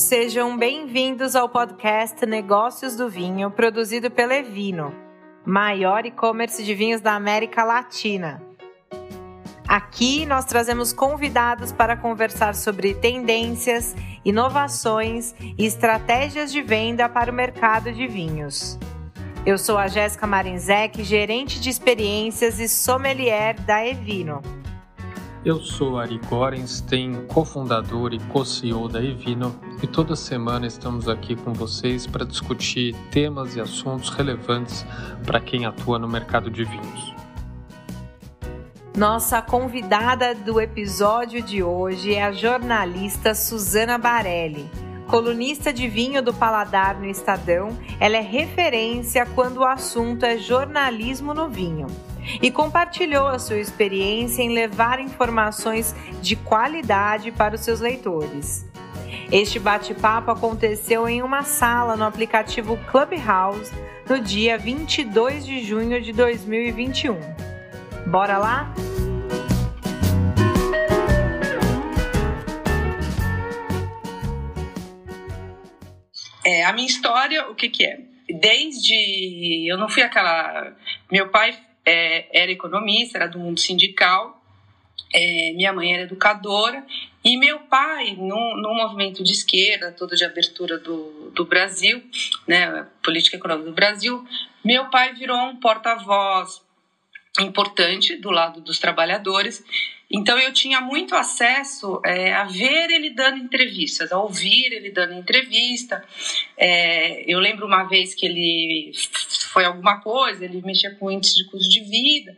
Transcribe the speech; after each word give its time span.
Sejam 0.00 0.56
bem-vindos 0.56 1.36
ao 1.36 1.46
podcast 1.46 2.24
Negócios 2.24 2.96
do 2.96 3.06
Vinho, 3.06 3.50
produzido 3.50 4.10
pela 4.10 4.34
Evino, 4.34 4.94
maior 5.44 6.06
e-commerce 6.06 6.64
de 6.64 6.74
vinhos 6.74 7.02
da 7.02 7.12
América 7.12 7.64
Latina. 7.64 8.42
Aqui 9.68 10.24
nós 10.24 10.46
trazemos 10.46 10.94
convidados 10.94 11.70
para 11.70 11.98
conversar 11.98 12.54
sobre 12.54 12.94
tendências, 12.94 13.94
inovações 14.24 15.34
e 15.38 15.66
estratégias 15.66 16.50
de 16.50 16.62
venda 16.62 17.06
para 17.06 17.30
o 17.30 17.34
mercado 17.34 17.92
de 17.92 18.06
vinhos. 18.06 18.78
Eu 19.44 19.58
sou 19.58 19.76
a 19.76 19.86
Jéssica 19.86 20.26
Marinzec, 20.26 21.04
gerente 21.04 21.60
de 21.60 21.68
experiências 21.68 22.58
e 22.58 22.66
sommelier 22.66 23.54
da 23.60 23.86
Evino. 23.86 24.59
Eu 25.42 25.58
sou 25.58 25.98
Ari 25.98 26.20
Gorenstein, 26.28 27.26
cofundador 27.26 28.12
e 28.12 28.18
co-CEO 28.18 28.86
da 28.90 29.02
Evino, 29.02 29.58
e 29.82 29.86
toda 29.86 30.14
semana 30.14 30.66
estamos 30.66 31.08
aqui 31.08 31.34
com 31.34 31.54
vocês 31.54 32.06
para 32.06 32.26
discutir 32.26 32.94
temas 33.10 33.56
e 33.56 33.60
assuntos 33.60 34.10
relevantes 34.10 34.84
para 35.24 35.40
quem 35.40 35.64
atua 35.64 35.98
no 35.98 36.06
mercado 36.06 36.50
de 36.50 36.62
vinhos. 36.64 37.14
Nossa 38.94 39.40
convidada 39.40 40.34
do 40.34 40.60
episódio 40.60 41.40
de 41.40 41.62
hoje 41.62 42.12
é 42.12 42.22
a 42.22 42.32
jornalista 42.32 43.34
Suzana 43.34 43.96
Barelli. 43.96 44.70
Colunista 45.06 45.72
de 45.72 45.88
vinho 45.88 46.22
do 46.22 46.34
Paladar 46.34 47.00
no 47.00 47.06
Estadão, 47.06 47.70
ela 47.98 48.18
é 48.18 48.20
referência 48.20 49.24
quando 49.24 49.60
o 49.60 49.64
assunto 49.64 50.22
é 50.22 50.36
jornalismo 50.36 51.32
no 51.32 51.48
vinho 51.48 51.86
e 52.42 52.50
compartilhou 52.50 53.26
a 53.26 53.38
sua 53.38 53.58
experiência 53.58 54.42
em 54.42 54.52
levar 54.52 55.00
informações 55.00 55.94
de 56.20 56.36
qualidade 56.36 57.32
para 57.32 57.54
os 57.54 57.62
seus 57.62 57.80
leitores. 57.80 58.68
Este 59.32 59.58
bate-papo 59.58 60.30
aconteceu 60.30 61.08
em 61.08 61.22
uma 61.22 61.42
sala 61.42 61.96
no 61.96 62.04
aplicativo 62.04 62.76
Clubhouse 62.90 63.72
no 64.08 64.20
dia 64.20 64.58
22 64.58 65.46
de 65.46 65.64
junho 65.64 66.00
de 66.02 66.12
2021. 66.12 67.18
Bora 68.06 68.38
lá? 68.38 68.74
É, 76.44 76.64
a 76.64 76.72
minha 76.72 76.88
história, 76.88 77.48
o 77.48 77.54
que 77.54 77.68
que 77.68 77.84
é? 77.84 78.00
Desde 78.28 79.70
eu 79.70 79.78
não 79.78 79.88
fui 79.88 80.02
aquela, 80.02 80.74
meu 81.10 81.28
pai 81.28 81.56
é, 81.90 82.28
era 82.32 82.52
economista, 82.52 83.18
era 83.18 83.26
do 83.26 83.38
mundo 83.38 83.58
sindical, 83.58 84.40
é, 85.12 85.52
minha 85.54 85.72
mãe 85.72 85.92
era 85.92 86.02
educadora 86.02 86.84
e 87.24 87.36
meu 87.36 87.58
pai, 87.60 88.14
no 88.16 88.74
movimento 88.74 89.24
de 89.24 89.32
esquerda, 89.32 89.90
todo 89.90 90.14
de 90.14 90.24
abertura 90.24 90.78
do, 90.78 91.32
do 91.34 91.44
Brasil, 91.44 92.02
né, 92.46 92.86
política 93.02 93.36
econômica 93.36 93.68
do 93.68 93.74
Brasil, 93.74 94.24
meu 94.64 94.88
pai 94.88 95.14
virou 95.14 95.36
um 95.36 95.56
porta-voz 95.56 96.62
importante 97.40 98.16
do 98.16 98.30
lado 98.30 98.60
dos 98.60 98.78
trabalhadores. 98.78 99.64
Então 100.12 100.38
eu 100.38 100.52
tinha 100.52 100.80
muito 100.80 101.14
acesso 101.14 102.00
é, 102.04 102.32
a 102.32 102.44
ver 102.44 102.90
ele 102.90 103.10
dando 103.10 103.38
entrevistas, 103.38 104.10
a 104.10 104.18
ouvir 104.18 104.72
ele 104.72 104.90
dando 104.90 105.14
entrevista. 105.14 106.04
É, 106.56 107.24
eu 107.32 107.38
lembro 107.38 107.66
uma 107.66 107.84
vez 107.84 108.14
que 108.14 108.26
ele 108.26 108.92
foi 109.52 109.64
alguma 109.64 110.00
coisa, 110.00 110.44
ele 110.44 110.62
mexia 110.62 110.94
com 110.94 111.10
índice 111.10 111.36
de 111.36 111.50
custo 111.50 111.68
de 111.68 111.80
vida. 111.80 112.36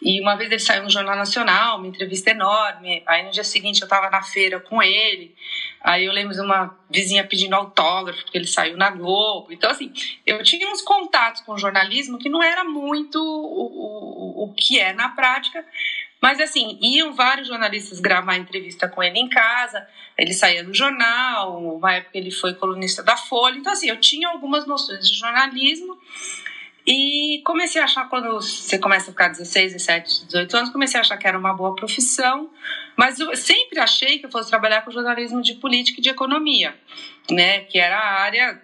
E 0.00 0.20
uma 0.20 0.36
vez 0.36 0.50
ele 0.50 0.60
saiu 0.60 0.84
no 0.84 0.90
Jornal 0.90 1.16
Nacional, 1.16 1.78
uma 1.78 1.88
entrevista 1.88 2.30
enorme. 2.30 3.02
Aí 3.04 3.24
no 3.24 3.32
dia 3.32 3.42
seguinte 3.42 3.80
eu 3.80 3.86
estava 3.86 4.08
na 4.08 4.22
feira 4.22 4.60
com 4.60 4.80
ele. 4.80 5.34
Aí 5.80 6.04
eu 6.04 6.12
lembro 6.12 6.34
de 6.34 6.40
uma 6.40 6.76
vizinha 6.88 7.24
pedindo 7.24 7.54
autógrafo, 7.54 8.22
porque 8.22 8.38
ele 8.38 8.46
saiu 8.46 8.76
na 8.76 8.90
Globo. 8.90 9.52
Então, 9.52 9.70
assim, 9.70 9.92
eu 10.24 10.42
tinha 10.44 10.68
uns 10.70 10.82
contatos 10.82 11.40
com 11.42 11.58
jornalismo 11.58 12.18
que 12.18 12.28
não 12.28 12.42
era 12.42 12.62
muito 12.62 13.18
o, 13.18 14.42
o, 14.42 14.44
o 14.44 14.54
que 14.54 14.78
é 14.78 14.92
na 14.92 15.08
prática. 15.08 15.64
Mas, 16.20 16.40
assim, 16.40 16.78
iam 16.82 17.14
vários 17.14 17.48
jornalistas 17.48 18.00
gravar 18.00 18.36
entrevista 18.36 18.88
com 18.88 19.02
ele 19.02 19.18
em 19.18 19.28
casa. 19.28 19.86
Ele 20.16 20.32
saía 20.32 20.64
do 20.64 20.74
jornal, 20.74 21.62
uma 21.76 21.94
época 21.94 22.18
ele 22.18 22.30
foi 22.30 22.54
colunista 22.54 23.02
da 23.02 23.16
Folha. 23.16 23.56
Então, 23.56 23.72
assim, 23.72 23.88
eu 23.88 24.00
tinha 24.00 24.28
algumas 24.28 24.66
noções 24.66 25.08
de 25.08 25.16
jornalismo. 25.16 25.96
E 26.90 27.42
comecei 27.44 27.82
a 27.82 27.84
achar, 27.84 28.08
quando 28.08 28.32
você 28.32 28.78
começa 28.78 29.10
a 29.10 29.12
ficar 29.12 29.28
16, 29.28 29.74
17, 29.74 30.24
18 30.24 30.56
anos, 30.56 30.70
comecei 30.70 30.98
a 30.98 31.02
achar 31.02 31.18
que 31.18 31.28
era 31.28 31.38
uma 31.38 31.52
boa 31.52 31.74
profissão, 31.74 32.50
mas 32.96 33.20
eu 33.20 33.36
sempre 33.36 33.78
achei 33.78 34.18
que 34.18 34.24
eu 34.24 34.30
fosse 34.30 34.48
trabalhar 34.48 34.80
com 34.80 34.90
jornalismo 34.90 35.42
de 35.42 35.52
política 35.52 36.00
e 36.00 36.02
de 36.02 36.08
economia, 36.08 36.74
né, 37.30 37.60
que 37.64 37.78
era 37.78 37.98
a 37.98 38.22
área, 38.22 38.62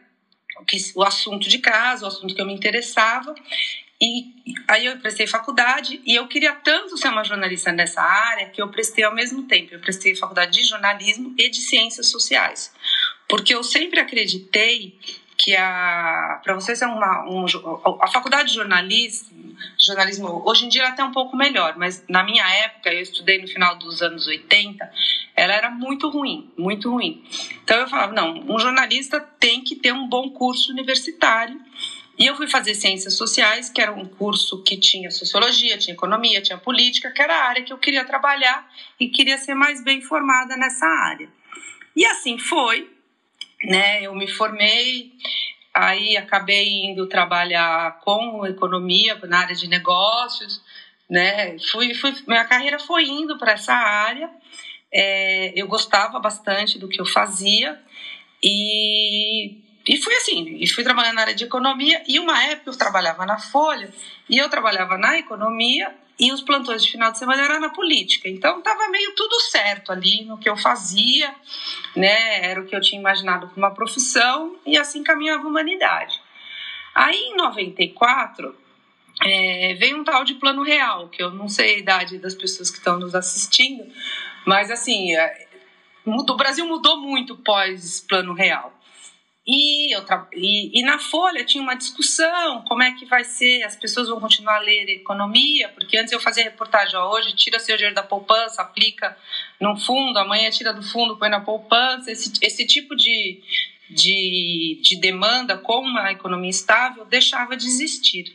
o 0.95 1.03
assunto 1.03 1.51
de 1.51 1.59
casa, 1.59 2.07
o 2.07 2.09
assunto 2.09 2.35
que 2.35 2.41
eu 2.41 2.47
me 2.47 2.55
interessava. 2.55 3.35
E 4.05 4.35
aí 4.69 4.85
eu 4.85 4.99
prestei 4.99 5.27
faculdade 5.27 5.99
e 6.05 6.15
eu 6.15 6.29
queria 6.29 6.53
tanto 6.53 6.99
ser 6.99 7.09
uma 7.09 7.25
jornalista 7.25 7.73
nessa 7.73 8.03
área 8.03 8.51
que 8.51 8.61
eu 8.61 8.69
prestei 8.69 9.03
ao 9.03 9.15
mesmo 9.15 9.45
tempo. 9.45 9.73
Eu 9.73 9.81
prestei 9.81 10.15
faculdade 10.15 10.53
de 10.53 10.63
jornalismo 10.63 11.35
e 11.39 11.49
de 11.49 11.63
ciências 11.63 12.09
sociais, 12.09 12.71
porque 13.27 13.55
eu 13.55 13.65
sempre 13.65 13.99
acreditei 13.99 14.99
que 15.39 15.57
a 15.57 16.39
para 16.45 16.53
você 16.53 16.77
ser 16.77 16.85
uma 16.85 17.25
um, 17.27 17.47
a 18.03 18.07
faculdade 18.09 18.51
de 18.51 18.57
jornalismo, 18.57 19.57
jornalismo 19.79 20.43
hoje 20.47 20.67
em 20.67 20.69
dia 20.69 20.83
ela 20.83 20.91
até 20.91 21.03
um 21.03 21.11
pouco 21.11 21.35
melhor, 21.35 21.75
mas 21.79 22.05
na 22.07 22.23
minha 22.23 22.47
época 22.47 22.93
eu 22.93 23.01
estudei 23.01 23.41
no 23.41 23.49
final 23.49 23.77
dos 23.77 24.03
anos 24.03 24.27
80, 24.27 24.93
ela 25.35 25.55
era 25.55 25.71
muito 25.71 26.11
ruim, 26.11 26.53
muito 26.59 26.91
ruim. 26.91 27.25
Então 27.63 27.79
eu 27.79 27.89
falava, 27.89 28.13
não, 28.13 28.45
um 28.49 28.59
jornalista 28.59 29.19
tem 29.41 29.65
que 29.65 29.75
ter 29.75 29.93
um 29.93 30.07
bom 30.07 30.29
curso 30.29 30.71
universitário. 30.71 31.59
E 32.17 32.27
eu 32.27 32.37
fui 32.37 32.47
fazer 32.47 32.75
ciências 32.75 33.15
sociais, 33.15 33.69
que 33.69 33.81
era 33.81 33.93
um 33.93 34.05
curso 34.05 34.63
que 34.63 34.77
tinha 34.77 35.11
sociologia, 35.11 35.77
tinha 35.77 35.95
economia, 35.95 36.41
tinha 36.41 36.57
política, 36.57 37.11
que 37.11 37.21
era 37.21 37.35
a 37.35 37.49
área 37.49 37.63
que 37.63 37.73
eu 37.73 37.79
queria 37.79 38.05
trabalhar 38.05 38.71
e 39.01 39.09
queria 39.09 39.37
ser 39.37 39.55
mais 39.55 39.83
bem 39.83 40.01
formada 40.01 40.57
nessa 40.57 40.87
área. 40.87 41.29
E 41.97 42.07
assim 42.07 42.39
foi, 42.39 42.89
né? 43.65 44.03
Eu 44.03 44.15
me 44.15 44.29
formei, 44.29 45.13
aí 45.73 46.17
acabei 46.17 46.85
indo 46.85 47.09
trabalhar 47.09 47.99
com 48.01 48.47
economia 48.47 49.19
na 49.25 49.41
área 49.41 49.57
de 49.57 49.69
negócios, 49.69 50.63
né? 51.11 51.59
Fui, 51.71 51.95
fui, 51.95 52.15
minha 52.29 52.45
carreira 52.45 52.79
foi 52.79 53.07
indo 53.07 53.37
para 53.39 53.53
essa 53.53 53.75
área. 53.75 54.31
É, 54.93 55.53
eu 55.57 55.67
gostava 55.67 56.21
bastante 56.21 56.79
do 56.79 56.89
que 56.89 57.01
eu 57.01 57.07
fazia 57.07 57.81
e 58.41 59.64
e 59.87 59.99
fui 59.99 60.15
assim, 60.15 60.57
e 60.59 60.67
fui 60.67 60.83
trabalhando 60.83 61.17
na 61.17 61.23
área 61.23 61.35
de 61.35 61.45
economia, 61.45 62.03
e 62.09 62.19
uma 62.19 62.43
época 62.45 62.71
eu 62.71 62.77
trabalhava 62.77 63.27
na 63.27 63.39
Folha, 63.39 63.93
e 64.29 64.39
eu 64.39 64.49
trabalhava 64.49 64.97
na 64.97 65.19
economia, 65.19 65.95
e 66.19 66.33
os 66.33 66.41
plantões 66.41 66.85
de 66.85 66.93
final 66.93 67.11
de 67.13 67.19
semana 67.19 67.43
eram 67.43 67.61
na 67.61 67.69
política. 67.69 68.29
Então 68.29 68.59
estava 68.59 68.89
meio 68.89 69.15
tudo 69.15 69.39
certo 69.41 69.93
ali 69.93 70.25
no 70.25 70.39
que 70.39 70.49
eu 70.49 70.57
fazia, 70.57 71.35
né? 71.95 72.51
Era 72.51 72.61
o 72.61 72.67
que 72.67 72.75
eu 72.75 72.81
tinha 72.81 73.01
imaginado 73.01 73.49
como 73.49 73.59
uma 73.59 73.75
profissão, 73.75 74.57
e 74.65 74.79
assim 74.79 75.03
caminhava 75.03 75.45
a 75.45 75.49
humanidade. 75.49 76.21
Aí 76.95 77.17
em 77.17 77.37
94 77.37 78.57
é, 79.23 79.75
veio 79.75 79.99
um 79.99 80.05
tal 80.05 80.25
de 80.25 80.35
plano 80.35 80.63
real, 80.63 81.09
que 81.09 81.23
eu 81.23 81.31
não 81.31 81.49
sei 81.49 81.75
a 81.75 81.79
idade 81.79 82.19
das 82.19 82.35
pessoas 82.35 82.71
que 82.71 82.79
estão 82.79 82.99
nos 82.99 83.15
assistindo, 83.15 83.85
mas 84.47 84.71
assim, 84.71 85.15
é, 85.15 85.49
o 86.07 86.37
Brasil 86.37 86.67
mudou 86.67 87.01
muito 87.01 87.37
pós 87.37 88.01
plano 88.01 88.33
real. 88.33 88.74
E, 89.47 89.95
eu 89.95 90.03
e, 90.33 90.81
e, 90.81 90.83
na 90.83 90.99
Folha 90.99 91.45
tinha 91.45 91.63
uma 91.63 91.75
discussão, 91.75 92.63
como 92.63 92.83
é 92.83 92.93
que 92.93 93.05
vai 93.05 93.25
ser, 93.25 93.63
as 93.63 93.77
pessoas 93.77 94.09
vão 94.09 94.19
continuar 94.19 94.57
a 94.57 94.61
ler 94.61 94.89
economia, 94.89 95.69
porque 95.69 95.99
antes 95.99 96.13
eu 96.13 96.21
fazia 96.21 96.45
reportagem, 96.45 96.97
ó, 96.97 97.13
hoje 97.13 97.37
tira 97.37 97.59
seu 97.59 97.77
dinheiro 97.77 97.95
da 97.95 98.03
poupança, 98.03 98.63
aplica 98.63 99.15
num 99.61 99.77
fundo, 99.77 100.19
amanhã 100.19 100.49
tira 100.49 100.73
do 100.73 100.83
fundo, 100.83 101.19
põe 101.19 101.29
na 101.29 101.41
poupança, 101.41 102.11
esse, 102.11 102.33
esse 102.41 102.67
tipo 102.67 102.97
de, 102.97 103.43
de, 103.91 104.81
de 104.83 104.97
demanda 104.97 105.59
com 105.59 105.81
uma 105.81 106.11
economia 106.11 106.49
estável 106.49 107.05
deixava 107.05 107.55
de 107.55 107.67
existir. 107.67 108.35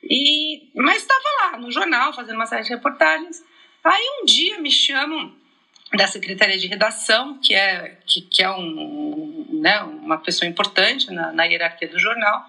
E, 0.00 0.70
mas 0.76 1.02
estava 1.02 1.24
lá 1.40 1.58
no 1.58 1.72
jornal, 1.72 2.12
fazendo 2.12 2.36
uma 2.36 2.46
série 2.46 2.62
de 2.62 2.68
reportagens, 2.68 3.42
aí 3.82 4.20
um 4.20 4.24
dia 4.24 4.60
me 4.60 4.70
chamam 4.70 5.34
da 5.96 6.06
Secretaria 6.06 6.58
de 6.58 6.66
Redação, 6.66 7.38
que 7.38 7.54
é, 7.54 7.98
que, 8.06 8.20
que 8.22 8.42
é 8.42 8.50
um, 8.50 9.46
né, 9.52 9.80
uma 9.82 10.18
pessoa 10.18 10.48
importante 10.48 11.10
na, 11.10 11.32
na 11.32 11.44
hierarquia 11.44 11.88
do 11.88 11.98
jornal, 11.98 12.46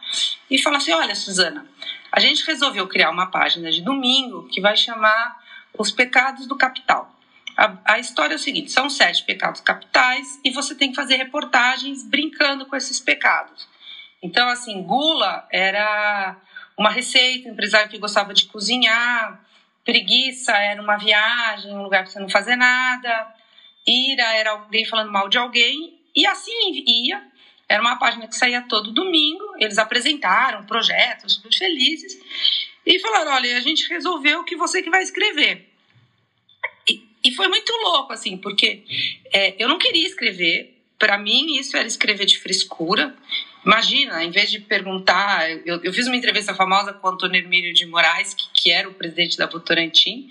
e 0.50 0.62
fala 0.62 0.78
assim: 0.78 0.92
Olha, 0.92 1.16
Suzana, 1.16 1.66
a 2.12 2.20
gente 2.20 2.46
resolveu 2.46 2.88
criar 2.88 3.10
uma 3.10 3.28
página 3.28 3.72
de 3.72 3.82
domingo 3.82 4.48
que 4.48 4.62
vai 4.62 4.76
chamar 4.76 5.40
Os 5.78 5.92
Pecados 5.92 6.48
do 6.48 6.58
Capital. 6.58 7.14
A, 7.58 7.78
a, 7.86 8.00
história 8.00 8.34
é 8.34 8.38
o 8.38 8.40
seguinte: 8.40 8.72
são 8.72 8.90
sete 8.90 9.24
pecados 9.24 9.62
capitais 9.62 10.40
e 10.44 10.52
você 10.52 10.76
tem 10.76 10.90
que 10.90 10.96
fazer 10.96 11.16
reportagens 11.16 12.04
brincando 12.04 12.66
com 12.66 12.76
esses 12.76 13.00
pecados. 13.00 13.68
Então, 14.22 14.48
assim, 14.50 14.82
gula 14.84 15.48
era 15.52 16.36
uma 16.78 16.90
receita, 16.90 17.48
um 17.48 17.54
empresário 17.54 17.90
que 17.90 17.98
gostava 17.98 18.34
de 18.34 18.46
cozinhar, 18.46 19.40
preguiça 19.86 20.52
era 20.52 20.82
uma 20.82 20.98
viagem, 20.98 21.72
um 21.74 21.84
lugar 21.84 22.04
para 22.04 22.12
você 22.12 22.20
não 22.20 22.28
fazer 22.28 22.56
nada, 22.56 23.28
ira 23.88 24.36
era 24.36 24.52
alguém 24.52 24.86
falando 24.86 25.12
mal 25.12 25.30
de 25.30 25.38
alguém 25.38 26.00
E 26.16 26.26
assim 26.26 26.84
ia. 26.86 27.22
Era 27.68 27.82
uma 27.82 27.98
página 27.98 28.28
que 28.28 28.36
saía 28.36 28.62
todo 28.70 28.92
domingo. 28.92 29.44
Eles 29.58 29.78
apresentaram 29.78 30.66
projetos, 30.66 31.36
super 31.36 31.54
felizes. 31.54 32.18
E 32.86 33.00
falaram: 33.00 33.34
olha, 33.34 33.58
a 33.58 33.62
gente 33.62 33.90
resolveu 33.90 34.44
que 34.44 34.56
você 34.56 34.82
que 34.82 34.90
vai 34.90 35.02
escrever. 35.02 35.68
E, 36.88 37.04
e 37.24 37.32
foi 37.34 37.48
muito 37.48 37.72
louco, 37.84 38.14
assim, 38.14 38.38
porque 38.38 38.84
é, 39.34 39.56
eu 39.58 39.68
não 39.68 39.78
queria 39.78 40.06
escrever. 40.06 40.74
Para 40.98 41.18
mim, 41.18 41.58
isso 41.58 41.76
era 41.76 41.88
escrever 41.88 42.26
de 42.26 42.38
frescura. 42.40 43.16
Imagina, 43.66 44.24
em 44.24 44.30
vez 44.30 44.50
de 44.50 44.60
perguntar, 44.60 45.50
eu, 45.66 45.84
eu 45.84 45.92
fiz 45.92 46.08
uma 46.08 46.16
entrevista 46.16 46.54
famosa 46.54 46.94
com 46.94 47.08
o 47.08 47.12
Antônio 47.12 47.42
Hermílio 47.42 47.74
de 47.74 47.86
Moraes, 47.86 48.34
que, 48.34 48.46
que 48.54 48.72
era 48.72 48.88
o 48.88 48.94
presidente 48.94 49.36
da 49.38 49.48
Votorantim, 49.48 50.30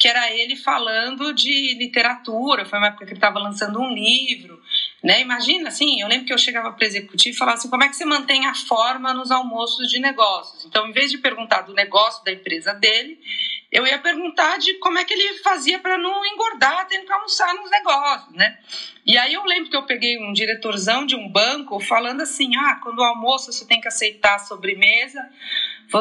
que 0.00 0.08
era 0.08 0.32
ele 0.32 0.56
falando 0.56 1.30
de 1.34 1.74
literatura, 1.74 2.64
foi 2.64 2.78
uma 2.78 2.86
época 2.88 3.04
que 3.04 3.10
ele 3.10 3.18
estava 3.18 3.38
lançando 3.38 3.78
um 3.78 3.92
livro, 3.92 4.58
né? 5.04 5.20
Imagina, 5.20 5.68
assim, 5.68 6.00
eu 6.00 6.08
lembro 6.08 6.24
que 6.24 6.32
eu 6.32 6.38
chegava 6.38 6.72
para 6.72 6.86
executivo 6.86 7.34
e 7.34 7.38
falava 7.38 7.58
assim, 7.58 7.68
como 7.68 7.84
é 7.84 7.88
que 7.88 7.94
você 7.94 8.06
mantém 8.06 8.46
a 8.46 8.54
forma 8.54 9.12
nos 9.12 9.30
almoços 9.30 9.90
de 9.90 9.98
negócios? 9.98 10.64
Então, 10.64 10.88
em 10.88 10.92
vez 10.92 11.10
de 11.10 11.18
perguntar 11.18 11.62
do 11.62 11.74
negócio 11.74 12.24
da 12.24 12.32
empresa 12.32 12.72
dele, 12.72 13.20
eu 13.70 13.86
ia 13.86 13.98
perguntar 13.98 14.58
de 14.58 14.72
como 14.78 14.98
é 14.98 15.04
que 15.04 15.12
ele 15.12 15.38
fazia 15.40 15.78
para 15.78 15.98
não 15.98 16.24
engordar, 16.24 16.86
tendo 16.88 17.04
que 17.04 17.12
almoçar 17.12 17.52
nos 17.52 17.70
negócios, 17.70 18.34
né? 18.34 18.58
E 19.04 19.18
aí 19.18 19.34
eu 19.34 19.44
lembro 19.44 19.68
que 19.68 19.76
eu 19.76 19.84
peguei 19.84 20.18
um 20.18 20.32
diretorzão 20.32 21.04
de 21.04 21.14
um 21.14 21.28
banco 21.28 21.78
falando 21.78 22.22
assim, 22.22 22.56
ah, 22.56 22.80
quando 22.82 23.00
o 23.00 23.04
almoço 23.04 23.52
você 23.52 23.66
tem 23.66 23.82
que 23.82 23.88
aceitar 23.88 24.36
a 24.36 24.38
sobremesa, 24.38 25.28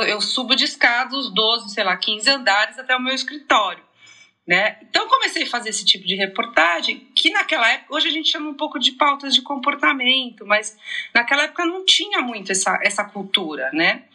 eu 0.07 0.21
subo 0.21 0.55
de 0.55 0.63
escada 0.63 1.17
os 1.17 1.33
12, 1.33 1.73
sei 1.73 1.83
lá, 1.83 1.97
15 1.97 2.29
andares 2.29 2.79
até 2.79 2.95
o 2.95 3.01
meu 3.01 3.13
escritório. 3.13 3.88
Né? 4.49 4.77
Então 4.81 5.07
comecei 5.07 5.43
a 5.43 5.45
fazer 5.45 5.69
esse 5.69 5.85
tipo 5.85 6.07
de 6.07 6.15
reportagem, 6.15 7.07
que 7.13 7.29
naquela 7.29 7.69
época, 7.69 7.93
hoje 7.93 8.07
a 8.07 8.11
gente 8.11 8.31
chama 8.31 8.49
um 8.49 8.55
pouco 8.55 8.79
de 8.79 8.93
pautas 8.93 9.35
de 9.35 9.43
comportamento, 9.43 10.43
mas 10.43 10.75
naquela 11.13 11.43
época 11.43 11.63
não 11.65 11.85
tinha 11.85 12.19
muito 12.19 12.51
essa, 12.51 12.79
essa 12.81 13.03
cultura, 13.03 13.69
né? 13.71 14.05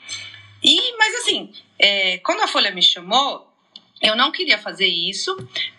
E, 0.60 0.96
mas 0.98 1.14
assim, 1.18 1.52
é, 1.78 2.18
quando 2.18 2.40
a 2.40 2.48
Folha 2.48 2.72
me 2.72 2.82
chamou, 2.82 3.48
eu 4.02 4.16
não 4.16 4.32
queria 4.32 4.58
fazer 4.58 4.88
isso, 4.88 5.36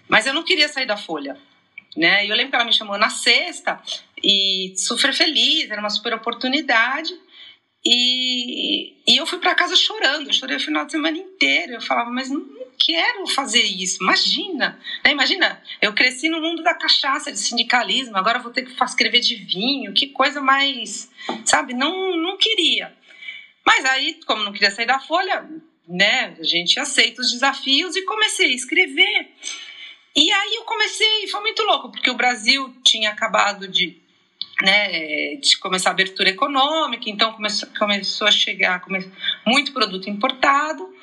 mas 0.07 0.25
eu 0.25 0.33
não 0.33 0.41
queria 0.41 0.69
sair 0.69 0.85
da 0.85 0.95
Folha. 0.95 1.37
Né? 1.93 2.25
Eu 2.25 2.33
lembro 2.33 2.51
que 2.51 2.55
ela 2.55 2.63
me 2.63 2.71
chamou 2.71 2.97
na 2.97 3.09
sexta 3.09 3.81
e 4.23 4.73
super 4.77 5.13
feliz, 5.13 5.69
era 5.69 5.81
uma 5.81 5.89
super 5.89 6.13
oportunidade. 6.13 7.13
E, 7.85 8.95
e 9.07 9.17
eu 9.17 9.27
fui 9.27 9.37
para 9.37 9.53
casa 9.53 9.75
chorando, 9.75 10.27
eu 10.27 10.33
chorei 10.33 10.57
o 10.57 10.59
final 10.59 10.85
de 10.85 10.91
semana 10.91 11.17
inteiro. 11.17 11.73
Eu 11.73 11.81
falava, 11.81 12.09
mas 12.09 12.29
não, 12.29 12.43
quero 12.77 13.27
fazer 13.27 13.63
isso, 13.63 14.01
imagina. 14.01 14.79
Né? 15.03 15.11
Imagina, 15.11 15.61
eu 15.81 15.93
cresci 15.93 16.27
no 16.29 16.41
mundo 16.41 16.63
da 16.63 16.73
cachaça, 16.73 17.31
de 17.31 17.39
sindicalismo, 17.39 18.17
agora 18.17 18.39
vou 18.39 18.51
ter 18.51 18.63
que 18.63 18.83
escrever 18.83 19.19
de 19.19 19.35
vinho, 19.35 19.93
que 19.93 20.07
coisa 20.07 20.41
mais. 20.41 21.11
Sabe, 21.43 21.73
não, 21.73 22.17
não 22.17 22.37
queria. 22.37 22.95
Mas 23.65 23.85
aí, 23.85 24.19
como 24.25 24.43
não 24.43 24.53
queria 24.53 24.71
sair 24.71 24.85
da 24.85 24.99
folha, 24.99 25.47
né, 25.87 26.35
a 26.39 26.43
gente 26.43 26.79
aceita 26.79 27.21
os 27.21 27.31
desafios 27.31 27.95
e 27.95 28.03
comecei 28.03 28.51
a 28.51 28.55
escrever. 28.55 29.31
E 30.15 30.31
aí 30.31 30.55
eu 30.55 30.63
comecei, 30.63 31.27
foi 31.27 31.41
muito 31.41 31.61
louco, 31.63 31.91
porque 31.91 32.09
o 32.09 32.15
Brasil 32.15 32.73
tinha 32.83 33.09
acabado 33.09 33.67
de, 33.67 34.01
né, 34.61 35.35
de 35.35 35.57
começar 35.57 35.89
a 35.89 35.93
abertura 35.93 36.29
econômica, 36.29 37.09
então 37.09 37.33
começou, 37.33 37.67
começou 37.77 38.27
a 38.27 38.31
chegar 38.31 38.79
come, 38.81 39.11
muito 39.45 39.73
produto 39.73 40.09
importado. 40.09 40.93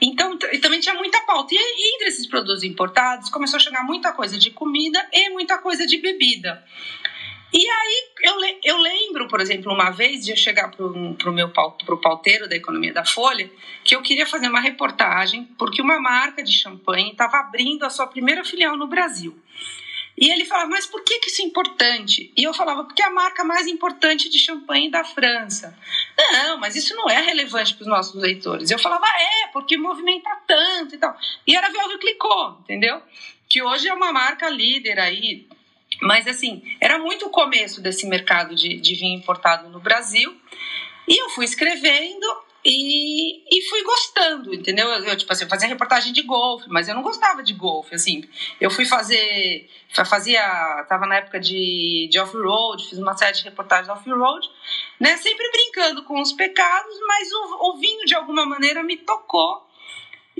Então, 0.00 0.38
e 0.52 0.58
também 0.58 0.80
tinha 0.80 0.94
muita 0.94 1.20
pauta. 1.22 1.54
E, 1.54 1.94
entre 1.94 2.08
esses 2.08 2.26
produtos 2.26 2.62
importados, 2.62 3.28
começou 3.28 3.58
a 3.58 3.60
chegar 3.60 3.84
muita 3.84 4.12
coisa 4.12 4.38
de 4.38 4.50
comida 4.50 5.06
e 5.12 5.28
muita 5.30 5.58
coisa 5.58 5.86
de 5.86 5.98
bebida. 5.98 6.64
E 7.52 7.68
aí 7.68 8.04
eu, 8.22 8.34
eu 8.62 8.78
lembro, 8.78 9.26
por 9.26 9.40
exemplo, 9.40 9.72
uma 9.72 9.90
vez 9.90 10.24
de 10.24 10.30
eu 10.30 10.36
chegar 10.36 10.70
para 10.70 10.86
o 10.86 11.32
meu 11.32 11.50
pro 11.50 12.00
pauteiro 12.00 12.48
da 12.48 12.54
economia 12.54 12.92
da 12.92 13.04
Folha, 13.04 13.50
que 13.82 13.94
eu 13.94 14.02
queria 14.02 14.24
fazer 14.24 14.48
uma 14.48 14.60
reportagem 14.60 15.48
porque 15.58 15.82
uma 15.82 16.00
marca 16.00 16.44
de 16.44 16.52
champanhe 16.52 17.10
estava 17.10 17.38
abrindo 17.38 17.84
a 17.84 17.90
sua 17.90 18.06
primeira 18.06 18.44
filial 18.44 18.76
no 18.76 18.86
Brasil. 18.86 19.36
E 20.20 20.30
ele 20.30 20.44
falava, 20.44 20.68
mas 20.68 20.86
por 20.86 21.02
que, 21.02 21.18
que 21.18 21.30
isso 21.30 21.40
é 21.40 21.46
importante? 21.46 22.30
E 22.36 22.42
eu 22.42 22.52
falava, 22.52 22.84
porque 22.84 23.02
é 23.02 23.06
a 23.06 23.10
marca 23.10 23.42
mais 23.42 23.66
importante 23.66 24.28
de 24.28 24.38
champanhe 24.38 24.90
da 24.90 25.02
França. 25.02 25.74
Não, 26.32 26.58
mas 26.58 26.76
isso 26.76 26.94
não 26.94 27.08
é 27.08 27.20
relevante 27.22 27.74
para 27.74 27.82
os 27.82 27.88
nossos 27.88 28.20
leitores. 28.20 28.70
Eu 28.70 28.78
falava, 28.78 29.06
é, 29.06 29.46
porque 29.46 29.78
movimenta 29.78 30.30
tanto 30.46 30.94
e 30.94 30.98
tal. 30.98 31.16
E 31.46 31.56
era 31.56 31.70
Velvet 31.70 31.98
Clicô, 31.98 32.58
entendeu? 32.60 33.02
Que 33.48 33.62
hoje 33.62 33.88
é 33.88 33.94
uma 33.94 34.12
marca 34.12 34.50
líder 34.50 35.00
aí 35.00 35.48
mas, 36.02 36.26
assim, 36.26 36.62
era 36.80 36.98
muito 36.98 37.26
o 37.26 37.30
começo 37.30 37.80
desse 37.80 38.06
mercado 38.06 38.54
de, 38.54 38.80
de 38.80 38.94
vinho 38.94 39.18
importado 39.18 39.68
no 39.68 39.80
Brasil. 39.80 40.34
E 41.06 41.20
eu 41.20 41.28
fui 41.30 41.44
escrevendo 41.44 42.26
e, 42.64 43.42
e 43.50 43.68
fui 43.68 43.82
gostando, 43.82 44.54
entendeu? 44.54 44.88
Eu, 44.88 45.04
eu, 45.04 45.16
tipo 45.16 45.32
assim, 45.32 45.44
eu 45.44 45.50
fazia 45.50 45.68
reportagem 45.68 46.12
de 46.12 46.22
golfe, 46.22 46.66
mas 46.68 46.88
eu 46.88 46.94
não 46.94 47.02
gostava 47.02 47.42
de 47.42 47.52
golfe, 47.54 47.94
assim. 47.94 48.28
Eu 48.60 48.70
fui 48.70 48.84
fazer, 48.84 49.68
fazia, 50.06 50.42
tava 50.88 51.06
na 51.06 51.16
época 51.16 51.40
de, 51.40 52.08
de 52.10 52.18
off-road, 52.18 52.88
fiz 52.88 52.98
uma 52.98 53.16
série 53.16 53.36
de 53.36 53.44
reportagens 53.44 53.88
off-road, 53.88 54.48
né? 54.98 55.16
Sempre 55.16 55.50
brincando 55.50 56.02
com 56.04 56.20
os 56.20 56.32
pecados, 56.32 56.94
mas 57.06 57.32
o, 57.32 57.70
o 57.70 57.78
vinho, 57.78 58.04
de 58.04 58.14
alguma 58.14 58.44
maneira, 58.44 58.82
me 58.82 58.96
tocou 58.96 59.70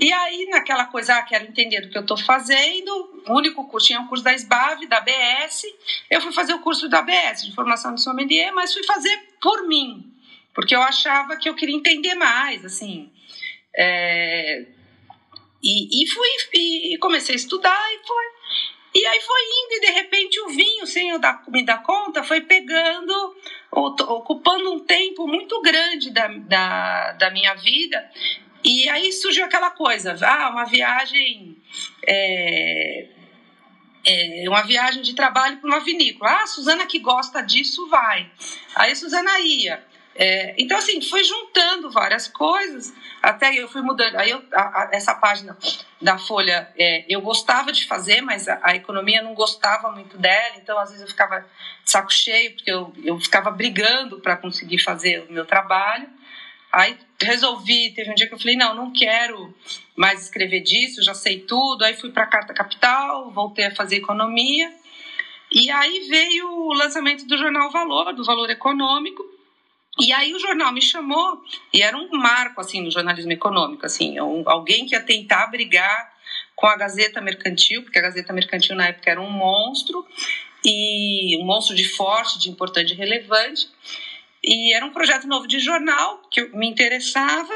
e 0.01 0.11
aí, 0.11 0.47
naquela 0.49 0.85
coisa, 0.85 1.15
ah, 1.15 1.21
quero 1.21 1.45
entender 1.45 1.81
do 1.81 1.89
que 1.89 1.97
eu 1.97 2.01
estou 2.01 2.17
fazendo, 2.17 3.21
o 3.27 3.33
único 3.35 3.67
curso, 3.67 3.85
tinha 3.85 3.99
um 3.99 4.07
curso 4.07 4.23
da 4.23 4.33
SBAV, 4.33 4.87
da 4.87 4.97
ABS, 4.97 5.63
eu 6.09 6.19
fui 6.19 6.31
fazer 6.31 6.55
o 6.55 6.59
curso 6.59 6.89
da 6.89 6.99
ABS, 6.99 7.45
de 7.45 7.53
formação 7.53 7.93
de 7.93 8.01
sommelier, 8.01 8.51
mas 8.51 8.73
fui 8.73 8.83
fazer 8.83 9.15
por 9.39 9.67
mim, 9.67 10.10
porque 10.53 10.75
eu 10.75 10.81
achava 10.81 11.37
que 11.37 11.47
eu 11.47 11.55
queria 11.55 11.75
entender 11.75 12.15
mais, 12.15 12.63
assim. 12.65 13.11
É... 13.75 14.65
E, 15.63 16.03
e 16.03 16.07
fui, 16.09 16.27
e 16.53 16.97
comecei 16.97 17.35
a 17.35 17.37
estudar, 17.37 17.93
e 17.93 18.07
foi. 18.07 18.25
E 18.93 19.05
aí 19.05 19.21
foi 19.21 19.41
indo, 19.41 19.73
e 19.73 19.79
de 19.79 19.91
repente 19.91 20.39
o 20.41 20.49
vinho, 20.49 20.85
sem 20.85 21.09
eu 21.09 21.19
dar, 21.19 21.43
me 21.47 21.63
dar 21.63 21.81
conta, 21.81 22.23
foi 22.23 22.41
pegando, 22.41 23.35
ocupando 23.71 24.73
um 24.73 24.79
tempo 24.79 25.25
muito 25.27 25.61
grande 25.61 26.09
da, 26.09 26.27
da, 26.27 27.11
da 27.13 27.31
minha 27.31 27.53
vida. 27.53 28.11
E 28.63 28.89
aí 28.89 29.11
surgiu 29.13 29.45
aquela 29.45 29.71
coisa, 29.71 30.15
ah, 30.21 30.49
uma 30.49 30.65
viagem. 30.65 31.57
É, 32.05 33.07
é, 34.03 34.43
uma 34.47 34.63
viagem 34.63 35.01
de 35.01 35.13
trabalho 35.13 35.57
para 35.57 35.69
uma 35.69 35.79
vinícola. 35.79 36.31
Ah, 36.31 36.43
a 36.43 36.47
Suzana 36.47 36.85
que 36.85 36.99
gosta 36.99 37.41
disso 37.41 37.87
vai. 37.87 38.29
Aí 38.75 38.91
a 38.91 38.95
Suzana 38.95 39.39
ia. 39.39 39.83
É, 40.15 40.53
então, 40.57 40.77
assim, 40.77 41.01
foi 41.01 41.23
juntando 41.23 41.89
várias 41.89 42.27
coisas, 42.27 42.93
até 43.21 43.55
eu 43.55 43.69
fui 43.69 43.81
mudando. 43.81 44.15
Aí, 44.17 44.29
eu, 44.29 44.43
a, 44.53 44.61
a, 44.61 44.89
essa 44.91 45.15
página 45.15 45.57
da 46.01 46.17
Folha, 46.17 46.69
é, 46.77 47.05
eu 47.07 47.21
gostava 47.21 47.71
de 47.71 47.85
fazer, 47.85 48.21
mas 48.21 48.47
a, 48.47 48.59
a, 48.61 48.75
economia 48.75 49.21
não 49.21 49.33
gostava 49.33 49.91
muito 49.91 50.17
dela, 50.17 50.57
então, 50.57 50.77
às 50.77 50.89
vezes, 50.89 51.03
eu 51.03 51.07
ficava 51.07 51.39
de 51.39 51.91
saco 51.91 52.11
cheio, 52.11 52.53
porque 52.53 52.71
eu, 52.71 52.93
eu 53.03 53.19
ficava 53.19 53.49
brigando 53.51 54.19
para 54.19 54.35
conseguir 54.35 54.79
fazer 54.79 55.25
o 55.29 55.31
meu 55.31 55.45
trabalho. 55.45 56.07
Aí 56.71 56.97
resolvi, 57.21 57.91
teve 57.91 58.11
um 58.11 58.15
dia 58.15 58.27
que 58.27 58.33
eu 58.33 58.39
falei, 58.39 58.55
não, 58.55 58.73
não 58.73 58.93
quero 58.93 59.53
mais 59.95 60.23
escrever 60.23 60.61
disso, 60.61 61.03
já 61.03 61.13
sei 61.13 61.39
tudo. 61.41 61.83
Aí 61.83 61.95
fui 61.97 62.11
para 62.11 62.23
a 62.23 62.27
Carta 62.27 62.53
Capital, 62.53 63.29
voltei 63.31 63.65
a 63.65 63.75
fazer 63.75 63.97
economia. 63.97 64.73
E 65.51 65.69
aí 65.69 66.07
veio 66.07 66.49
o 66.49 66.73
lançamento 66.73 67.25
do 67.25 67.37
jornal 67.37 67.69
Valor, 67.71 68.13
do 68.13 68.23
Valor 68.23 68.49
Econômico. 68.49 69.21
E 69.99 70.13
aí 70.13 70.33
o 70.33 70.39
jornal 70.39 70.71
me 70.71 70.81
chamou, 70.81 71.41
e 71.73 71.81
era 71.81 71.97
um 71.97 72.09
marco, 72.11 72.61
assim, 72.61 72.81
no 72.81 72.89
jornalismo 72.89 73.31
econômico, 73.31 73.85
assim, 73.85 74.19
um, 74.21 74.43
alguém 74.49 74.85
que 74.85 74.95
ia 74.95 75.01
tentar 75.01 75.47
brigar 75.47 76.11
com 76.55 76.65
a 76.67 76.77
Gazeta 76.77 77.19
Mercantil, 77.19 77.83
porque 77.83 77.99
a 77.99 78.01
Gazeta 78.01 78.31
Mercantil 78.31 78.75
na 78.75 78.87
época 78.87 79.11
era 79.11 79.21
um 79.21 79.29
monstro, 79.29 80.05
e 80.63 81.37
um 81.41 81.45
monstro 81.45 81.75
de 81.75 81.87
forte, 81.87 82.39
de 82.39 82.49
importante 82.49 82.93
e 82.93 82.95
relevante. 82.95 83.67
E 84.43 84.73
era 84.73 84.85
um 84.85 84.91
projeto 84.91 85.27
novo 85.27 85.47
de 85.47 85.59
jornal 85.59 86.21
que 86.29 86.43
me 86.55 86.67
interessava. 86.67 87.53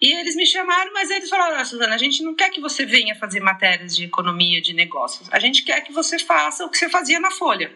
E 0.00 0.12
eles 0.12 0.36
me 0.36 0.46
chamaram, 0.46 0.92
mas 0.92 1.10
eles 1.10 1.28
falaram: 1.28 1.56
ah, 1.56 1.64
Suzana, 1.64 1.94
a 1.94 1.98
gente 1.98 2.22
não 2.22 2.34
quer 2.34 2.50
que 2.50 2.60
você 2.60 2.84
venha 2.84 3.14
fazer 3.14 3.40
matérias 3.40 3.96
de 3.96 4.04
economia, 4.04 4.60
de 4.60 4.74
negócios. 4.74 5.28
A 5.32 5.38
gente 5.38 5.62
quer 5.62 5.80
que 5.82 5.92
você 5.92 6.18
faça 6.18 6.64
o 6.64 6.70
que 6.70 6.76
você 6.76 6.88
fazia 6.88 7.18
na 7.18 7.30
Folha, 7.30 7.74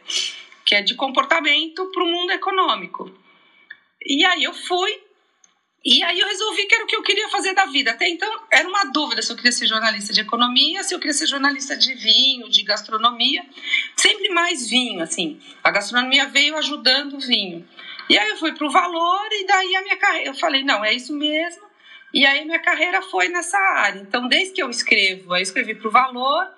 que 0.64 0.74
é 0.74 0.82
de 0.82 0.94
comportamento 0.94 1.90
para 1.92 2.04
o 2.04 2.06
mundo 2.06 2.32
econômico. 2.32 3.10
E 4.04 4.24
aí 4.24 4.44
eu 4.44 4.54
fui, 4.54 5.00
e 5.84 6.02
aí 6.02 6.18
eu 6.20 6.26
resolvi 6.26 6.66
que 6.66 6.74
era 6.74 6.84
o 6.84 6.86
que 6.86 6.96
eu 6.96 7.02
queria 7.02 7.28
fazer 7.28 7.54
da 7.54 7.66
vida. 7.66 7.90
Até 7.90 8.08
então 8.08 8.28
era 8.50 8.68
uma 8.68 8.84
dúvida 8.84 9.22
se 9.22 9.32
eu 9.32 9.36
queria 9.36 9.52
ser 9.52 9.66
jornalista 9.66 10.12
de 10.12 10.20
economia, 10.20 10.82
se 10.84 10.94
eu 10.94 10.98
queria 10.98 11.14
ser 11.14 11.26
jornalista 11.26 11.76
de 11.76 11.94
vinho, 11.94 12.48
de 12.48 12.62
gastronomia. 12.62 13.44
Sempre 13.96 14.28
mais 14.30 14.68
vinho, 14.68 15.02
assim. 15.02 15.40
A 15.62 15.70
gastronomia 15.70 16.26
veio 16.28 16.56
ajudando 16.56 17.14
o 17.14 17.20
vinho. 17.20 17.66
E 18.08 18.18
aí 18.18 18.28
eu 18.30 18.36
fui 18.36 18.52
para 18.52 18.66
o 18.66 18.70
valor 18.70 19.28
e 19.32 19.46
daí 19.46 19.76
a 19.76 19.82
minha 19.82 19.96
carreira, 19.96 20.30
eu 20.30 20.34
falei, 20.34 20.64
não, 20.64 20.84
é 20.84 20.92
isso 20.92 21.14
mesmo. 21.14 21.70
E 22.12 22.26
aí 22.26 22.44
minha 22.44 22.58
carreira 22.58 23.00
foi 23.02 23.28
nessa 23.28 23.56
área. 23.56 24.00
Então, 24.00 24.26
desde 24.26 24.54
que 24.54 24.62
eu 24.62 24.68
escrevo, 24.68 25.36
eu 25.36 25.40
escrevi 25.40 25.76
para 25.76 25.88
o 25.88 25.92
Valor, 25.92 26.48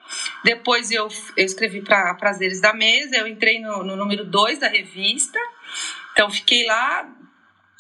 depois 0.43 0.91
eu, 0.91 1.09
eu 1.37 1.45
escrevi 1.45 1.83
para 1.83 2.15
Prazeres 2.15 2.61
da 2.61 2.73
Mesa, 2.73 3.17
eu 3.17 3.27
entrei 3.27 3.61
no, 3.61 3.85
no 3.85 3.95
número 3.95 4.25
2 4.25 4.59
da 4.59 4.69
revista. 4.69 5.39
Então, 6.13 6.31
fiquei 6.31 6.65
lá, 6.65 7.07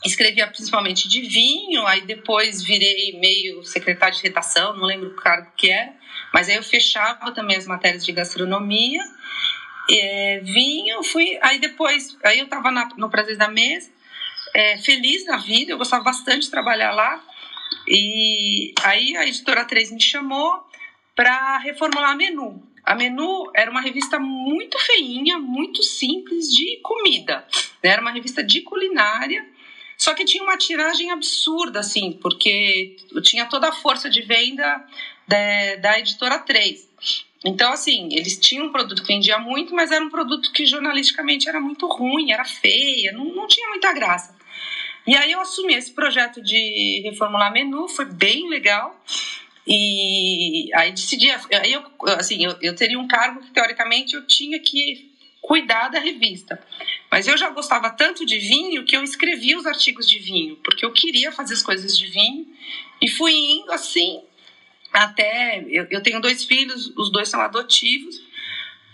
escrevia 0.04 0.46
principalmente 0.46 1.08
de 1.08 1.22
vinho, 1.22 1.86
aí 1.86 2.02
depois 2.02 2.62
virei 2.62 3.18
meio 3.18 3.62
secretário 3.62 4.16
de 4.16 4.22
redação, 4.22 4.76
não 4.76 4.84
lembro 4.84 5.08
o 5.08 5.16
cargo 5.16 5.50
que 5.56 5.70
era, 5.70 5.92
mas 6.32 6.48
aí 6.48 6.56
eu 6.56 6.62
fechava 6.62 7.32
também 7.32 7.56
as 7.56 7.66
matérias 7.66 8.04
de 8.04 8.12
gastronomia. 8.12 9.02
É, 9.90 10.40
vinho, 10.44 11.02
fui. 11.02 11.38
Aí 11.42 11.58
depois, 11.58 12.16
aí 12.24 12.38
eu 12.38 12.44
estava 12.44 12.70
no 12.96 13.10
Prazeres 13.10 13.38
da 13.38 13.48
Mesa, 13.48 13.90
é, 14.54 14.78
feliz 14.78 15.26
na 15.26 15.36
vida, 15.36 15.72
eu 15.72 15.78
gostava 15.78 16.04
bastante 16.04 16.42
de 16.42 16.50
trabalhar 16.50 16.92
lá. 16.92 17.22
E 17.86 18.72
aí 18.82 19.16
a 19.16 19.26
editora 19.26 19.64
3 19.64 19.92
me 19.92 20.00
chamou 20.00 20.66
para 21.14 21.58
reformular 21.58 22.10
a 22.10 22.14
Menu. 22.14 22.62
A 22.84 22.94
Menu 22.94 23.50
era 23.54 23.70
uma 23.70 23.80
revista 23.80 24.18
muito 24.18 24.78
feinha, 24.78 25.38
muito 25.38 25.82
simples 25.82 26.48
de 26.48 26.80
comida. 26.82 27.46
Né? 27.82 27.90
Era 27.90 28.02
uma 28.02 28.10
revista 28.10 28.42
de 28.42 28.62
culinária, 28.62 29.46
só 30.02 30.14
que 30.14 30.24
tinha 30.24 30.42
uma 30.42 30.56
tiragem 30.56 31.12
absurda, 31.12 31.78
assim, 31.78 32.10
porque 32.20 32.96
tinha 33.22 33.46
toda 33.46 33.68
a 33.68 33.72
força 33.72 34.10
de 34.10 34.20
venda 34.20 34.84
da, 35.28 35.76
da 35.76 35.98
editora 36.00 36.40
3. 36.40 36.90
Então, 37.44 37.72
assim, 37.72 38.08
eles 38.10 38.36
tinham 38.36 38.66
um 38.66 38.72
produto 38.72 39.00
que 39.02 39.06
vendia 39.14 39.38
muito, 39.38 39.72
mas 39.72 39.92
era 39.92 40.04
um 40.04 40.10
produto 40.10 40.50
que 40.50 40.66
jornalisticamente 40.66 41.48
era 41.48 41.60
muito 41.60 41.86
ruim, 41.86 42.32
era 42.32 42.44
feia, 42.44 43.12
não, 43.12 43.26
não 43.26 43.46
tinha 43.46 43.68
muita 43.68 43.92
graça. 43.92 44.36
E 45.06 45.14
aí 45.14 45.30
eu 45.30 45.40
assumi 45.40 45.74
esse 45.74 45.92
projeto 45.92 46.42
de 46.42 47.02
reformular 47.04 47.52
menu, 47.52 47.86
foi 47.86 48.06
bem 48.06 48.48
legal. 48.48 49.00
E 49.64 50.68
aí 50.74 50.90
decidi, 50.90 51.30
aí 51.30 51.72
eu, 51.72 51.84
assim, 52.18 52.44
eu, 52.44 52.56
eu 52.60 52.74
teria 52.74 52.98
um 52.98 53.06
cargo 53.06 53.40
que 53.40 53.52
teoricamente 53.52 54.16
eu 54.16 54.26
tinha 54.26 54.58
que 54.58 55.11
cuidar 55.42 55.88
da 55.88 55.98
revista. 55.98 56.58
Mas 57.10 57.26
eu 57.26 57.36
já 57.36 57.50
gostava 57.50 57.90
tanto 57.90 58.24
de 58.24 58.38
vinho 58.38 58.84
que 58.86 58.96
eu 58.96 59.02
escrevia 59.02 59.58
os 59.58 59.66
artigos 59.66 60.08
de 60.08 60.18
vinho, 60.18 60.56
porque 60.64 60.86
eu 60.86 60.92
queria 60.92 61.32
fazer 61.32 61.52
as 61.52 61.62
coisas 61.62 61.98
de 61.98 62.06
vinho. 62.06 62.46
E 63.02 63.10
fui 63.10 63.34
indo 63.34 63.70
assim 63.72 64.22
até. 64.92 65.62
Eu, 65.68 65.88
eu 65.90 66.02
tenho 66.02 66.20
dois 66.20 66.44
filhos, 66.44 66.92
os 66.96 67.10
dois 67.10 67.28
são 67.28 67.40
adotivos. 67.40 68.22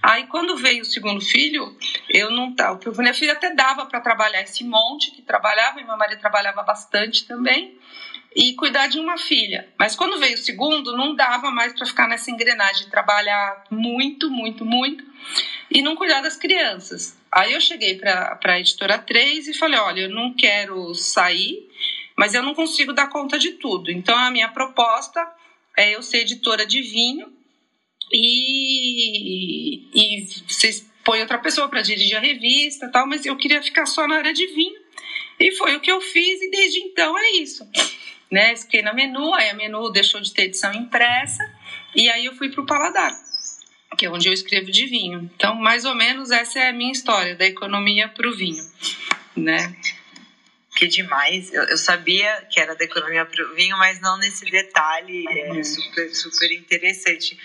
Aí 0.02 0.26
quando 0.26 0.56
veio 0.56 0.82
o 0.82 0.86
segundo 0.86 1.20
filho, 1.20 1.76
eu 2.08 2.30
não 2.30 2.54
tava, 2.54 2.78
porque 2.78 3.00
minha 3.00 3.12
filha 3.12 3.32
até 3.32 3.52
dava 3.54 3.84
para 3.84 4.00
trabalhar 4.00 4.40
esse 4.42 4.64
monte 4.64 5.10
que 5.10 5.20
trabalhava, 5.22 5.80
e 5.80 5.84
meu 5.84 5.96
marido 5.96 6.20
trabalhava 6.20 6.62
bastante 6.62 7.26
também, 7.26 7.76
e 8.34 8.54
cuidar 8.54 8.88
de 8.88 8.98
uma 8.98 9.16
filha. 9.16 9.68
Mas 9.78 9.96
quando 9.96 10.18
veio 10.18 10.34
o 10.34 10.38
segundo, 10.38 10.96
não 10.96 11.14
dava 11.14 11.50
mais 11.50 11.72
para 11.72 11.86
ficar 11.86 12.08
nessa 12.08 12.30
engrenagem 12.30 12.84
de 12.84 12.90
trabalhar 12.90 13.64
muito, 13.70 14.30
muito, 14.30 14.64
muito 14.64 15.04
e 15.70 15.82
não 15.82 15.96
cuidar 15.96 16.20
das 16.20 16.36
crianças. 16.36 17.16
Aí 17.30 17.52
eu 17.52 17.60
cheguei 17.60 17.96
para 17.96 18.38
a 18.42 18.60
editora 18.60 18.98
3 18.98 19.48
e 19.48 19.54
falei: 19.54 19.78
olha, 19.78 20.00
eu 20.02 20.10
não 20.10 20.34
quero 20.34 20.94
sair, 20.94 21.68
mas 22.16 22.34
eu 22.34 22.42
não 22.42 22.54
consigo 22.54 22.92
dar 22.92 23.08
conta 23.08 23.38
de 23.38 23.52
tudo. 23.52 23.90
Então 23.90 24.16
a 24.16 24.30
minha 24.30 24.48
proposta 24.48 25.26
é 25.76 25.94
eu 25.94 26.02
ser 26.02 26.18
editora 26.18 26.66
de 26.66 26.82
vinho 26.82 27.32
e, 28.12 29.88
e 29.94 30.26
vocês 30.46 30.88
põem 31.04 31.20
outra 31.20 31.38
pessoa 31.38 31.68
para 31.68 31.82
dirigir 31.82 32.16
a 32.16 32.20
revista 32.20 32.90
tal, 32.90 33.06
mas 33.06 33.24
eu 33.24 33.36
queria 33.36 33.62
ficar 33.62 33.86
só 33.86 34.06
na 34.06 34.16
área 34.16 34.32
de 34.32 34.46
vinho. 34.46 34.78
E 35.40 35.52
foi 35.52 35.76
o 35.76 35.80
que 35.80 35.90
eu 35.90 36.00
fiz, 36.00 36.42
e 36.42 36.50
desde 36.50 36.80
então 36.80 37.16
é 37.16 37.30
isso. 37.32 37.64
Né? 38.30 38.56
Fiquei 38.56 38.82
na 38.82 38.92
menu, 38.92 39.34
aí 39.34 39.50
a 39.50 39.54
menu 39.54 39.90
deixou 39.90 40.20
de 40.20 40.32
ter 40.32 40.44
edição 40.44 40.72
impressa, 40.72 41.42
e 41.94 42.08
aí 42.10 42.26
eu 42.26 42.34
fui 42.34 42.50
para 42.50 42.62
o 42.62 42.66
Paladar, 42.66 43.12
que 43.96 44.06
é 44.06 44.10
onde 44.10 44.28
eu 44.28 44.32
escrevo 44.32 44.70
de 44.70 44.86
vinho. 44.86 45.30
Então, 45.34 45.54
mais 45.54 45.84
ou 45.84 45.94
menos, 45.94 46.30
essa 46.30 46.58
é 46.58 46.68
a 46.68 46.72
minha 46.72 46.92
história, 46.92 47.34
da 47.34 47.46
economia 47.46 48.08
para 48.08 48.28
o 48.28 48.36
vinho. 48.36 48.62
Né? 49.36 49.74
que 50.78 50.86
demais. 50.86 51.52
Eu, 51.52 51.64
eu, 51.64 51.76
sabia 51.76 52.46
que 52.48 52.60
era 52.60 52.76
da 52.76 52.84
economia 52.84 53.26
para 53.26 53.44
o 53.44 53.54
vinho, 53.54 53.76
mas 53.76 54.00
não 54.00 54.16
nesse 54.16 54.44
detalhe. 54.44 55.24
É 55.28 55.50
uhum. 55.50 55.64
super, 55.64 56.14
super 56.14 56.52
interessante. 56.52 57.36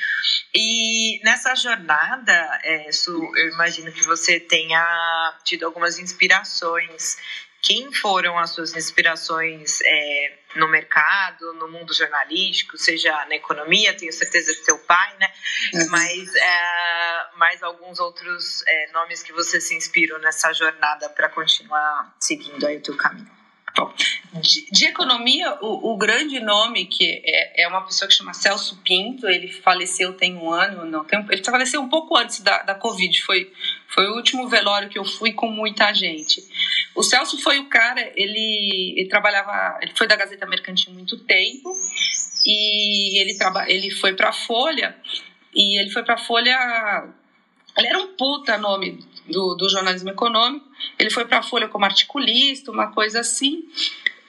E 0.53 1.19
nessa 1.23 1.55
jornada, 1.55 2.59
é, 2.63 2.91
Su, 2.91 3.11
eu 3.35 3.49
imagino 3.49 3.91
que 3.91 4.03
você 4.03 4.39
tenha 4.39 5.39
tido 5.43 5.65
algumas 5.65 5.97
inspirações. 5.97 7.17
Quem 7.63 7.91
foram 7.91 8.37
as 8.37 8.51
suas 8.51 8.75
inspirações 8.75 9.79
é, 9.81 10.33
no 10.55 10.67
mercado, 10.67 11.53
no 11.53 11.67
mundo 11.67 11.93
jornalístico, 11.93 12.77
seja 12.77 13.25
na 13.25 13.36
economia, 13.36 13.95
tenho 13.95 14.13
certeza 14.13 14.53
que 14.53 14.63
seu 14.63 14.77
pai, 14.79 15.15
né? 15.19 15.33
Uhum. 15.74 15.89
Mas 15.89 16.36
é, 16.36 17.27
mais 17.36 17.63
alguns 17.63 18.00
outros 18.00 18.63
é, 18.67 18.91
nomes 18.91 19.24
que 19.24 19.33
você 19.33 19.60
se 19.60 19.75
inspirou 19.75 20.19
nessa 20.19 20.53
jornada 20.53 21.10
para 21.10 21.29
continuar 21.29 22.15
seguindo 22.19 22.65
aí 22.65 22.77
o 22.77 22.81
teu 22.81 22.95
caminho. 22.98 23.42
Bom, 23.75 23.92
de, 24.36 24.70
de 24.72 24.86
economia, 24.86 25.58
o, 25.60 25.94
o, 25.94 25.98
grande 25.98 26.39
nome 26.39 26.86
que 26.86 27.24
é, 27.25 27.63
é, 27.63 27.68
uma 27.68 27.82
pessoa 27.82 28.08
que 28.08 28.13
chama 28.13 28.32
Celso 28.32 28.77
Pinto, 28.84 29.27
ele 29.27 29.51
faleceu 29.51 30.13
tem 30.13 30.38
um 30.38 30.51
ano, 30.51 30.86
não, 30.86 31.03
tem, 31.03 31.25
ele 31.32 31.44
faleceu 31.44 31.82
um 31.82 31.89
pouco 31.89 32.15
antes 32.15 32.42
da, 32.42 32.62
da 32.62 32.75
Covid, 32.75 33.20
foi, 33.24 33.51
foi 33.88 34.08
o 34.08 34.15
último 34.15 34.48
velório 34.48 34.89
que 34.89 35.00
eu 35.00 35.03
fui 35.06 35.34
com 35.34 35.50
muita 35.50 35.92
gente. 35.92 36.44
O 36.96 37.01
Celso 37.01 37.42
foi 37.42 37.58
o 37.58 37.68
cara, 37.68 38.12
ele, 38.15 38.94
ele 38.96 39.10
trabalhava, 39.10 39.80
ele 39.82 39.94
foi 39.96 40.06
da 40.06 40.15
Gazeta 40.15 40.46
Mercantil 40.46 40.94
muito 40.94 41.18
tempo 41.18 41.74
e 42.46 43.20
ele, 43.20 43.36
traba, 43.36 43.68
ele 43.68 43.89
foi 43.89 44.13
para 44.13 44.32
Folha 44.32 44.96
e 45.51 45.80
ele 45.82 45.89
foi 45.89 46.03
para 46.03 46.18
Folha, 46.18 47.10
ele 47.75 47.88
era 47.88 47.98
um 47.98 48.15
puta 48.15 48.56
nome 48.56 49.00
do, 49.27 49.56
do 49.56 49.68
jornalismo 49.68 50.12
econômico. 50.12 50.73
Ele 50.97 51.09
foi 51.09 51.25
para 51.25 51.39
a 51.39 51.43
Folha 51.43 51.67
como 51.67 51.85
articulista, 51.85 52.71
uma 52.71 52.91
coisa 52.91 53.19
assim. 53.19 53.63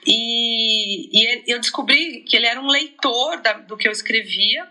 E, 0.05 1.09
e 1.11 1.43
eu 1.47 1.59
descobri 1.59 2.21
que 2.21 2.35
ele 2.35 2.45
era 2.45 2.61
um 2.61 2.67
leitor 2.67 3.41
da, 3.41 3.53
do 3.53 3.75
que 3.75 3.87
eu 3.87 3.91
escrevia, 3.91 4.67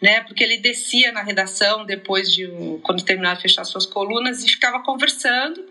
né? 0.00 0.22
Porque 0.22 0.42
ele 0.42 0.56
descia 0.56 1.12
na 1.12 1.22
redação 1.22 1.84
depois 1.84 2.32
de 2.32 2.48
quando 2.82 3.04
terminava 3.04 3.36
de 3.36 3.42
fechar 3.42 3.64
suas 3.64 3.84
colunas 3.84 4.42
e 4.42 4.48
ficava 4.48 4.82
conversando. 4.82 5.62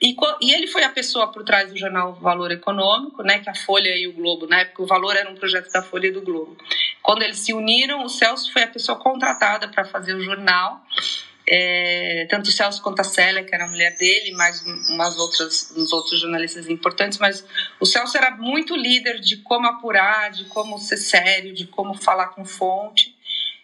E, 0.00 0.14
e, 0.42 0.52
ele 0.52 0.66
foi 0.66 0.84
a 0.84 0.90
pessoa 0.90 1.32
por 1.32 1.42
trás 1.42 1.72
do 1.72 1.78
jornal 1.78 2.14
Valor 2.14 2.52
Econômico, 2.52 3.22
né, 3.22 3.38
que 3.38 3.48
a 3.48 3.54
Folha 3.54 3.96
e 3.96 4.06
o 4.06 4.12
Globo, 4.12 4.46
na 4.46 4.60
época 4.60 4.82
o 4.82 4.86
Valor 4.86 5.16
era 5.16 5.30
um 5.30 5.34
projeto 5.34 5.72
da 5.72 5.82
Folha 5.82 6.08
e 6.08 6.10
do 6.10 6.20
Globo. 6.20 6.54
Quando 7.02 7.22
eles 7.22 7.38
se 7.38 7.54
uniram, 7.54 8.04
o 8.04 8.08
Celso 8.08 8.52
foi 8.52 8.62
a 8.62 8.68
pessoa 8.68 8.98
contratada 8.98 9.68
para 9.68 9.86
fazer 9.86 10.14
o 10.14 10.20
jornal 10.20 10.84
é, 11.48 12.26
tanto 12.28 12.50
Celso 12.50 12.82
quanto 12.82 13.00
a 13.00 13.04
Célia, 13.04 13.44
que 13.44 13.54
era 13.54 13.64
a 13.64 13.68
mulher 13.68 13.96
dele, 13.96 14.32
mais 14.32 14.62
umas 14.62 15.16
outras, 15.16 15.72
uns 15.76 15.92
outros 15.92 16.20
jornalistas 16.20 16.68
importantes, 16.68 17.18
mas 17.18 17.44
o 17.78 17.86
Celso 17.86 18.16
era 18.16 18.32
muito 18.32 18.74
líder 18.74 19.20
de 19.20 19.36
como 19.38 19.66
apurar, 19.66 20.30
de 20.32 20.44
como 20.46 20.78
ser 20.78 20.96
sério, 20.96 21.54
de 21.54 21.66
como 21.66 21.94
falar 21.94 22.28
com 22.28 22.44
fonte. 22.44 23.14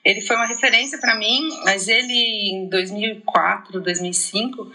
Ele 0.05 0.21
foi 0.21 0.37
uma 0.37 0.47
referência 0.47 0.99
para 0.99 1.17
mim, 1.17 1.49
mas 1.65 1.89
ele 1.89 2.51
em 2.53 2.69
2004, 2.69 3.81
2005, 3.81 4.73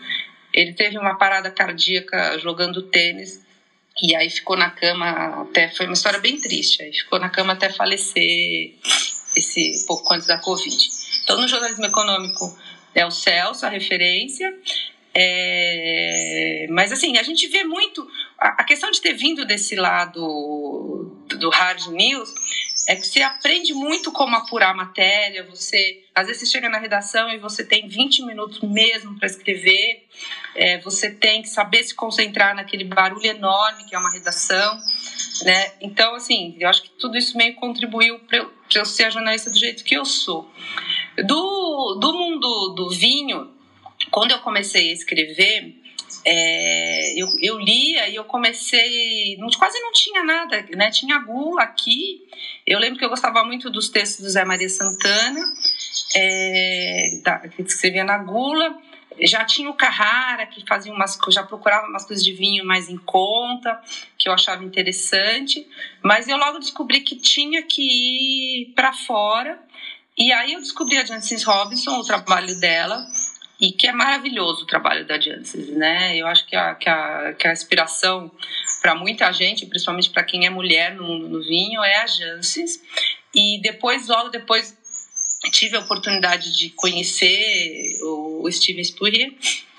ele 0.54 0.74
teve 0.74 0.98
uma 0.98 1.16
parada 1.16 1.50
cardíaca 1.50 2.38
jogando 2.40 2.82
tênis 2.82 3.46
e 4.02 4.16
aí 4.16 4.30
ficou 4.30 4.56
na 4.56 4.70
cama 4.70 5.44
até 5.44 5.70
foi 5.70 5.86
uma 5.86 5.94
história 5.94 6.20
bem 6.20 6.40
triste, 6.40 6.84
aí 6.84 6.94
ficou 6.94 7.20
na 7.20 7.30
cama 7.30 7.54
até 7.54 7.70
falecer 7.70 8.74
esse 9.36 9.86
pouco 9.88 10.14
antes 10.14 10.28
da 10.28 10.40
Covid. 10.40 10.78
Então 11.24 11.40
no 11.42 11.48
jornalismo 11.48 11.86
econômico 11.86 12.58
é 12.98 13.06
o 13.06 13.12
Celso, 13.12 13.64
a 13.64 13.70
referência. 13.70 14.52
É, 15.14 16.68
mas 16.70 16.92
assim, 16.92 17.18
a 17.18 17.24
gente 17.24 17.48
vê 17.48 17.64
muito. 17.64 18.08
A, 18.40 18.62
a, 18.62 18.64
questão 18.64 18.90
de 18.90 19.00
ter 19.00 19.14
vindo 19.14 19.46
desse 19.46 19.76
lado 19.76 21.16
do 21.28 21.50
hard 21.50 21.88
news 21.88 22.34
é 22.88 22.96
que 22.96 23.06
você 23.06 23.22
aprende 23.22 23.74
muito 23.74 24.12
como 24.12 24.36
apurar 24.36 24.72
a 24.72 24.74
matéria. 24.74 25.44
Você, 25.44 26.04
às 26.16 26.26
vezes, 26.26 26.42
você 26.42 26.52
chega 26.54 26.70
na 26.70 26.80
redação 26.80 27.30
e 27.30 27.38
você 27.38 27.64
tem 27.64 27.88
20 27.88 28.26
minutos 28.26 28.62
mesmo 28.62 29.18
para 29.18 29.28
escrever. 29.28 30.08
É, 30.56 30.80
você 30.80 31.12
tem 31.12 31.44
que 31.44 31.50
saber 31.50 31.84
se 31.84 31.94
concentrar 31.94 32.56
naquele 32.56 32.84
barulho 32.84 33.26
enorme 33.26 33.86
que 33.86 33.96
é 33.96 34.00
uma 34.00 34.12
redação. 34.12 34.80
Né? 35.44 35.74
Então, 35.82 36.16
assim, 36.16 36.56
eu 36.60 36.68
acho 36.68 36.82
que 36.82 36.90
tudo 36.92 37.16
isso 37.16 37.38
meio 37.38 37.54
contribuiu 37.56 38.20
para 38.68 38.80
eu, 38.80 38.82
eu 38.82 38.86
ser 38.86 39.06
a 39.06 39.10
jornalista 39.10 39.50
do 39.50 39.58
jeito 39.58 39.84
que 39.84 39.96
eu 39.96 40.06
sou. 40.06 40.52
Do, 41.26 41.96
do 41.96 42.14
mundo 42.14 42.74
do 42.76 42.90
vinho, 42.90 43.52
quando 44.12 44.32
eu 44.32 44.40
comecei 44.40 44.90
a 44.90 44.94
escrever, 44.94 45.76
é, 46.26 47.22
eu, 47.22 47.28
eu 47.42 47.60
lia 47.60 48.10
e 48.10 48.16
eu 48.16 48.24
comecei. 48.26 49.38
Não, 49.38 49.48
quase 49.58 49.80
não 49.80 49.92
tinha 49.92 50.24
nada, 50.24 50.66
né? 50.76 50.92
Tinha 50.92 51.20
gula 51.20 51.64
aqui. 51.64 52.28
Eu 52.66 52.80
lembro 52.80 53.00
que 53.00 53.06
eu 53.06 53.10
gostava 53.10 53.44
muito 53.44 53.70
dos 53.70 53.90
textos 53.90 54.26
do 54.26 54.30
Zé 54.30 54.44
Maria 54.44 54.70
Santana, 54.70 55.40
é, 56.16 57.20
da, 57.24 57.40
que 57.48 57.62
escrevia 57.62 58.04
na 58.04 58.18
gula. 58.18 58.78
Já 59.22 59.46
tinha 59.46 59.70
o 59.70 59.74
Carrara, 59.74 60.46
que 60.46 60.66
fazia 60.66 60.94
umas 60.94 61.18
já 61.30 61.44
procurava 61.44 61.88
umas 61.88 62.06
coisas 62.06 62.24
de 62.24 62.34
vinho 62.34 62.66
mais 62.66 62.90
em 62.90 62.98
conta, 62.98 63.82
que 64.18 64.30
eu 64.30 64.34
achava 64.34 64.64
interessante, 64.64 65.68
mas 66.04 66.28
eu 66.28 66.38
logo 66.38 66.60
descobri 66.60 67.02
que 67.02 67.16
tinha 67.16 67.62
que 67.64 67.82
ir 67.82 68.74
para 68.76 68.94
fora. 68.94 69.60
E 70.18 70.32
aí 70.32 70.54
eu 70.54 70.60
descobri 70.60 70.98
a 70.98 71.06
Jancis 71.06 71.44
Robinson, 71.44 72.00
o 72.00 72.04
trabalho 72.04 72.60
dela, 72.60 73.06
e 73.60 73.72
que 73.72 73.88
é 73.88 73.92
maravilhoso 73.92 74.64
o 74.64 74.68
trabalho 74.68 75.06
da 75.06 75.20
Jancis, 75.20 75.70
né? 75.70 76.16
Eu 76.16 76.28
acho 76.28 76.46
que 76.46 76.56
a, 76.56 76.76
que 76.76 76.90
a, 76.90 77.34
que 77.34 77.48
a 77.48 77.52
inspiração 77.52 78.32
para 78.82 78.96
muita 78.96 79.32
gente, 79.32 79.66
principalmente 79.66 80.10
para 80.10 80.24
quem 80.24 80.46
é 80.46 80.50
mulher 80.50 80.96
no, 80.96 81.18
no 81.18 81.42
vinho, 81.42 81.84
é 81.84 81.98
a 81.98 82.08
Jancis. 82.08 82.82
E 83.34 83.60
depois, 83.62 84.08
logo 84.08 84.30
depois, 84.30 84.78
tive 85.52 85.78
a 85.78 85.82
oportunidade 85.82 86.56
de 86.56 86.70
conhecer 86.70 88.00
o 88.04 88.50
Steven 88.52 88.84
Spurrier, 88.84 89.34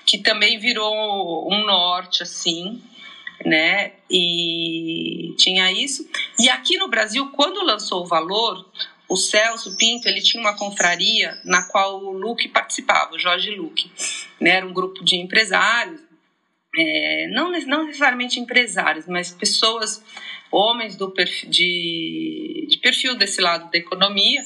que 0.05 0.17
também 0.17 0.57
virou 0.57 1.47
um 1.51 1.65
norte, 1.65 2.23
assim, 2.23 2.81
né? 3.45 3.93
E 4.09 5.33
tinha 5.37 5.71
isso. 5.71 6.07
E 6.39 6.49
aqui 6.49 6.77
no 6.77 6.87
Brasil, 6.87 7.29
quando 7.35 7.63
lançou 7.63 8.03
o 8.03 8.07
Valor, 8.07 8.65
o 9.07 9.17
Celso 9.17 9.75
Pinto, 9.75 10.07
ele 10.07 10.21
tinha 10.21 10.39
uma 10.39 10.55
confraria 10.55 11.37
na 11.43 11.63
qual 11.63 12.03
o 12.03 12.11
Luque 12.11 12.47
participava, 12.47 13.15
o 13.15 13.19
Jorge 13.19 13.49
Luque. 13.51 13.91
Né? 14.39 14.51
Era 14.51 14.67
um 14.67 14.73
grupo 14.73 15.03
de 15.03 15.15
empresários, 15.15 15.99
é, 16.77 17.27
não, 17.33 17.51
não 17.65 17.85
necessariamente 17.87 18.39
empresários, 18.39 19.07
mas 19.07 19.31
pessoas, 19.31 20.03
homens 20.51 20.95
do 20.95 21.09
perfil, 21.09 21.49
de, 21.49 22.67
de 22.69 22.77
perfil 22.77 23.15
desse 23.15 23.41
lado 23.41 23.71
da 23.71 23.77
economia, 23.79 24.43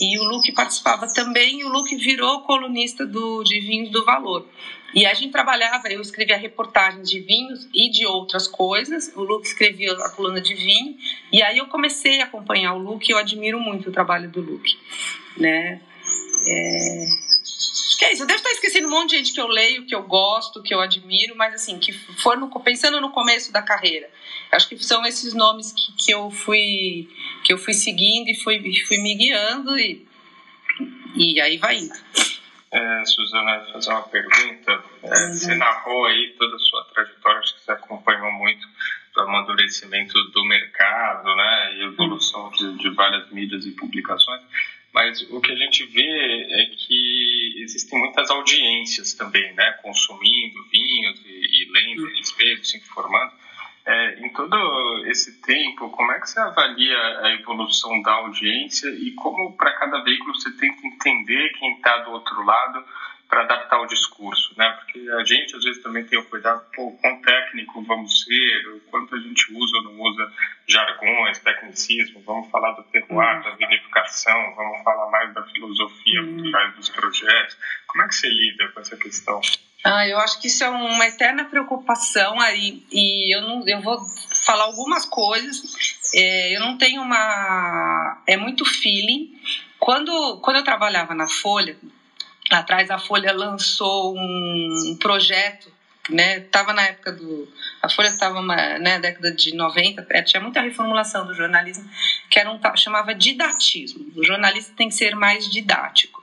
e 0.00 0.18
o 0.18 0.24
Luke 0.24 0.52
participava 0.52 1.06
também, 1.12 1.60
e 1.60 1.64
o 1.64 1.68
Luke 1.68 1.94
virou 1.96 2.42
colunista 2.42 3.06
do, 3.06 3.42
de 3.42 3.60
vinhos 3.60 3.90
do 3.90 4.04
valor. 4.04 4.46
E 4.94 5.04
a 5.04 5.12
gente 5.12 5.32
trabalhava, 5.32 5.88
eu 5.88 6.00
escrevia 6.00 6.36
reportagens 6.36 7.10
de 7.10 7.20
vinhos 7.20 7.68
e 7.74 7.90
de 7.90 8.06
outras 8.06 8.48
coisas, 8.48 9.12
o 9.14 9.22
Luke 9.22 9.46
escrevia 9.46 9.92
a 9.92 10.10
coluna 10.10 10.40
de 10.40 10.54
vinho, 10.54 10.96
e 11.32 11.42
aí 11.42 11.58
eu 11.58 11.66
comecei 11.66 12.20
a 12.20 12.24
acompanhar 12.24 12.74
o 12.74 12.78
Luke, 12.78 13.10
eu 13.10 13.18
admiro 13.18 13.60
muito 13.60 13.90
o 13.90 13.92
trabalho 13.92 14.30
do 14.30 14.40
Luke, 14.40 14.78
né? 15.36 15.80
É... 16.46 17.28
Que 17.98 18.04
é 18.04 18.12
isso, 18.12 18.22
eu 18.22 18.26
devo 18.28 18.38
estar 18.38 18.50
esquecendo 18.50 18.86
um 18.86 18.92
monte 18.92 19.10
de 19.10 19.16
gente 19.16 19.32
que 19.32 19.40
eu 19.40 19.48
leio, 19.48 19.84
que 19.84 19.94
eu 19.94 20.04
gosto, 20.04 20.62
que 20.62 20.72
eu 20.72 20.80
admiro, 20.80 21.34
mas 21.36 21.54
assim, 21.54 21.80
que 21.80 21.92
for 21.92 22.36
no, 22.36 22.48
pensando 22.60 23.00
no 23.00 23.10
começo 23.10 23.50
da 23.50 23.60
carreira, 23.60 24.08
acho 24.52 24.68
que 24.68 24.78
são 24.82 25.04
esses 25.06 25.34
nomes 25.34 25.72
que, 25.72 25.92
que 26.04 26.12
eu 26.12 26.30
fui 26.30 27.08
que 27.44 27.52
eu 27.52 27.58
fui 27.58 27.74
seguindo 27.74 28.28
e 28.28 28.34
fui, 28.34 28.58
fui 28.86 28.98
me 28.98 29.14
guiando 29.14 29.78
e, 29.78 30.06
e 31.14 31.40
aí 31.40 31.56
vai 31.56 31.76
indo. 31.76 31.94
É, 32.70 33.04
Suzana, 33.06 33.66
fazer 33.72 33.90
uma 33.90 34.02
pergunta. 34.02 34.84
É, 35.02 35.08
uhum. 35.08 35.32
Você 35.32 35.54
narrou 35.54 36.06
aí 36.06 36.34
toda 36.38 36.54
a 36.54 36.58
sua 36.58 36.84
trajetória, 36.84 37.40
acho 37.40 37.54
que 37.54 37.62
você 37.62 37.72
acompanhou 37.72 38.30
muito 38.32 38.66
do 39.14 39.22
amadurecimento 39.22 40.12
do 40.30 40.44
mercado, 40.44 41.34
né, 41.34 41.76
e 41.76 41.84
evolução 41.84 42.50
de, 42.50 42.76
de 42.76 42.90
várias 42.90 43.30
mídias 43.30 43.64
e 43.64 43.72
publicações. 43.72 44.42
Mas 44.92 45.20
o 45.30 45.40
que 45.40 45.52
a 45.52 45.56
gente 45.56 45.84
vê 45.86 46.02
é 46.02 46.66
que 46.66 47.54
existem 47.58 47.98
muitas 47.98 48.30
audiências 48.30 49.14
também, 49.14 49.52
né, 49.54 49.72
consumindo 49.82 50.62
vinhos 50.70 51.20
e, 51.24 51.62
e 51.62 51.72
lendo 51.72 52.06
respeito, 52.16 52.66
se 52.66 52.76
informando. 52.76 53.32
É, 53.90 54.20
em 54.20 54.30
todo 54.34 54.54
esse 55.06 55.40
tempo, 55.40 55.88
como 55.88 56.12
é 56.12 56.20
que 56.20 56.28
você 56.28 56.38
avalia 56.38 56.98
a 57.22 57.32
evolução 57.40 58.02
da 58.02 58.12
audiência 58.12 58.86
e 58.90 59.12
como 59.12 59.56
para 59.56 59.72
cada 59.78 60.02
veículo 60.02 60.34
você 60.34 60.54
tenta 60.58 60.86
entender 60.86 61.48
quem 61.58 61.72
está 61.72 61.96
do 62.00 62.10
outro 62.10 62.44
lado 62.44 62.84
para 63.30 63.44
adaptar 63.44 63.80
o 63.80 63.86
discurso, 63.86 64.52
né? 64.58 64.68
Porque 64.72 65.10
a 65.10 65.24
gente 65.24 65.56
às 65.56 65.64
vezes 65.64 65.82
também 65.82 66.04
tem 66.04 66.18
o 66.18 66.24
cuidado, 66.24 66.66
pô, 66.74 66.92
quão 67.00 67.22
técnico 67.22 67.80
vamos 67.80 68.24
ser, 68.24 68.68
o 68.74 68.80
quanto 68.90 69.14
a 69.14 69.20
gente 69.20 69.54
usa 69.54 69.78
ou 69.78 69.84
não 69.84 70.00
usa 70.02 70.32
jargões, 70.66 71.38
tecnicismo, 71.38 72.22
vamos 72.26 72.50
falar 72.50 72.72
do 72.72 72.82
terroir, 72.84 73.42
da 73.42 73.52
vinificação, 73.52 74.54
vamos 74.54 74.82
falar 74.82 75.10
mais 75.10 75.32
da 75.32 75.42
filosofia 75.44 76.22
por 76.24 76.50
trás 76.50 76.76
dos 76.76 76.90
projetos. 76.90 77.56
Como 77.86 78.04
é 78.04 78.08
que 78.08 78.14
você 78.14 78.28
lida 78.28 78.68
com 78.68 78.80
essa 78.80 78.98
questão? 78.98 79.40
Ah, 79.90 80.06
eu 80.06 80.18
acho 80.18 80.38
que 80.38 80.48
isso 80.48 80.62
é 80.62 80.68
uma 80.68 81.06
eterna 81.06 81.46
preocupação 81.46 82.38
aí 82.38 82.84
e 82.92 83.34
eu 83.34 83.40
não, 83.40 83.66
eu 83.66 83.80
vou 83.80 83.98
falar 84.44 84.64
algumas 84.64 85.06
coisas. 85.06 85.62
É, 86.14 86.54
eu 86.54 86.60
não 86.60 86.76
tenho 86.76 87.00
uma, 87.00 88.22
é 88.26 88.36
muito 88.36 88.66
feeling. 88.66 89.34
Quando 89.78 90.40
quando 90.42 90.56
eu 90.56 90.62
trabalhava 90.62 91.14
na 91.14 91.26
Folha, 91.26 91.74
lá 92.50 92.58
atrás 92.58 92.90
a 92.90 92.98
Folha 92.98 93.32
lançou 93.32 94.14
um 94.14 94.98
projeto, 95.00 95.72
né? 96.10 96.40
Tava 96.40 96.74
na 96.74 96.82
época 96.82 97.10
do 97.10 97.48
a 97.80 97.88
Folha 97.88 98.08
estava 98.08 98.42
na 98.42 98.78
né, 98.78 98.98
década 98.98 99.32
de 99.32 99.54
90, 99.54 100.06
é, 100.10 100.20
tinha 100.20 100.42
muita 100.42 100.60
reformulação 100.60 101.26
do 101.26 101.32
jornalismo, 101.32 101.88
que 102.28 102.38
era 102.38 102.50
um 102.50 102.60
chamava 102.76 103.14
didatismo. 103.14 104.04
O 104.14 104.22
jornalista 104.22 104.74
tem 104.76 104.90
que 104.90 104.94
ser 104.94 105.16
mais 105.16 105.50
didático. 105.50 106.17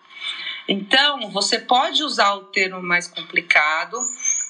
Então, 0.68 1.30
você 1.32 1.60
pode 1.60 2.04
usar 2.04 2.34
o 2.34 2.46
termo 2.46 2.82
mais 2.82 3.08
complicado, 3.08 3.98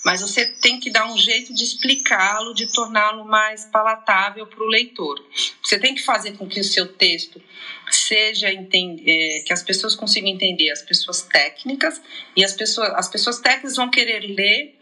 mas 0.06 0.22
você 0.22 0.46
tem 0.46 0.80
que 0.80 0.92
dar 0.92 1.12
um 1.12 1.18
jeito 1.18 1.54
de 1.54 1.64
explicá-lo, 1.64 2.54
de 2.54 2.72
torná-lo 2.72 3.26
mais 3.26 3.66
palatável 3.66 4.46
para 4.46 4.64
o 4.64 4.68
leitor. 4.68 5.20
Você 5.64 5.80
tem 5.80 5.96
que 5.96 6.04
fazer 6.04 6.38
com 6.38 6.48
que 6.48 6.60
o 6.60 6.64
seu 6.64 6.94
texto 6.94 7.42
seja 7.90 8.48
é, 8.50 9.40
que 9.46 9.52
as 9.52 9.64
pessoas 9.64 9.96
consigam 9.96 10.30
entender 10.30 10.72
as 10.72 10.84
pessoas 10.84 11.24
técnicas 11.24 12.02
e 12.36 12.46
as 12.46 12.54
pessoas 12.54 12.94
as 12.94 13.08
pessoas 13.08 13.40
técnicas 13.40 13.76
vão 13.76 13.90
querer 13.90 14.20
ler, 14.20 14.80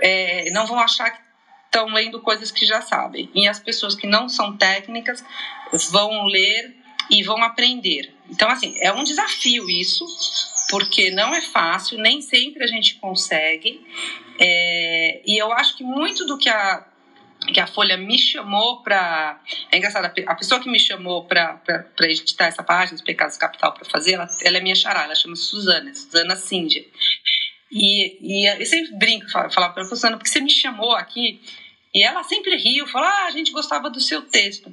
é, 0.00 0.50
não 0.50 0.66
vão 0.66 0.78
achar 0.78 1.10
que 1.10 1.22
estão 1.66 1.86
lendo 1.86 2.20
coisas 2.20 2.50
que 2.50 2.66
já 2.66 2.80
sabem 2.82 3.30
e 3.34 3.46
as 3.46 3.60
pessoas 3.60 3.94
que 3.94 4.06
não 4.06 4.28
são 4.28 4.56
técnicas 4.56 5.22
vão 5.90 6.24
ler 6.26 6.74
e 7.10 7.22
vão 7.22 7.42
aprender. 7.42 8.12
Então 8.28 8.50
assim 8.50 8.74
é 8.80 8.92
um 8.92 9.04
desafio 9.04 9.70
isso 9.70 10.04
porque 10.68 11.10
não 11.10 11.34
é 11.34 11.40
fácil, 11.40 11.98
nem 11.98 12.20
sempre 12.20 12.62
a 12.62 12.66
gente 12.66 12.96
consegue. 12.96 13.80
É, 14.38 15.22
e 15.26 15.36
eu 15.36 15.52
acho 15.52 15.76
que 15.76 15.82
muito 15.82 16.24
do 16.26 16.38
que 16.38 16.48
a, 16.48 16.86
que 17.52 17.60
a 17.60 17.66
Folha 17.66 17.96
me 17.96 18.18
chamou 18.18 18.82
para. 18.82 19.40
É 19.72 19.78
engraçado, 19.78 20.04
a 20.04 20.34
pessoa 20.34 20.60
que 20.60 20.70
me 20.70 20.78
chamou 20.78 21.24
para 21.24 21.60
editar 22.02 22.46
essa 22.46 22.62
página, 22.62 22.96
os 22.96 23.02
Pecados 23.02 23.36
Capital, 23.36 23.72
para 23.72 23.84
fazer, 23.84 24.12
ela, 24.12 24.28
ela 24.44 24.58
é 24.58 24.60
minha 24.60 24.74
xará, 24.74 25.04
ela 25.04 25.14
chama 25.14 25.36
Suzana, 25.36 25.94
Suzana 25.94 26.36
Cindia. 26.36 26.84
E, 27.70 28.18
e 28.20 28.46
eu 28.46 28.66
sempre 28.66 28.96
brinco, 28.96 29.30
falo, 29.30 29.50
falo 29.50 29.72
para 29.72 29.82
a 29.82 29.86
Suzana, 29.86 30.16
porque 30.16 30.30
você 30.30 30.40
me 30.40 30.50
chamou 30.50 30.92
aqui 30.92 31.40
e 31.98 32.02
ela 32.04 32.22
sempre 32.22 32.54
riu, 32.54 32.86
falou: 32.86 33.08
ah, 33.08 33.24
a 33.24 33.30
gente 33.32 33.50
gostava 33.50 33.90
do 33.90 34.00
seu 34.00 34.22
texto. 34.22 34.72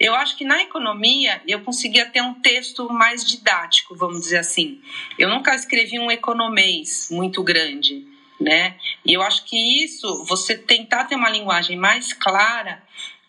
Eu 0.00 0.14
acho 0.14 0.38
que 0.38 0.42
na 0.42 0.62
economia 0.62 1.42
eu 1.46 1.60
conseguia 1.60 2.06
ter 2.06 2.22
um 2.22 2.32
texto 2.32 2.90
mais 2.90 3.26
didático, 3.26 3.94
vamos 3.94 4.22
dizer 4.22 4.38
assim. 4.38 4.80
Eu 5.18 5.28
nunca 5.28 5.54
escrevi 5.54 5.98
um 5.98 6.10
economês 6.10 7.08
muito 7.10 7.42
grande, 7.42 8.06
né? 8.40 8.76
E 9.04 9.12
eu 9.12 9.20
acho 9.20 9.44
que 9.44 9.84
isso, 9.84 10.24
você 10.24 10.56
tentar 10.56 11.04
ter 11.04 11.14
uma 11.14 11.28
linguagem 11.28 11.76
mais 11.76 12.14
clara, 12.14 12.82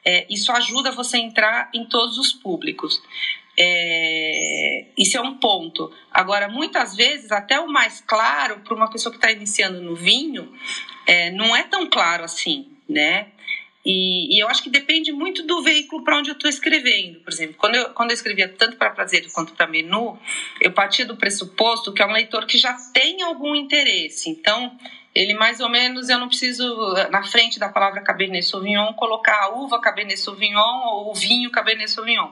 é, 0.06 0.26
isso 0.30 0.50
ajuda 0.54 0.92
você 0.92 1.18
a 1.18 1.20
entrar 1.20 1.70
em 1.74 1.84
todos 1.84 2.18
os 2.18 2.32
públicos. 2.32 3.04
É, 3.60 4.86
isso 4.98 5.18
é 5.18 5.22
um 5.22 5.36
ponto. 5.36 5.92
Agora, 6.10 6.48
muitas 6.48 6.96
vezes, 6.96 7.30
até 7.30 7.60
o 7.60 7.68
mais 7.68 8.00
claro 8.00 8.62
para 8.62 8.74
uma 8.74 8.90
pessoa 8.90 9.12
que 9.12 9.18
está 9.18 9.34
iniciando 9.34 9.82
no 9.82 9.98
vinho, 9.98 10.50
é, 11.06 11.30
não 11.32 11.54
é 11.54 11.64
tão 11.64 11.90
claro 11.90 12.24
assim 12.24 12.70
né? 12.88 13.28
E, 13.86 14.36
e, 14.36 14.40
eu 14.42 14.48
acho 14.48 14.64
que 14.64 14.70
depende 14.70 15.12
muito 15.12 15.44
do 15.44 15.62
veículo 15.62 16.04
para 16.04 16.18
onde 16.18 16.30
eu 16.30 16.36
estou 16.36 16.50
escrevendo. 16.50 17.20
Por 17.20 17.34
exemplo, 17.34 17.56
quando 17.58 17.76
eu, 17.76 17.90
quando 17.90 18.12
eu 18.12 18.14
escrevia 18.14 18.48
tanto 18.48 18.78
para 18.78 18.92
prazer 18.92 19.30
quanto 19.34 19.54
para 19.54 19.68
menu, 19.68 20.18
eu 20.62 20.72
partia 20.72 21.06
do 21.06 21.18
pressuposto 21.18 21.94
que 21.94 22.02
é 22.02 22.06
um 22.06 22.14
leitor 22.14 22.46
que 22.46 22.58
já 22.58 22.74
tem 22.94 23.22
algum 23.22 23.54
interesse. 23.54 24.30
Então, 24.30 24.78
ele 25.14 25.34
mais 25.34 25.60
ou 25.60 25.70
menos, 25.70 26.10
eu 26.10 26.18
não 26.18 26.28
preciso, 26.30 26.66
na 27.12 27.24
frente 27.24 27.60
da 27.60 27.68
palavra 27.68 28.02
Cabernet 28.02 28.46
Sauvignon, 28.46 28.94
colocar 28.94 29.44
a 29.44 29.50
uva 29.50 29.82
Cabernet 29.82 30.20
Sauvignon 30.20 30.86
ou 30.86 31.12
o 31.12 31.14
vinho 31.14 31.52
Cabernet 31.52 31.92
Sauvignon. 31.92 32.32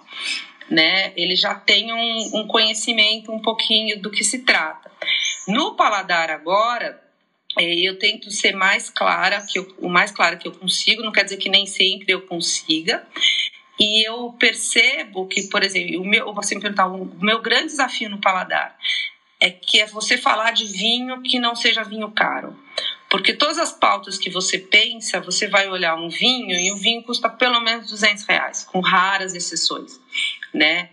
Né? 0.70 1.12
Ele 1.18 1.36
já 1.36 1.54
tem 1.54 1.92
um, 1.92 2.40
um 2.40 2.48
conhecimento 2.48 3.30
um 3.30 3.42
pouquinho 3.42 4.02
do 4.02 4.10
que 4.10 4.24
se 4.24 4.40
trata. 4.40 4.90
No 5.48 5.76
paladar 5.76 6.32
agora, 6.32 7.00
eu 7.60 8.00
tento 8.00 8.32
ser 8.32 8.56
mais 8.56 8.90
clara, 8.90 9.42
que 9.42 9.60
eu, 9.60 9.76
o 9.80 9.90
mais 9.90 10.12
clara 10.12 10.38
que 10.38 10.48
eu 10.48 10.52
consigo, 10.52 11.04
não 11.04 11.12
quer 11.12 11.24
dizer 11.24 11.38
que 11.38 11.50
nem 11.50 11.66
sempre 11.66 12.14
eu 12.14 12.22
consiga. 12.22 13.06
E 13.80 14.08
eu 14.08 14.34
percebo 14.40 15.28
que, 15.28 15.44
por 15.44 15.64
exemplo, 15.64 16.02
o 16.02 16.06
meu, 16.06 16.34
você 16.34 16.56
me 16.56 16.62
perguntar, 16.62 16.88
o 16.88 17.06
meu 17.20 17.42
grande 17.42 17.68
desafio 17.68 18.10
no 18.10 18.22
paladar 18.22 18.78
é 19.40 19.50
que 19.50 19.82
é 19.82 19.88
você 19.88 20.18
falar 20.18 20.52
de 20.52 20.66
vinho 20.66 21.22
que 21.24 21.40
não 21.40 21.56
seja 21.56 21.84
vinho 21.84 22.12
caro. 22.12 22.56
Porque 23.10 23.34
todas 23.34 23.58
as 23.58 23.74
pautas 23.74 24.18
que 24.18 24.30
você 24.30 24.60
pensa, 24.60 25.20
você 25.20 25.48
vai 25.48 25.68
olhar 25.68 25.96
um 25.96 26.10
vinho 26.10 26.58
e 26.58 26.72
o 26.72 26.78
vinho 26.78 27.04
custa 27.04 27.28
pelo 27.28 27.60
menos 27.60 27.90
200 27.90 28.24
reais, 28.24 28.64
com 28.64 28.80
raras 28.80 29.34
exceções, 29.34 30.00
né? 30.54 30.90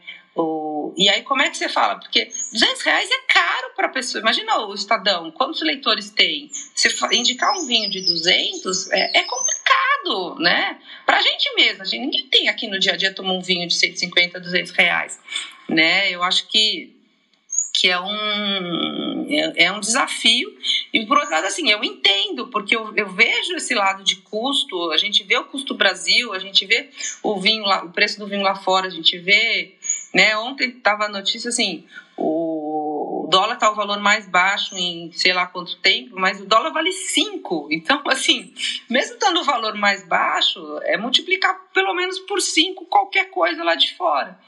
E 0.97 1.09
aí 1.09 1.23
como 1.23 1.43
é 1.43 1.51
que 1.51 1.57
você 1.57 1.69
fala? 1.69 1.97
Porque 1.97 2.27
200 2.53 2.83
reais 2.83 3.11
é 3.11 3.33
caro 3.33 3.73
para 3.77 3.87
a 3.87 3.91
pessoa. 3.91 4.21
Imagina 4.21 4.59
o 4.67 4.75
Estadão, 4.75 5.31
quantos 5.31 5.61
leitores 5.63 6.11
tem? 6.11 6.51
Você 6.75 6.89
indicar 7.13 7.53
um 7.57 7.67
vinho 7.67 7.91
de 7.91 8.01
200 8.03 8.91
é, 8.91 9.19
é 9.19 9.23
complicado, 9.23 10.37
né? 10.39 10.79
Para 11.07 11.19
a 11.19 11.23
gente 11.23 11.55
mesmo, 11.55 11.83
a 11.83 11.85
gente, 11.85 12.01
ninguém 12.01 12.27
tem 12.27 12.49
aqui 12.49 12.67
no 12.69 12.79
dia 12.79 12.93
a 12.93 12.97
dia 12.97 13.15
tomar 13.15 13.33
um 13.33 13.41
vinho 13.41 13.67
de 13.67 13.75
150, 13.75 14.41
200 14.41 14.73
reais, 14.73 15.19
né? 15.69 16.11
Eu 16.11 16.23
acho 16.23 16.47
que 16.49 16.99
que 17.79 17.89
é 17.89 18.01
um, 18.01 19.27
é, 19.31 19.65
é, 19.65 19.73
um 19.73 19.79
desafio. 19.79 20.53
E 20.93 21.07
por 21.07 21.17
outro 21.17 21.33
lado, 21.33 21.47
assim, 21.47 21.71
eu 21.71 21.83
entendo, 21.85 22.49
porque 22.49 22.75
eu, 22.75 22.93
eu 22.97 23.09
vejo 23.09 23.55
esse 23.55 23.73
lado 23.75 24.03
de 24.03 24.17
custo, 24.17 24.91
a 24.91 24.97
gente 24.97 25.23
vê 25.23 25.37
o 25.37 25.45
custo 25.45 25.75
Brasil, 25.75 26.33
a 26.33 26.41
gente 26.41 26.67
vê 26.67 26.91
o 27.23 27.41
vinho 27.41 27.63
lá, 27.63 27.85
o 27.85 27.91
preço 27.91 28.19
do 28.19 28.27
vinho 28.27 28.43
lá 28.43 28.57
fora, 28.57 28.89
a 28.89 28.91
gente 28.91 29.17
vê, 29.19 29.77
né? 30.15 30.37
Ontem 30.37 30.71
estava 30.71 31.05
a 31.05 31.09
notícia 31.09 31.49
assim, 31.49 31.87
o 32.17 33.29
dólar 33.31 33.55
está 33.55 33.71
o 33.71 33.75
valor 33.75 34.01
mais 34.01 34.27
baixo 34.27 34.75
em 34.77 35.13
sei 35.13 35.33
lá 35.33 35.47
quanto 35.47 35.77
tempo, 35.77 36.19
mas 36.19 36.41
o 36.41 36.47
dólar 36.47 36.71
vale 36.71 36.93
5. 36.93 37.69
Então, 37.71 38.03
assim, 38.09 38.53
mesmo 38.89 39.15
estando 39.15 39.41
o 39.41 39.45
valor 39.45 39.75
mais 39.75 40.07
baixo, 40.07 40.61
é 40.83 40.97
multiplicar 40.97 41.59
pelo 41.73 41.95
menos 41.95 42.19
por 42.21 42.41
5 42.41 42.87
qualquer 42.87 43.31
coisa 43.31 43.63
lá 43.63 43.75
de 43.75 43.95
fora. 43.95 44.39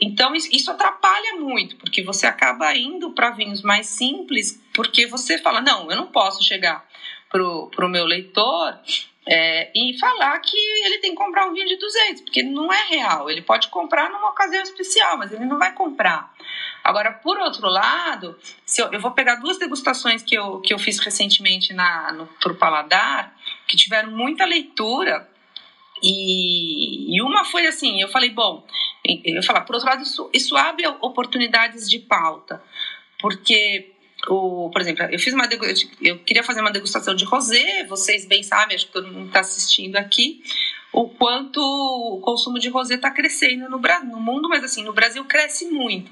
Então, 0.00 0.34
isso 0.34 0.70
atrapalha 0.70 1.36
muito, 1.40 1.76
porque 1.76 2.02
você 2.02 2.26
acaba 2.26 2.72
indo 2.76 3.10
para 3.10 3.30
vinhos 3.30 3.62
mais 3.62 3.86
simples, 3.86 4.62
porque 4.72 5.06
você 5.06 5.38
fala: 5.38 5.60
não, 5.60 5.90
eu 5.90 5.96
não 5.96 6.06
posso 6.06 6.42
chegar 6.42 6.86
para 7.30 7.42
o 7.42 7.88
meu 7.88 8.04
leitor 8.04 8.78
é, 9.30 9.70
e 9.74 9.98
falar 9.98 10.38
que 10.38 10.56
ele 10.56 10.98
tem 10.98 11.10
que 11.10 11.16
comprar 11.16 11.46
um 11.46 11.52
vinho 11.52 11.66
de 11.66 11.76
200, 11.76 12.22
porque 12.22 12.42
não 12.42 12.72
é 12.72 12.82
real. 12.84 13.28
Ele 13.28 13.42
pode 13.42 13.68
comprar 13.68 14.08
numa 14.08 14.30
ocasião 14.30 14.62
especial, 14.62 15.18
mas 15.18 15.30
ele 15.30 15.44
não 15.44 15.58
vai 15.58 15.74
comprar. 15.74 16.32
Agora, 16.82 17.12
por 17.12 17.38
outro 17.38 17.68
lado, 17.68 18.38
se 18.64 18.80
eu, 18.80 18.90
eu 18.90 18.98
vou 18.98 19.10
pegar 19.10 19.34
duas 19.34 19.58
degustações 19.58 20.22
que 20.22 20.34
eu, 20.34 20.60
que 20.60 20.72
eu 20.72 20.78
fiz 20.78 20.98
recentemente 20.98 21.74
no, 21.74 22.26
pro 22.40 22.54
Paladar, 22.54 23.36
que 23.66 23.76
tiveram 23.76 24.10
muita 24.12 24.46
leitura, 24.46 25.28
e, 26.02 27.14
e 27.14 27.20
uma 27.20 27.44
foi 27.44 27.66
assim: 27.66 28.00
eu 28.00 28.08
falei, 28.08 28.30
bom, 28.30 28.66
eu 29.04 29.42
falar, 29.42 29.60
por 29.62 29.74
outro 29.74 29.90
lado, 29.90 30.02
isso, 30.02 30.30
isso 30.32 30.56
abre 30.56 30.86
oportunidades 30.86 31.90
de 31.90 31.98
pauta, 31.98 32.62
porque 33.20 33.92
o, 34.28 34.70
por 34.70 34.80
exemplo, 34.80 35.04
eu 35.10 35.18
fiz 35.18 35.32
uma 35.32 35.48
eu 36.00 36.18
queria 36.20 36.42
fazer 36.42 36.60
uma 36.60 36.70
degustação 36.70 37.14
de 37.14 37.24
rosé, 37.24 37.84
vocês 37.84 38.26
bem 38.26 38.42
sabem, 38.42 38.76
acho 38.76 38.86
que 38.86 38.92
todo 38.92 39.08
mundo 39.08 39.28
está 39.28 39.40
assistindo 39.40 39.96
aqui, 39.96 40.42
o 40.92 41.08
quanto 41.08 41.60
o 41.60 42.20
consumo 42.20 42.58
de 42.58 42.68
rosé 42.68 42.94
está 42.94 43.10
crescendo 43.10 43.68
no, 43.68 43.78
no 43.78 44.20
mundo, 44.20 44.48
mas 44.48 44.64
assim, 44.64 44.82
no 44.82 44.92
Brasil 44.92 45.24
cresce 45.24 45.66
muito. 45.66 46.10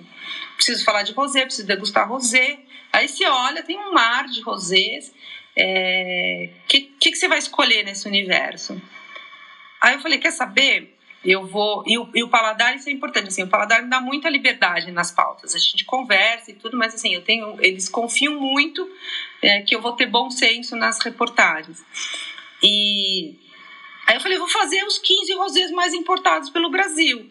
Preciso 0.54 0.84
falar 0.84 1.02
de 1.02 1.12
rosé, 1.12 1.44
preciso 1.44 1.66
degustar 1.66 2.08
rosé. 2.08 2.58
Aí 2.92 3.08
você 3.08 3.26
olha, 3.26 3.62
tem 3.62 3.78
um 3.78 3.92
mar 3.92 4.26
de 4.26 4.40
rosés. 4.42 5.08
O 5.08 5.12
é, 5.56 6.50
que, 6.68 6.80
que, 7.00 7.10
que 7.10 7.16
você 7.16 7.28
vai 7.28 7.38
escolher 7.38 7.84
nesse 7.84 8.06
universo? 8.06 8.80
Aí 9.80 9.94
eu 9.94 10.00
falei, 10.00 10.18
quer 10.18 10.30
saber? 10.30 10.95
Eu 11.26 11.46
vou. 11.46 11.82
E 11.86 11.98
o, 11.98 12.08
e 12.14 12.22
o, 12.22 12.28
paladar, 12.28 12.76
isso 12.76 12.88
é 12.88 12.92
importante, 12.92 13.28
assim, 13.28 13.42
o 13.42 13.48
paladar 13.48 13.82
me 13.82 13.90
dá 13.90 14.00
muita 14.00 14.28
liberdade 14.28 14.90
nas 14.92 15.10
pautas. 15.10 15.54
A 15.54 15.58
gente 15.58 15.84
conversa 15.84 16.50
e 16.50 16.54
tudo, 16.54 16.76
mas 16.76 16.94
assim, 16.94 17.14
eu 17.14 17.22
tenho. 17.22 17.56
Eles 17.60 17.88
confiam 17.88 18.34
muito 18.34 18.88
é, 19.42 19.62
que 19.62 19.74
eu 19.74 19.80
vou 19.80 19.92
ter 19.92 20.06
bom 20.06 20.30
senso 20.30 20.76
nas 20.76 21.00
reportagens. 21.00 21.84
E 22.62 23.34
aí 24.06 24.16
eu 24.16 24.20
falei, 24.20 24.38
vou 24.38 24.48
fazer 24.48 24.84
os 24.84 24.98
15 24.98 25.34
rosés 25.34 25.70
mais 25.72 25.92
importados 25.92 26.50
pelo 26.50 26.70
Brasil. 26.70 27.30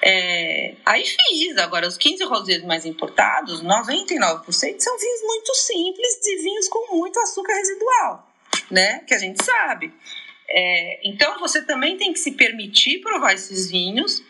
É, 0.00 0.74
aí 0.84 1.04
fiz, 1.04 1.56
agora 1.58 1.86
os 1.86 1.96
15 1.96 2.24
rosés 2.24 2.64
mais 2.64 2.84
importados, 2.84 3.62
99% 3.62 4.80
são 4.80 4.98
vinhos 4.98 5.22
muito 5.22 5.54
simples 5.54 6.26
e 6.26 6.42
vinhos 6.42 6.68
com 6.68 6.96
muito 6.96 7.20
açúcar 7.20 7.54
residual, 7.54 8.28
né? 8.70 9.00
Que 9.00 9.14
a 9.14 9.18
gente 9.18 9.44
sabe. 9.44 9.92
É, 10.54 11.00
então 11.02 11.38
você 11.40 11.62
também 11.64 11.96
tem 11.96 12.12
que 12.12 12.18
se 12.18 12.32
permitir 12.32 13.00
provar 13.00 13.32
esses 13.32 13.70
vinhos, 13.70 14.22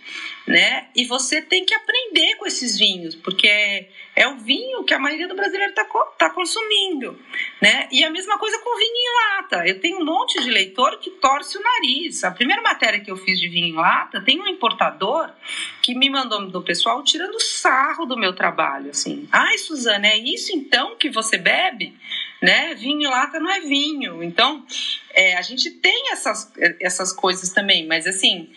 né? 0.46 0.86
E 0.94 1.04
você 1.04 1.42
tem 1.42 1.64
que 1.64 1.74
aprender 1.74 2.36
com 2.36 2.46
esses 2.46 2.78
vinhos, 2.78 3.16
porque 3.16 3.48
é, 3.48 3.88
é 4.14 4.28
o 4.28 4.36
vinho 4.36 4.84
que 4.84 4.94
a 4.94 5.00
maioria 5.00 5.26
do 5.26 5.34
brasileiro 5.34 5.70
está 5.70 5.84
tá 6.16 6.30
consumindo, 6.30 7.18
né? 7.60 7.88
E 7.90 8.04
a 8.04 8.10
mesma 8.10 8.38
coisa 8.38 8.56
com 8.60 8.78
vinho 8.78 8.94
em 8.94 9.36
lata. 9.36 9.66
Eu 9.66 9.80
tenho 9.80 9.98
um 9.98 10.04
monte 10.04 10.40
de 10.40 10.48
leitor 10.48 10.98
que 11.00 11.10
torce 11.10 11.58
o 11.58 11.62
nariz. 11.62 12.22
A 12.22 12.30
primeira 12.30 12.62
matéria 12.62 13.00
que 13.00 13.10
eu 13.10 13.16
fiz 13.16 13.40
de 13.40 13.48
vinho 13.48 13.74
em 13.74 13.76
lata, 13.76 14.20
tem 14.20 14.40
um 14.40 14.46
importador 14.46 15.28
que 15.82 15.92
me 15.92 16.08
mandou 16.08 16.46
do 16.46 16.62
pessoal 16.62 17.02
tirando 17.02 17.40
sarro 17.40 18.06
do 18.06 18.16
meu 18.16 18.32
trabalho, 18.32 18.90
assim. 18.90 19.28
Ai, 19.32 19.58
Suzana, 19.58 20.06
é 20.06 20.18
isso 20.18 20.52
então 20.54 20.94
que 20.94 21.10
você 21.10 21.36
bebe? 21.36 21.96
Né? 22.42 22.74
Vinho 22.74 23.02
em 23.02 23.06
lata 23.06 23.38
não 23.38 23.50
é 23.50 23.60
vinho. 23.60 24.22
Então, 24.22 24.66
é, 25.14 25.36
a 25.36 25.42
gente 25.42 25.70
tem 25.70 26.10
essas, 26.10 26.52
essas 26.80 27.12
coisas 27.12 27.50
também, 27.50 27.86
mas 27.86 28.04
assim, 28.04 28.50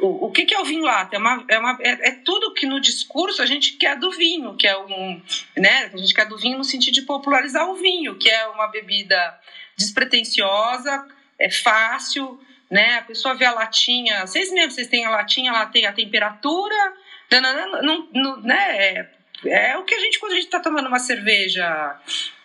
o, 0.00 0.26
o 0.26 0.30
que, 0.30 0.44
que 0.44 0.54
é 0.54 0.60
o 0.60 0.64
vinho 0.64 0.84
lata? 0.84 1.16
É, 1.16 1.18
uma, 1.18 1.44
é, 1.48 1.58
uma, 1.58 1.78
é, 1.80 2.08
é, 2.08 2.10
tudo 2.22 2.52
que 2.52 2.66
no 2.66 2.78
discurso 2.78 3.40
a 3.40 3.46
gente 3.46 3.72
quer 3.72 3.98
do 3.98 4.10
vinho, 4.10 4.54
que 4.56 4.68
é 4.68 4.78
um, 4.78 5.22
né? 5.56 5.90
A 5.92 5.96
gente 5.96 6.12
quer 6.12 6.26
do 6.26 6.36
vinho 6.36 6.58
no 6.58 6.64
sentido 6.64 6.94
de 6.94 7.02
popularizar 7.02 7.66
o 7.70 7.76
vinho, 7.76 8.16
que 8.16 8.28
é 8.28 8.46
uma 8.48 8.66
bebida 8.68 9.40
despretensiosa, 9.74 11.08
é 11.38 11.50
fácil, 11.50 12.38
né? 12.70 12.98
A 12.98 13.02
pessoa 13.02 13.34
vê 13.34 13.46
a 13.46 13.52
latinha, 13.52 14.26
vocês 14.26 14.52
mesmos, 14.52 14.74
vocês 14.74 14.88
têm 14.88 15.06
a 15.06 15.10
latinha, 15.10 15.50
lá 15.50 15.64
tem 15.64 15.86
a 15.86 15.92
temperatura, 15.92 16.94
não, 17.30 17.82
não, 17.82 18.08
não, 18.12 18.40
né? 18.42 19.08
É, 19.44 19.72
é 19.72 19.78
o 19.78 19.84
que 19.84 19.94
a 19.94 20.00
gente, 20.00 20.18
quando 20.18 20.32
a 20.32 20.34
gente 20.36 20.46
está 20.46 20.60
tomando 20.60 20.88
uma 20.88 20.98
cerveja 20.98 21.98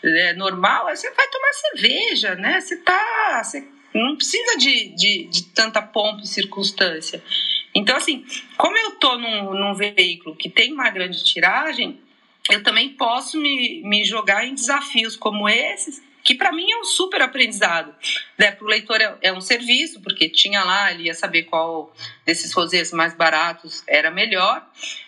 é, 0.04 0.34
normal, 0.34 0.88
você 0.88 1.10
vai 1.12 1.28
tomar 1.28 1.54
cerveja, 1.54 2.36
né? 2.36 2.62
Você 2.62 2.78
tá. 2.78 3.42
Você 3.44 3.68
não 3.94 4.16
precisa 4.16 4.58
de, 4.58 4.90
de, 4.90 5.26
de 5.26 5.44
tanta 5.46 5.82
pompa 5.82 6.22
e 6.24 6.28
circunstância. 6.28 7.24
Então, 7.76 7.96
assim, 7.96 8.26
como 8.58 8.78
eu 8.78 8.90
estou 8.90 9.18
num, 9.18 9.54
num 9.54 9.74
veículo 9.74 10.36
que 10.36 10.50
tem 10.50 10.74
uma 10.74 10.90
grande 10.90 11.24
tiragem, 11.24 12.00
eu 12.52 12.62
também 12.62 12.90
posso 12.90 13.40
me, 13.40 13.82
me 13.84 14.04
jogar 14.04 14.46
em 14.46 14.54
desafios 14.54 15.16
como 15.16 15.48
esses, 15.48 16.02
que 16.24 16.36
para 16.36 16.52
mim 16.52 16.72
é 16.72 16.78
um 16.78 16.84
super 16.84 17.22
aprendizado. 17.22 17.94
Né? 18.38 18.52
Para 18.52 18.66
o 18.66 18.68
leitor 18.68 19.02
é, 19.02 19.18
é, 19.22 19.34
um 19.34 19.42
serviço, 19.42 20.02
porque 20.02 20.30
tinha 20.30 20.64
lá, 20.64 20.92
ele 20.92 21.04
ia 21.04 21.14
saber 21.14 21.44
qual 21.44 21.94
desses 22.26 22.54
rosés 22.54 22.92
mais 22.92 23.16
baratos 23.16 23.84
era 23.88 24.12
melhor 24.12 24.66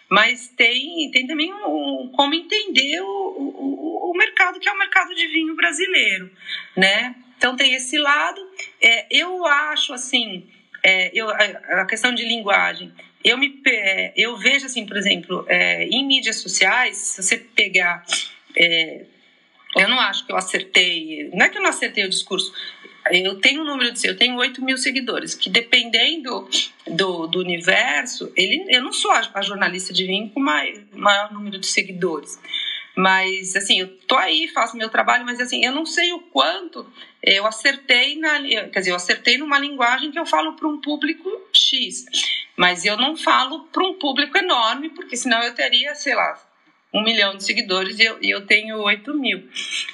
mas 0.10 0.48
tem, 0.50 1.10
tem 1.12 1.26
também 1.26 1.54
um, 1.54 2.12
como 2.16 2.34
entender 2.34 3.02
o, 3.02 3.06
o, 3.08 4.12
o, 4.12 4.18
mercado 4.18 4.60
que 4.60 4.70
é 4.70 4.72
o 4.72 4.78
mercado 4.78 5.14
de 5.16 5.28
vinho 5.28 5.56
brasileiro, 5.56 6.32
né? 6.76 7.16
Então 7.38 7.56
tem 7.56 7.74
esse 7.74 7.98
lado. 7.98 8.42
É, 8.82 9.08
eu 9.10 9.46
acho 9.46 9.94
assim, 9.94 10.48
é, 10.84 11.12
eu, 11.14 11.30
a, 11.30 11.86
questão 11.86 12.14
de 12.14 12.24
linguagem. 12.24 12.94
Eu 13.24 13.38
me 13.38 13.60
é, 13.66 14.14
eu 14.16 14.38
vejo 14.38 14.68
assim, 14.68 14.86
por 14.86 14.96
exemplo, 14.96 15.46
é, 15.48 15.86
em 15.86 16.06
mídias 16.06 16.38
sociais, 16.38 16.98
se 16.98 17.24
você 17.24 17.38
pegar 17.38 18.06
é, 18.56 19.06
eu 19.76 19.90
não 19.90 20.00
acho 20.00 20.26
que 20.26 20.32
eu 20.32 20.38
acertei, 20.38 21.30
não 21.34 21.46
é 21.46 21.50
que 21.50 21.58
eu 21.58 21.62
não 21.62 21.70
acertei 21.70 22.06
o 22.06 22.10
discurso, 22.10 22.54
eu 23.12 23.40
tenho 23.40 23.62
um 23.62 23.66
número 23.66 23.92
de 23.92 24.08
eu 24.08 24.18
tenho 24.18 24.36
8 24.36 24.64
mil 24.64 24.78
seguidores, 24.78 25.36
que 25.36 25.50
dependendo 25.50 26.48
do, 26.88 27.28
do 27.28 27.40
universo, 27.40 28.32
ele, 28.36 28.66
eu 28.70 28.82
não 28.82 28.92
sou 28.92 29.12
a, 29.12 29.42
jornalista 29.42 29.94
de 29.94 30.06
vinho 30.06 30.30
com 30.30 30.40
mais, 30.40 30.80
maior 30.92 31.32
número 31.32 31.60
de 31.60 31.68
seguidores. 31.68 32.40
Mas, 32.98 33.56
assim, 33.56 33.82
eu 33.82 33.98
tô 34.08 34.16
aí, 34.16 34.48
faço 34.48 34.78
meu 34.78 34.90
trabalho, 34.90 35.26
mas, 35.26 35.42
assim, 35.42 35.64
eu 35.66 35.74
não 35.74 35.86
sei 35.86 36.14
o 36.14 36.20
quanto 36.20 36.90
eu 37.22 37.46
acertei 37.46 38.18
na... 38.18 38.42
Quer 38.42 38.80
dizer, 38.80 38.92
eu 38.92 38.96
acertei 38.96 39.38
numa 39.38 39.60
linguagem 39.60 40.12
que 40.12 40.20
eu 40.20 40.26
falo 40.26 40.54
para 40.54 40.68
um 40.68 40.80
público 40.80 41.30
X. 41.52 42.06
Mas 42.56 42.86
eu 42.86 42.96
não 42.96 43.18
falo 43.18 43.66
para 43.66 43.84
um 43.84 43.96
público 43.96 44.38
enorme, 44.38 44.90
porque 44.90 45.18
senão 45.18 45.44
eu 45.44 45.54
teria, 45.54 45.94
sei 45.94 46.16
lá, 46.16 46.40
um 46.96 47.04
milhão 47.04 47.36
de 47.36 47.44
seguidores 47.44 48.00
e 48.00 48.06
eu, 48.06 48.18
e 48.22 48.30
eu 48.30 48.46
tenho 48.46 48.80
oito 48.84 49.14
mil. 49.14 49.50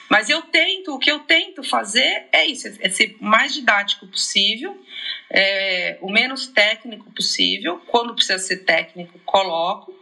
Mas 0.07 0.29
eu 0.29 0.43
tento, 0.43 0.93
o 0.93 0.99
que 0.99 1.09
eu 1.09 1.19
tento 1.21 1.63
fazer 1.63 2.27
é 2.31 2.45
isso, 2.45 2.67
é 2.79 2.89
ser 2.89 3.17
o 3.19 3.25
mais 3.25 3.55
didático 3.55 4.05
possível, 4.05 4.79
é, 5.27 5.97
o 5.99 6.11
menos 6.11 6.45
técnico 6.45 7.11
possível. 7.11 7.81
Quando 7.87 8.13
precisa 8.13 8.37
ser 8.37 8.57
técnico, 8.57 9.19
coloco. 9.25 9.99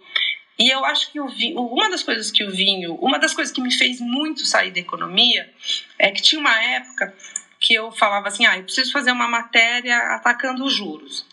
E 0.60 0.70
eu 0.70 0.84
acho 0.84 1.10
que 1.10 1.22
o 1.22 1.30
vinho, 1.30 1.62
uma 1.62 1.90
das 1.90 2.04
coisas 2.04 2.30
que 2.30 2.44
o 2.44 2.52
vinho, 2.52 2.96
uma 2.96 3.18
das 3.18 3.34
coisas 3.34 3.54
que 3.54 3.62
me 3.62 3.72
fez 3.72 4.02
muito 4.02 4.46
sair 4.46 4.72
da 4.72 4.82
economia 4.82 5.50
é 5.98 6.12
que 6.12 6.22
tinha 6.22 6.42
uma 6.42 6.62
época 6.62 7.16
que 7.62 7.74
eu 7.74 7.94
falava 7.94 8.28
assim, 8.28 8.46
ah, 8.46 8.58
eu 8.58 8.64
preciso 8.64 8.92
fazer 8.92 9.14
uma 9.14 9.28
matéria 9.28 9.98
atacando 10.16 10.66
os 10.66 10.74
juros. 10.74 11.26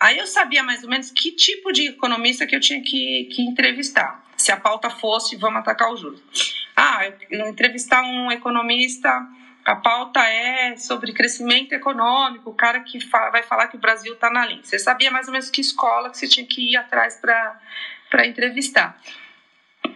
Aí 0.00 0.18
eu 0.18 0.26
sabia 0.26 0.64
mais 0.64 0.82
ou 0.82 0.90
menos 0.90 1.12
que 1.12 1.30
tipo 1.30 1.72
de 1.72 1.90
economista 1.90 2.44
que 2.44 2.56
eu 2.56 2.60
tinha 2.60 2.82
que, 2.82 3.30
que 3.32 3.42
entrevistar 3.42 4.25
se 4.46 4.52
a 4.52 4.56
pauta 4.56 4.88
fosse 4.88 5.34
vamos 5.34 5.58
atacar 5.58 5.92
os 5.92 5.98
juros. 5.98 6.22
Ah, 6.76 7.00
entrevistar 7.32 8.02
um 8.02 8.30
economista, 8.30 9.10
a 9.64 9.74
pauta 9.74 10.20
é 10.20 10.76
sobre 10.76 11.12
crescimento 11.12 11.72
econômico, 11.72 12.50
o 12.50 12.54
cara 12.54 12.78
que 12.78 12.96
vai 13.32 13.42
falar 13.42 13.66
que 13.66 13.76
o 13.76 13.80
Brasil 13.80 14.12
está 14.12 14.30
na 14.30 14.46
linha. 14.46 14.62
Você 14.62 14.78
sabia 14.78 15.10
mais 15.10 15.26
ou 15.26 15.32
menos 15.32 15.50
que 15.50 15.60
escola 15.60 16.10
que 16.10 16.18
você 16.18 16.28
tinha 16.28 16.46
que 16.46 16.72
ir 16.72 16.76
atrás 16.76 17.20
para 17.20 18.24
entrevistar, 18.24 18.96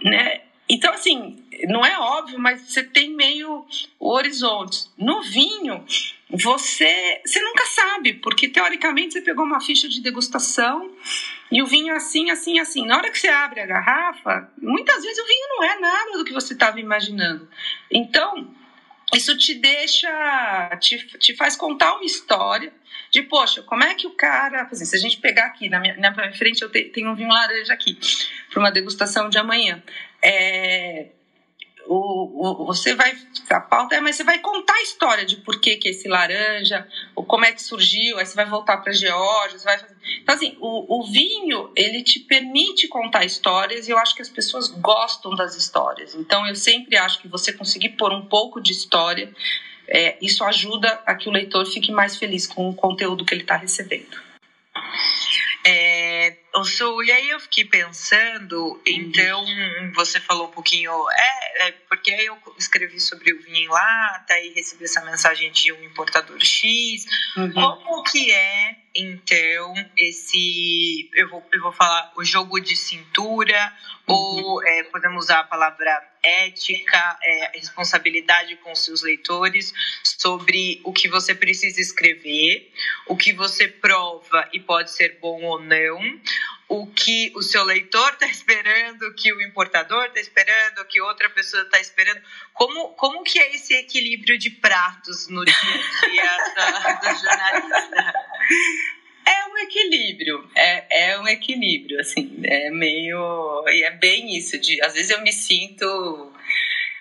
né? 0.03 0.41
Então, 0.73 0.95
assim, 0.95 1.37
não 1.67 1.85
é 1.85 1.99
óbvio, 1.99 2.39
mas 2.39 2.61
você 2.61 2.85
tem 2.85 3.11
meio 3.11 3.67
horizontes. 3.99 4.89
No 4.97 5.21
vinho, 5.21 5.85
você, 6.31 7.21
você 7.27 7.43
nunca 7.43 7.67
sabe, 7.67 8.15
porque 8.15 8.49
teoricamente 8.49 9.15
você 9.15 9.21
pegou 9.21 9.45
uma 9.45 9.61
ficha 9.61 9.89
de 9.89 10.01
degustação 10.01 10.89
e 11.51 11.61
o 11.61 11.67
vinho 11.67 11.93
é 11.93 11.97
assim, 11.97 12.31
assim, 12.31 12.61
assim. 12.61 12.87
Na 12.87 12.99
hora 12.99 13.11
que 13.11 13.19
você 13.19 13.27
abre 13.27 13.59
a 13.59 13.67
garrafa, 13.67 14.49
muitas 14.63 15.03
vezes 15.03 15.19
o 15.19 15.27
vinho 15.27 15.49
não 15.49 15.65
é 15.65 15.81
nada 15.81 16.19
do 16.19 16.25
que 16.25 16.33
você 16.33 16.53
estava 16.53 16.79
imaginando. 16.79 17.49
Então, 17.91 18.55
isso 19.13 19.37
te 19.37 19.55
deixa, 19.55 20.79
te, 20.81 20.99
te 21.19 21.35
faz 21.35 21.57
contar 21.57 21.95
uma 21.95 22.05
história 22.05 22.73
de, 23.11 23.23
poxa, 23.23 23.61
como 23.63 23.83
é 23.83 23.93
que 23.95 24.07
o 24.07 24.11
cara. 24.11 24.69
Assim, 24.71 24.85
se 24.85 24.95
a 24.95 25.01
gente 25.01 25.17
pegar 25.17 25.47
aqui, 25.47 25.69
na 25.69 25.81
minha, 25.81 25.97
na 25.97 26.13
minha 26.13 26.33
frente 26.33 26.63
eu 26.63 26.71
te, 26.71 26.85
tenho 26.85 27.11
um 27.11 27.17
vinho 27.17 27.29
laranja 27.29 27.73
aqui, 27.73 27.99
para 28.49 28.61
uma 28.61 28.71
degustação 28.71 29.29
de 29.29 29.37
amanhã. 29.37 29.83
É, 30.23 31.07
o, 31.87 32.63
o, 32.63 32.67
você 32.67 32.95
vai, 32.95 33.17
a 33.51 33.61
pauta 33.61 33.97
é, 33.97 34.01
mas 34.01 34.15
você 34.15 34.23
vai 34.23 34.39
contar 34.39 34.75
a 34.75 34.83
história 34.83 35.25
de 35.25 35.37
por 35.39 35.61
que, 35.61 35.77
que 35.77 35.89
esse 35.89 36.07
laranja, 36.09 36.87
ou 37.17 37.25
como 37.25 37.45
é 37.45 37.53
que 37.53 37.61
surgiu, 37.61 38.19
aí 38.19 38.25
você 38.25 38.37
vai 38.37 38.47
voltar 38.47 38.77
para 38.77 38.93
Geórgia, 38.93 39.59
vai 39.59 39.77
fazer... 39.77 39.97
Então, 40.23 40.35
assim, 40.35 40.57
o, 40.61 41.01
o 41.01 41.11
vinho, 41.11 41.71
ele 41.75 42.03
te 42.03 42.21
permite 42.21 42.87
contar 42.87 43.25
histórias 43.25 43.89
e 43.89 43.91
eu 43.91 43.99
acho 43.99 44.15
que 44.15 44.23
as 44.23 44.29
pessoas 44.29 44.69
gostam 44.69 45.35
das 45.35 45.57
histórias. 45.57 46.15
Então, 46.15 46.47
eu 46.47 46.55
sempre 46.55 46.97
acho 46.97 47.21
que 47.21 47.27
você 47.27 47.53
conseguir 47.53 47.91
pôr 47.91 48.13
um 48.13 48.27
pouco 48.27 48.61
de 48.61 48.71
história, 48.71 49.33
é, 49.89 50.17
isso 50.23 50.45
ajuda 50.45 51.03
a 51.05 51.17
que 51.17 51.29
o 51.29 51.33
leitor 51.33 51.67
fique 51.67 51.91
mais 51.91 52.17
feliz 52.17 52.47
com 52.47 52.69
o 52.69 52.75
conteúdo 52.75 53.25
que 53.25 53.35
ele 53.35 53.43
está 53.43 53.57
recebendo. 53.57 54.30
É, 55.63 56.37
o 56.55 56.65
Sul, 56.65 57.05
e 57.05 57.13
aí 57.13 57.29
eu 57.29 57.39
fiquei 57.39 57.65
pensando, 57.65 58.81
então 58.87 59.45
você 59.95 60.19
falou 60.19 60.49
um 60.49 60.51
pouquinho, 60.51 60.91
é, 61.11 61.69
é, 61.69 61.73
porque 61.89 62.11
aí 62.11 62.27
eu 62.27 62.39
escrevi 62.59 62.99
sobre 62.99 63.33
o 63.35 63.43
vinho 63.43 63.57
em 63.57 63.69
lata 63.69 64.39
e 64.41 64.55
recebi 64.55 64.85
essa 64.85 65.05
mensagem 65.05 65.53
de 65.53 65.71
um 65.73 65.83
importador 65.85 66.41
X. 66.41 67.05
Uhum. 67.37 67.53
Como 67.53 68.03
que 68.05 68.33
é, 68.33 68.77
então, 68.95 69.75
esse, 69.97 71.11
eu 71.15 71.29
vou, 71.29 71.47
eu 71.53 71.61
vou 71.61 71.73
falar, 71.73 72.13
o 72.17 72.25
jogo 72.25 72.59
de 72.59 72.75
cintura, 72.75 73.73
uhum. 74.09 74.15
ou 74.15 74.67
é, 74.67 74.85
podemos 74.85 75.25
usar 75.25 75.41
a 75.41 75.45
palavra 75.45 76.10
ética, 76.23 77.19
é, 77.23 77.59
responsabilidade 77.59 78.57
com 78.57 78.75
seus 78.75 79.03
leitores 79.03 79.73
sobre 80.03 80.81
o 80.85 80.93
que 80.93 81.09
você 81.09 81.35
precisa 81.35 81.81
escrever, 81.81 82.71
o 83.07 83.17
que 83.17 83.33
você 83.33 83.69
prova 83.69 84.49
e 84.53 84.61
pode 84.61 84.91
ser 84.91 85.19
bom 85.21 85.43
ou 85.43 85.61
não, 85.61 86.21
o 86.69 86.87
que 86.87 87.33
o 87.35 87.43
seu 87.43 87.65
leitor 87.65 88.13
está 88.13 88.27
esperando, 88.31 89.03
o 89.03 89.15
que 89.15 89.33
o 89.33 89.43
importador 89.43 90.07
está 90.07 90.21
esperando, 90.21 90.81
o 90.81 90.85
que 90.85 91.01
outra 91.01 91.29
pessoa 91.31 91.63
está 91.63 91.81
esperando. 91.81 92.21
Como, 92.53 92.91
como 92.91 93.25
que 93.25 93.39
é 93.39 93.55
esse 93.55 93.75
equilíbrio 93.75 94.39
de 94.39 94.51
pratos 94.51 95.29
no 95.29 95.45
dia 95.45 95.55
a 95.55 96.07
dia 96.07 96.97
do 97.01 97.19
jornalista? 97.19 98.15
É 99.27 99.47
um 99.49 99.59
equilíbrio, 99.59 100.51
é, 100.55 101.13
é 101.13 101.19
um 101.19 101.29
equilíbrio, 101.29 102.01
assim, 102.01 102.41
é 102.45 102.71
meio. 102.71 103.65
E 103.69 103.85
é 103.85 103.91
bem 103.91 104.37
isso, 104.37 104.59
de 104.59 104.83
às 104.83 104.95
vezes 104.95 105.11
eu 105.11 105.21
me 105.23 105.33
sinto. 105.33 106.33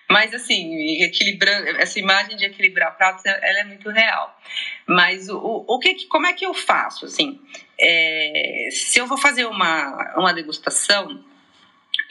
Mas 0.10 0.34
assim, 0.34 1.04
equilibrando, 1.04 1.70
essa 1.78 2.00
imagem 2.00 2.36
de 2.36 2.44
equilibrar 2.44 2.98
pratos, 2.98 3.24
ela 3.26 3.60
é 3.60 3.64
muito 3.64 3.90
real. 3.90 4.40
Mas 4.88 5.30
o, 5.30 5.66
o 5.68 5.80
que, 5.80 6.08
como 6.08 6.26
é 6.26 6.34
que 6.34 6.46
eu 6.46 6.54
faço? 6.54 7.06
Assim, 7.06 7.40
é, 7.80 8.70
se 8.72 8.98
eu 8.98 9.06
vou 9.06 9.20
fazer 9.20 9.46
uma, 9.46 10.16
uma 10.18 10.34
degustação, 10.34 11.24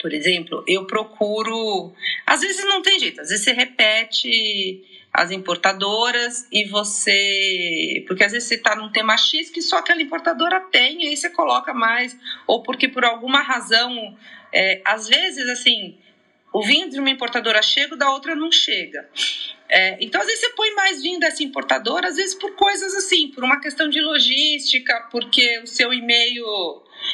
por 0.01 0.13
exemplo, 0.13 0.63
eu 0.65 0.87
procuro. 0.87 1.93
Às 2.25 2.41
vezes 2.41 2.63
não 2.65 2.81
tem 2.81 2.99
jeito, 2.99 3.19
às 3.19 3.29
vezes 3.29 3.43
você 3.43 3.51
repete 3.51 4.81
as 5.13 5.31
importadoras 5.31 6.47
e 6.51 6.65
você. 6.65 8.03
Porque 8.07 8.23
às 8.23 8.31
vezes 8.31 8.47
você 8.47 8.55
está 8.55 8.75
num 8.75 8.91
tema 8.91 9.17
X 9.17 9.49
que 9.49 9.61
só 9.61 9.77
aquela 9.77 10.01
importadora 10.01 10.59
tem, 10.59 11.07
aí 11.07 11.17
você 11.17 11.29
coloca 11.29 11.73
mais, 11.73 12.17
ou 12.47 12.63
porque 12.63 12.87
por 12.87 13.03
alguma 13.03 13.41
razão. 13.41 14.17
É, 14.51 14.81
às 14.83 15.07
vezes, 15.07 15.47
assim, 15.47 15.95
o 16.51 16.63
vinho 16.63 16.89
de 16.89 16.99
uma 16.99 17.09
importadora 17.09 17.61
chega, 17.61 17.95
da 17.95 18.11
outra 18.11 18.35
não 18.35 18.51
chega. 18.51 19.07
É, 19.67 19.97
então, 20.01 20.19
às 20.19 20.25
vezes, 20.25 20.41
você 20.41 20.49
põe 20.49 20.73
mais 20.73 21.01
vinho 21.01 21.19
dessa 21.19 21.43
importadora, 21.43 22.07
às 22.07 22.15
vezes 22.15 22.33
por 22.33 22.55
coisas 22.55 22.95
assim, 22.95 23.27
por 23.27 23.43
uma 23.43 23.59
questão 23.59 23.87
de 23.87 24.01
logística, 24.01 25.07
porque 25.11 25.59
o 25.59 25.67
seu 25.67 25.93
e-mail 25.93 26.43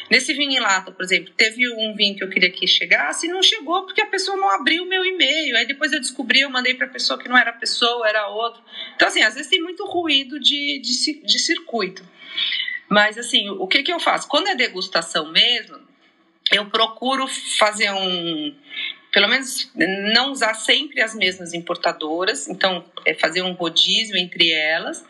Nesse 0.10 0.34
vinho 0.34 0.52
em 0.52 0.60
lata, 0.60 0.91
por 0.91 1.04
exemplo, 1.04 1.34
teve 1.36 1.67
um 1.74 1.95
vinho 1.95 2.15
que 2.15 2.24
eu 2.24 2.30
queria 2.30 2.50
que 2.52 2.67
chegasse 2.67 3.26
e 3.26 3.30
não 3.30 3.41
chegou 3.41 3.86
porque 3.86 4.02
a 4.02 4.08
pessoa 4.08 4.38
não 4.38 4.50
abriu 4.50 4.84
o 4.84 4.88
meu 4.88 5.04
e-mail. 5.06 5.58
Aí 5.58 5.65
depois 5.65 5.91
eu 5.91 6.00
descobri, 6.00 6.41
eu 6.41 6.50
mandei 6.50 6.74
para 6.74 6.86
a 6.86 6.89
pessoa 6.89 7.19
que 7.19 7.28
não 7.28 7.38
era 7.38 7.52
pessoa, 7.54 8.08
era 8.08 8.28
outro. 8.28 8.62
Então, 8.95 9.08
assim, 9.08 9.21
às 9.21 9.34
vezes 9.34 9.50
tem 9.50 9.62
muito 9.62 9.86
ruído 9.86 10.39
de, 10.39 10.80
de, 10.80 11.21
de 11.24 11.39
circuito. 11.39 12.04
Mas, 12.89 13.17
assim, 13.17 13.50
o 13.50 13.67
que, 13.67 13.82
que 13.82 13.91
eu 13.91 14.00
faço? 14.00 14.28
Quando 14.28 14.48
é 14.48 14.56
degustação 14.56 15.32
mesmo, 15.32 15.80
eu 16.52 16.67
procuro 16.67 17.28
fazer 17.28 17.91
um. 17.91 18.56
Pelo 19.12 19.30
menos 19.30 19.71
não 20.13 20.32
usar 20.32 20.54
sempre 20.56 21.02
as 21.02 21.15
mesmas 21.15 21.54
importadoras, 21.54 22.50
então 22.50 22.86
é 23.06 23.13
fazer 23.13 23.41
um 23.41 23.54
rodízio 23.54 24.17
entre 24.17 24.52
elas 24.52 25.06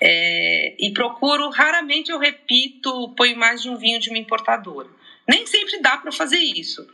é, 0.00 0.74
e 0.78 0.92
procuro, 0.92 1.48
raramente 1.50 2.10
eu 2.10 2.18
repito, 2.18 3.14
ponho 3.16 3.36
mais 3.36 3.62
de 3.62 3.70
um 3.70 3.76
vinho 3.76 3.98
de 3.98 4.10
uma 4.10 4.18
importadora. 4.18 4.88
Nem 5.28 5.46
sempre 5.46 5.80
dá 5.80 5.96
para 5.96 6.12
fazer 6.12 6.38
isso. 6.38 6.86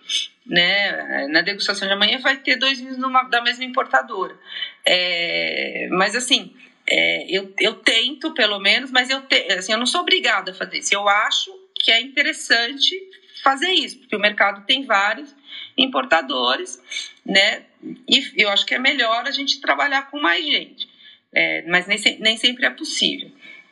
Né? 0.47 1.29
Na 1.29 1.43
degustação 1.43 1.87
de 1.87 1.95
amanhã 1.95 2.19
vai 2.19 2.37
ter 2.39 2.57
dois 2.57 2.79
vinhos 2.79 2.97
numa, 2.97 3.25
da 3.25 3.43
mesma 3.43 3.65
importadora. 3.65 4.37
É, 4.85 5.89
mas 5.91 6.17
assim, 6.17 6.55
é, 6.87 7.27
eu, 7.29 7.53
eu 7.61 7.75
tento 7.75 8.33
pelo 8.33 8.59
menos, 8.59 8.91
mas 8.91 9.11
eu, 9.11 9.21
te, 9.23 9.53
assim, 9.53 9.73
eu 9.73 9.79
não 9.79 9.87
sou 9.87 10.01
obrigada 10.01 10.53
a 10.53 10.55
fazer 10.55 10.79
isso. 10.79 10.95
Eu 10.95 11.09
acho 11.09 11.51
que 11.75 11.91
é 11.91 12.01
interessante 12.01 12.97
fazer 13.43 13.71
isso, 13.71 13.99
porque 13.99 14.17
o 14.17 14.21
mercado 14.21 14.65
tem 14.67 14.85
vários 14.85 15.35
importadores, 15.77 16.81
né? 17.27 17.65
E 18.09 18.43
eu 18.43 18.49
acho 18.51 18.65
que 18.65 18.75
é 18.75 18.79
melhor 18.79 19.27
a 19.27 19.31
gente 19.33 19.61
trabalhar 19.61 20.11
com 20.11 20.21
mais 20.21 20.45
gente 20.45 20.92
é, 21.35 21.63
mas 21.63 21.87
nem, 21.87 21.99
nem 22.19 22.37
sempre 22.37 22.67
é 22.67 22.71
possível. 22.71 23.31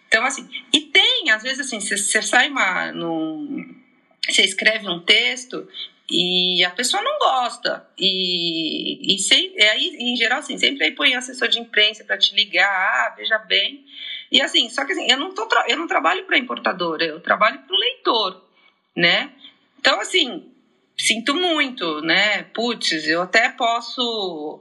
Então, 0.09 0.25
assim, 0.25 0.49
e 0.73 0.81
tem, 0.81 1.31
às 1.31 1.43
vezes, 1.43 1.61
assim, 1.61 1.81
você 1.81 2.21
sai 2.21 2.49
uma, 2.49 2.93
você 4.29 4.43
escreve 4.43 4.89
um 4.89 5.01
texto 5.01 5.69
e 6.11 6.65
a 6.65 6.71
pessoa 6.71 7.03
não 7.03 7.17
gosta. 7.19 7.87
E, 7.97 9.15
e, 9.15 9.19
sem, 9.19 9.55
aí, 9.61 9.97
em 10.01 10.17
geral, 10.17 10.41
assim, 10.41 10.59
sempre 10.59 10.85
aí 10.85 10.93
põe 10.93 11.15
assessor 11.15 11.47
de 11.47 11.61
imprensa 11.61 12.03
para 12.03 12.19
te 12.19 12.35
ligar, 12.35 12.69
ah, 12.69 13.15
veja 13.17 13.39
bem. 13.39 13.85
E 14.33 14.41
assim, 14.41 14.69
só 14.69 14.85
que 14.85 14.93
assim, 14.93 15.11
eu 15.11 15.17
não, 15.17 15.33
tô, 15.33 15.49
eu 15.69 15.77
não 15.77 15.87
trabalho 15.87 16.25
para 16.25 16.39
importadora, 16.39 17.05
eu 17.05 17.21
trabalho 17.21 17.61
para 17.61 17.75
o 17.75 17.79
leitor, 17.79 18.45
né? 18.97 19.33
Então, 19.79 20.01
assim, 20.01 20.53
sinto 20.97 21.35
muito, 21.35 22.01
né? 22.01 22.45
Putz, 22.55 23.07
eu 23.07 23.23
até 23.23 23.49
posso 23.49 24.61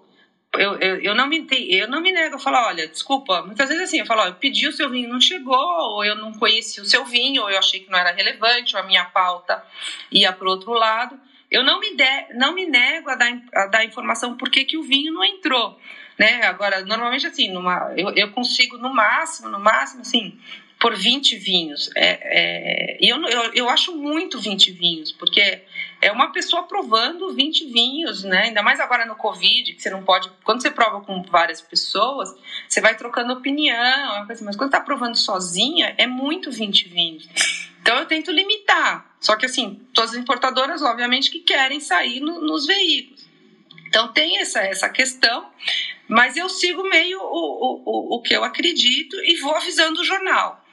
eu, 0.58 0.76
eu, 0.78 1.02
eu, 1.02 1.16
não 1.16 1.28
me, 1.28 1.48
eu 1.70 1.88
não 1.88 2.02
me 2.02 2.12
nego 2.12 2.36
a 2.36 2.40
falar, 2.40 2.68
olha, 2.68 2.88
desculpa, 2.88 3.44
muitas 3.44 3.70
vezes 3.70 3.84
assim, 3.84 4.00
eu 4.00 4.06
falo, 4.06 4.22
ó, 4.22 4.28
eu 4.28 4.36
pedi 4.36 4.68
o 4.68 4.72
seu 4.72 4.90
vinho, 4.90 5.10
não 5.10 5.22
chegou, 5.22 5.56
ou 5.56 6.04
eu 6.04 6.16
não 6.16 6.34
conheci 6.34 6.82
o 6.82 6.86
seu 6.86 7.06
vinho, 7.06 7.44
ou 7.44 7.50
eu 7.50 7.60
achei 7.60 7.82
que 7.82 7.92
não 7.92 8.00
era 8.00 8.12
relevante, 8.12 8.76
ou 8.76 8.82
a 8.82 8.86
minha 8.86 9.06
pauta 9.06 9.64
ia 10.12 10.34
para 10.34 10.48
o 10.48 10.52
outro 10.52 10.72
lado. 10.72 11.20
Eu 11.52 11.64
não 11.64 11.80
me, 11.80 11.96
de, 11.96 12.34
não 12.36 12.54
me 12.54 12.66
nego 12.66 13.10
a 13.10 13.16
dar, 13.16 13.42
a 13.54 13.66
dar 13.68 13.86
informação 13.86 14.38
por 14.38 14.50
que, 14.50 14.78
o 14.78 14.84
vinho 14.84 15.14
não 15.14 15.24
entrou. 15.24 15.80
Né? 16.18 16.44
Agora, 16.44 16.84
normalmente 16.84 17.28
assim, 17.28 17.50
numa, 17.50 17.94
eu, 17.96 18.10
eu 18.16 18.32
consigo 18.32 18.78
no 18.78 18.94
máximo, 18.94 19.50
no 19.50 19.60
máximo, 19.60 20.02
assim, 20.02 20.38
por 20.80 20.96
20 20.96 21.36
vinhos. 21.36 21.90
É, 21.96 22.20
é, 22.22 22.98
eu, 23.02 23.22
eu, 23.28 23.54
eu 23.54 23.70
acho 23.70 23.96
muito 23.96 24.40
20 24.40 24.72
vinhos, 24.72 25.12
porque 25.12 25.62
é 26.02 26.12
uma 26.12 26.32
pessoa 26.32 26.64
provando 26.64 27.34
20 27.34 27.66
vinhos, 27.66 28.24
né? 28.24 28.44
Ainda 28.44 28.64
mais 28.64 28.80
agora 28.80 29.06
no 29.06 29.16
Covid, 29.16 29.74
que 29.74 29.82
você 29.82 29.90
não 29.90 30.04
pode. 30.04 30.32
Quando 30.44 30.62
você 30.62 30.72
prova 30.72 31.02
com 31.02 31.22
várias 31.24 31.60
pessoas, 31.60 32.34
você 32.68 32.80
vai 32.80 32.96
trocando 32.96 33.34
opinião, 33.34 34.26
mas 34.42 34.56
quando 34.56 34.72
tá 34.72 34.80
provando 34.80 35.18
sozinha, 35.18 35.94
é 35.98 36.08
muito 36.08 36.50
20 36.50 36.88
vinhos. 36.88 37.28
Então 37.82 37.98
eu 37.98 38.06
tento 38.06 38.32
limitar. 38.32 39.06
Só 39.20 39.36
que 39.36 39.46
assim, 39.46 39.86
todas 39.94 40.12
as 40.12 40.18
importadoras, 40.18 40.82
obviamente, 40.82 41.30
que 41.30 41.40
querem 41.40 41.82
sair 41.82 42.22
no, 42.22 42.40
nos 42.40 42.66
veículos. 42.66 43.28
Então 43.88 44.08
tem 44.14 44.40
essa, 44.40 44.62
essa 44.62 44.88
questão, 44.88 45.50
mas 46.08 46.38
eu 46.38 46.48
sigo 46.48 46.84
meio 46.88 47.20
o, 47.20 47.84
o, 47.86 48.16
o 48.16 48.22
que 48.22 48.34
eu 48.34 48.46
acredito 48.46 49.18
e 49.26 49.36
vou 49.42 49.56
avisando 49.56 50.00
o 50.00 50.06
jornal 50.06 50.64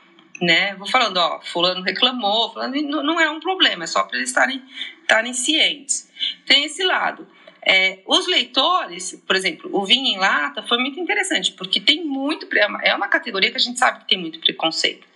né? 0.40 0.74
Vou 0.76 0.88
falando, 0.88 1.16
ó, 1.16 1.40
fulano 1.40 1.82
reclamou, 1.82 2.52
fulano, 2.52 3.02
não 3.02 3.20
é 3.20 3.30
um 3.30 3.40
problema, 3.40 3.84
é 3.84 3.86
só 3.86 4.02
para 4.02 4.18
eles 4.18 4.30
estarem, 4.30 4.62
estarem 5.02 5.32
cientes. 5.32 6.10
Tem 6.46 6.64
esse 6.64 6.82
lado. 6.84 7.26
É, 7.68 7.98
os 8.06 8.28
leitores, 8.28 9.20
por 9.26 9.34
exemplo, 9.34 9.68
o 9.72 9.84
vinho 9.84 10.06
em 10.06 10.18
lata 10.18 10.62
foi 10.62 10.78
muito 10.78 11.00
interessante, 11.00 11.50
porque 11.52 11.80
tem 11.80 12.04
muito, 12.04 12.46
é, 12.54 12.90
é 12.90 12.94
uma 12.94 13.08
categoria 13.08 13.50
que 13.50 13.56
a 13.56 13.60
gente 13.60 13.78
sabe 13.78 14.00
que 14.00 14.08
tem 14.08 14.18
muito 14.18 14.38
preconceito. 14.38 15.06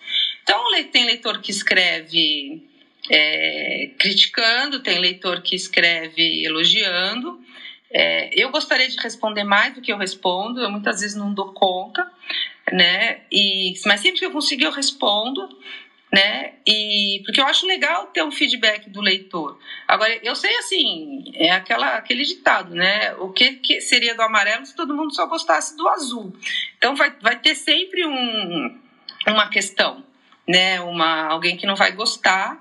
Então, 0.42 0.64
tem 0.90 1.04
leitor 1.04 1.40
que 1.40 1.52
escreve 1.52 2.68
é, 3.08 3.90
criticando, 3.98 4.80
tem 4.80 4.98
leitor 4.98 5.42
que 5.42 5.54
escreve 5.54 6.44
elogiando. 6.44 7.40
É, 7.92 8.30
eu 8.40 8.50
gostaria 8.50 8.88
de 8.88 8.96
responder 8.98 9.42
mais 9.42 9.74
do 9.74 9.80
que 9.80 9.92
eu 9.92 9.98
respondo, 9.98 10.60
eu 10.60 10.70
muitas 10.70 11.00
vezes 11.00 11.16
não 11.16 11.34
dou 11.34 11.52
conta, 11.52 12.08
né? 12.72 13.22
E, 13.30 13.74
mas 13.84 14.00
sempre 14.00 14.20
que 14.20 14.26
eu 14.26 14.30
conseguir 14.30 14.64
eu 14.64 14.70
respondo, 14.70 15.48
né? 16.12 16.54
E 16.66 17.20
porque 17.24 17.40
eu 17.40 17.46
acho 17.46 17.66
legal 17.66 18.06
ter 18.08 18.22
um 18.22 18.30
feedback 18.30 18.88
do 18.90 19.00
leitor. 19.00 19.58
Agora 19.86 20.18
eu 20.22 20.36
sei 20.36 20.56
assim, 20.58 21.24
é 21.34 21.50
aquela 21.50 21.96
aquele 21.96 22.24
ditado, 22.24 22.74
né? 22.74 23.14
O 23.14 23.30
que, 23.30 23.54
que 23.54 23.80
seria 23.80 24.14
do 24.14 24.22
amarelo 24.22 24.66
se 24.66 24.74
todo 24.74 24.94
mundo 24.94 25.14
só 25.14 25.26
gostasse 25.26 25.76
do 25.76 25.88
azul? 25.88 26.32
Então 26.78 26.94
vai, 26.94 27.12
vai 27.20 27.38
ter 27.38 27.54
sempre 27.54 28.06
um, 28.06 28.78
uma 29.26 29.48
questão, 29.48 30.04
né? 30.48 30.80
Uma 30.80 31.26
alguém 31.26 31.56
que 31.56 31.66
não 31.66 31.76
vai 31.76 31.92
gostar. 31.92 32.60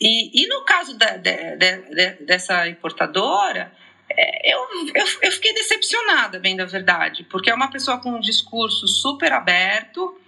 E, 0.00 0.42
e 0.42 0.46
no 0.48 0.64
caso 0.64 0.96
da, 0.98 1.16
de, 1.16 1.56
de, 1.56 1.76
de, 1.94 2.10
dessa 2.24 2.66
importadora, 2.68 3.72
eu, 4.44 4.58
eu, 4.94 5.06
eu, 5.22 5.32
fiquei 5.32 5.52
decepcionada, 5.54 6.38
bem 6.38 6.56
da 6.56 6.64
verdade, 6.64 7.24
porque 7.24 7.50
é 7.50 7.54
uma 7.54 7.70
pessoa 7.70 7.98
com 7.98 8.10
um 8.10 8.20
discurso 8.20 8.86
super 8.86 9.32
aberto 9.32 10.18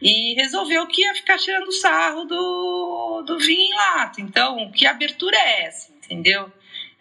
e 0.00 0.34
resolveu 0.34 0.86
que 0.86 1.02
ia 1.02 1.14
ficar 1.14 1.38
tirando 1.38 1.72
sarro 1.72 2.24
do, 2.24 3.24
do 3.26 3.38
vinho 3.38 3.72
em 3.72 3.74
lata. 3.74 4.20
Então, 4.20 4.70
que 4.72 4.86
abertura 4.86 5.36
é 5.36 5.64
essa, 5.64 5.92
entendeu? 5.92 6.52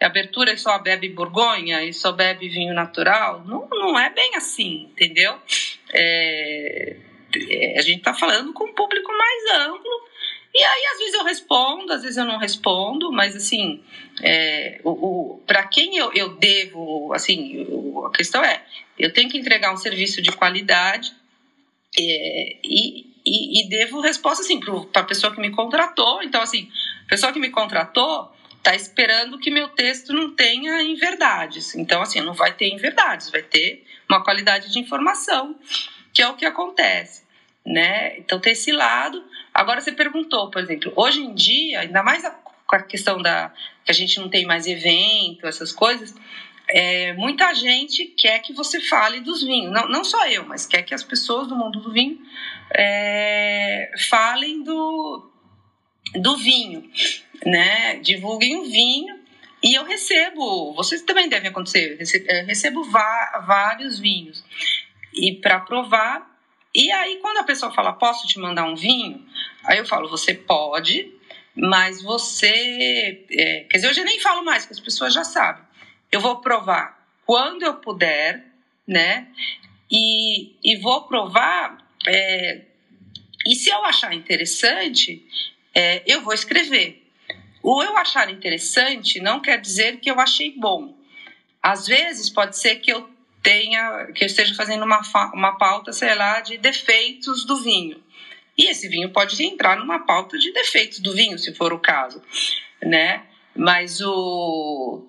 A 0.02 0.06
abertura 0.06 0.52
e 0.52 0.58
só 0.58 0.78
bebe 0.80 1.10
borgonha 1.10 1.82
e 1.84 1.94
só 1.94 2.12
bebe 2.12 2.50
vinho 2.50 2.74
natural? 2.74 3.44
Não, 3.46 3.68
não 3.70 3.98
é 3.98 4.10
bem 4.10 4.36
assim, 4.36 4.90
entendeu? 4.92 5.38
É, 5.94 6.98
é, 7.36 7.80
a 7.80 7.82
gente 7.82 8.00
está 8.00 8.14
falando 8.14 8.52
com 8.54 8.66
um 8.66 8.74
público 8.74 9.12
mais 9.12 9.68
amplo 9.68 10.08
e 10.56 10.64
aí, 10.64 10.86
às 10.94 11.00
vezes 11.00 11.14
eu 11.16 11.24
respondo, 11.24 11.94
às 11.94 12.02
vezes 12.04 12.18
eu 12.18 12.26
não 12.26 12.38
respondo, 12.38 13.12
mas 13.12 13.36
assim, 13.36 13.84
é, 14.22 14.80
o, 14.84 14.92
o 14.92 15.38
para 15.48 15.64
quem 15.64 15.98
eu, 15.98 16.14
eu 16.14 16.36
devo, 16.36 17.12
assim, 17.14 17.66
o, 17.70 18.06
a 18.06 18.12
questão 18.12 18.44
é, 18.44 18.64
eu 18.98 19.12
tenho 19.12 19.30
que 19.30 19.38
entregar 19.38 19.74
um 19.74 19.78
serviço 19.78 20.22
de 20.22 20.32
qualidade 20.32 21.12
é, 21.98 22.58
e, 22.64 23.08
e, 23.26 23.62
e, 23.62 23.70
devo 23.70 24.00
resposta, 24.00 24.44
assim, 24.44 24.60
para 24.60 25.02
a 25.02 25.06
pessoa 25.06 25.34
que 25.34 25.42
me 25.42 25.50
contratou. 25.50 26.22
Então, 26.22 26.42
assim, 26.42 26.70
a 27.06 27.10
pessoa 27.10 27.34
que 27.34 27.40
me 27.40 27.50
contratou 27.50 28.32
está 28.58 28.76
esperando 28.76 29.40
que 29.40 29.50
meu 29.50 29.70
texto 29.70 30.14
não 30.14 30.36
tenha 30.36 30.84
inverdades. 30.84 31.74
Então, 31.76 32.02
assim, 32.02 32.22
não 32.22 32.34
vai 32.34 32.54
ter 32.54 32.72
inverdades, 32.72 33.32
vai 33.32 33.42
ter 33.42 33.86
uma 34.08 34.24
qualidade 34.24 34.72
de 34.72 34.80
informação, 34.80 35.56
que 36.14 36.22
é 36.22 36.28
o 36.28 36.36
que 36.36 36.46
acontece, 36.46 37.24
né? 37.66 38.18
Então, 38.20 38.40
tem 38.40 38.54
esse 38.54 38.72
lado 38.72 39.24
Agora 39.54 39.82
você 39.82 39.92
perguntou, 39.92 40.50
por 40.50 40.62
exemplo, 40.62 40.92
hoje 40.96 41.22
em 41.22 41.34
dia, 41.34 41.82
ainda 41.82 42.02
mais 42.02 42.24
com 42.66 42.76
a 42.76 42.82
questão 42.82 43.22
da 43.22 43.54
que 43.86 43.92
a 43.92 43.94
gente 43.94 44.20
não 44.20 44.30
tem 44.30 44.46
mais 44.46 44.66
evento, 44.66 45.46
essas 45.46 45.72
coisas, 45.72 46.16
é, 46.68 47.14
muita 47.14 47.54
gente 47.54 48.06
quer 48.06 48.40
que 48.40 48.54
você 48.54 48.80
fale 48.80 49.20
dos 49.20 49.44
vinhos. 49.44 49.72
Não, 49.72 49.88
não 49.88 50.04
só 50.04 50.26
eu, 50.28 50.46
mas 50.46 50.66
quer 50.66 50.84
que 50.84 50.94
as 50.94 51.04
pessoas 51.04 51.48
do 51.48 51.56
mundo 51.56 51.80
do 51.80 51.92
vinho 51.92 52.18
é, 52.74 53.92
falem 54.10 54.64
do, 54.64 55.30
do 56.16 56.38
vinho, 56.38 56.90
né? 57.46 57.98
Divulguem 57.98 58.58
o 58.58 58.64
vinho. 58.64 59.22
E 59.62 59.76
eu 59.76 59.86
recebo, 59.86 60.74
vocês 60.74 61.02
também 61.04 61.30
devem 61.30 61.50
acontecer, 61.50 61.98
eu 62.28 62.46
recebo 62.46 62.84
vários 62.84 63.98
vinhos. 63.98 64.44
E 65.14 65.36
para 65.36 65.60
provar, 65.60 66.33
e 66.76 66.92
aí, 66.92 67.18
quando 67.18 67.38
a 67.38 67.44
pessoa 67.44 67.72
fala, 67.72 67.94
posso 67.94 68.28
te 68.28 68.40
mandar 68.40 68.66
um 68.66 68.76
vinho? 68.76 69.24
Aí 69.66 69.78
eu 69.78 69.86
falo, 69.86 70.10
você 70.10 70.34
pode, 70.34 71.12
mas 71.56 72.02
você. 72.02 73.26
É, 73.30 73.66
quer 73.70 73.78
dizer, 73.78 73.88
eu 73.88 73.94
já 73.94 74.04
nem 74.04 74.20
falo 74.20 74.44
mais, 74.44 74.64
porque 74.64 74.74
as 74.74 74.80
pessoas 74.80 75.14
já 75.14 75.24
sabem. 75.24 75.64
Eu 76.12 76.20
vou 76.20 76.42
provar 76.42 77.08
quando 77.26 77.64
eu 77.64 77.76
puder, 77.76 78.46
né? 78.88 79.28
E, 79.90 80.56
e 80.64 80.78
vou 80.78 81.04
provar. 81.04 81.78
É, 82.08 82.62
e 83.46 83.56
se 83.56 83.70
eu 83.70 83.86
achar 83.86 84.14
interessante, 84.14 85.26
é, 85.76 86.02
eu 86.08 86.22
vou 86.22 86.34
escrever. 86.34 87.04
O 87.62 87.84
eu 87.84 87.96
achar 87.98 88.30
interessante 88.30 89.20
não 89.20 89.40
quer 89.40 89.60
dizer 89.60 90.00
que 90.00 90.10
eu 90.10 90.20
achei 90.20 90.52
bom. 90.52 90.98
Às 91.62 91.88
vezes 91.88 92.30
pode 92.30 92.58
ser 92.58 92.78
que 92.78 92.92
eu 92.92 93.10
tenha, 93.44 94.08
que 94.16 94.24
eu 94.24 94.26
esteja 94.26 94.56
fazendo 94.56 94.84
uma, 94.86 95.02
uma 95.34 95.58
pauta, 95.58 95.92
sei 95.92 96.16
lá, 96.16 96.40
de 96.40 96.58
defeitos 96.58 97.46
do 97.46 97.58
vinho. 97.58 98.02
E 98.58 98.70
esse 98.70 98.88
vinho 98.88 99.10
pode 99.10 99.42
entrar 99.44 99.78
numa 99.78 100.00
pauta 100.00 100.38
de 100.40 100.52
defeitos 100.54 101.00
do 101.00 101.14
vinho, 101.14 101.38
se 101.38 101.54
for 101.54 101.74
o 101.74 101.80
caso, 101.80 102.22
né? 102.82 103.24
Mas 103.56 104.02
o 104.02 105.04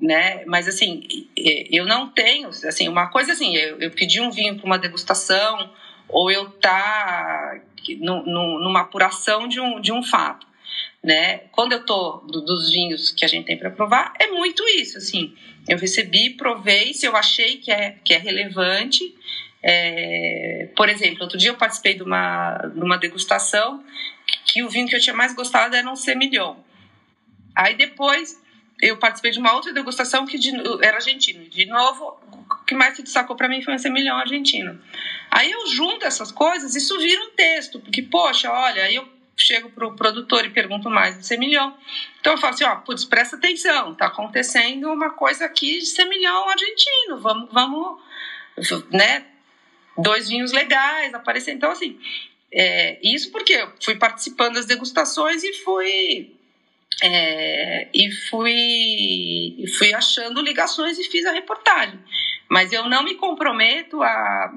né? 0.00 0.44
Mas 0.46 0.68
assim, 0.68 1.02
eu 1.36 1.84
não 1.84 2.08
tenho, 2.08 2.48
assim, 2.48 2.88
uma 2.88 3.08
coisa 3.08 3.32
assim, 3.32 3.56
eu, 3.56 3.80
eu 3.80 3.90
pedi 3.90 4.20
um 4.20 4.30
vinho 4.30 4.56
para 4.56 4.66
uma 4.66 4.78
degustação 4.78 5.70
ou 6.08 6.30
eu 6.30 6.48
tá 6.50 7.60
no, 7.98 8.24
no, 8.24 8.60
numa 8.60 8.82
apuração 8.82 9.48
de 9.48 9.60
um, 9.60 9.80
de 9.80 9.92
um 9.92 10.02
fato, 10.02 10.46
né? 11.02 11.38
Quando 11.52 11.72
eu 11.72 11.84
tô 11.84 12.18
do, 12.18 12.40
dos 12.42 12.70
vinhos 12.70 13.10
que 13.10 13.24
a 13.24 13.28
gente 13.28 13.46
tem 13.46 13.58
para 13.58 13.70
provar, 13.70 14.12
é 14.18 14.28
muito 14.28 14.62
isso, 14.68 14.98
assim. 14.98 15.34
Eu 15.70 15.78
recebi, 15.78 16.30
provei, 16.30 16.92
se 16.92 17.06
eu 17.06 17.14
achei 17.14 17.58
que 17.58 17.70
é, 17.70 17.94
que 18.04 18.12
é 18.12 18.18
relevante. 18.18 19.14
É, 19.62 20.68
por 20.74 20.88
exemplo, 20.88 21.22
outro 21.22 21.38
dia 21.38 21.50
eu 21.50 21.54
participei 21.54 21.94
de 21.94 22.02
uma, 22.02 22.56
de 22.74 22.80
uma 22.80 22.98
degustação 22.98 23.80
que 24.46 24.64
o 24.64 24.68
vinho 24.68 24.88
que 24.88 24.96
eu 24.96 25.00
tinha 25.00 25.14
mais 25.14 25.32
gostado 25.32 25.76
era 25.76 25.88
um 25.88 25.94
semilhão. 25.94 26.56
Aí 27.54 27.76
depois 27.76 28.36
eu 28.82 28.96
participei 28.96 29.30
de 29.30 29.38
uma 29.38 29.52
outra 29.52 29.72
degustação 29.72 30.26
que 30.26 30.40
de, 30.40 30.50
era 30.82 30.96
argentino. 30.96 31.48
De 31.48 31.66
novo, 31.66 32.18
o 32.50 32.64
que 32.64 32.74
mais 32.74 32.96
se 32.96 33.04
destacou 33.04 33.36
para 33.36 33.48
mim 33.48 33.62
foi 33.62 33.74
um 33.74 33.78
semilhão 33.78 34.16
argentino. 34.16 34.76
Aí 35.30 35.52
eu 35.52 35.68
junto 35.68 36.04
essas 36.04 36.32
coisas, 36.32 36.74
isso 36.74 36.98
vira 36.98 37.22
um 37.22 37.30
texto, 37.30 37.78
porque, 37.78 38.02
poxa, 38.02 38.50
olha, 38.50 38.90
eu 38.90 39.08
chego 39.42 39.70
para 39.70 39.86
o 39.86 39.96
produtor 39.96 40.44
e 40.44 40.50
pergunto 40.50 40.90
mais 40.90 41.18
de 41.18 41.26
semilhão. 41.26 41.76
Então 42.20 42.34
eu 42.34 42.38
falo 42.38 42.54
assim, 42.54 42.64
ó, 42.64 42.76
putz, 42.76 43.04
presta 43.04 43.36
atenção, 43.36 43.94
tá 43.94 44.06
acontecendo 44.06 44.92
uma 44.92 45.10
coisa 45.10 45.44
aqui 45.44 45.78
de 45.78 45.86
semilhão 45.86 46.48
argentino, 46.48 47.18
vamos, 47.18 47.48
vamos, 47.52 48.00
né, 48.90 49.26
dois 49.96 50.28
vinhos 50.28 50.52
legais 50.52 51.14
aparecer. 51.14 51.52
Então, 51.52 51.70
assim, 51.70 51.98
é, 52.52 52.98
isso 53.02 53.30
porque 53.30 53.52
eu 53.52 53.72
fui 53.82 53.96
participando 53.96 54.54
das 54.54 54.66
degustações 54.66 55.44
e 55.44 55.52
fui 55.64 56.36
é, 57.02 57.88
e 57.94 58.10
fui, 58.28 59.64
fui 59.78 59.94
achando 59.94 60.42
ligações 60.42 60.98
e 60.98 61.04
fiz 61.04 61.24
a 61.24 61.32
reportagem. 61.32 61.98
Mas 62.48 62.72
eu 62.72 62.88
não 62.88 63.02
me 63.02 63.14
comprometo 63.14 64.02
a, 64.02 64.52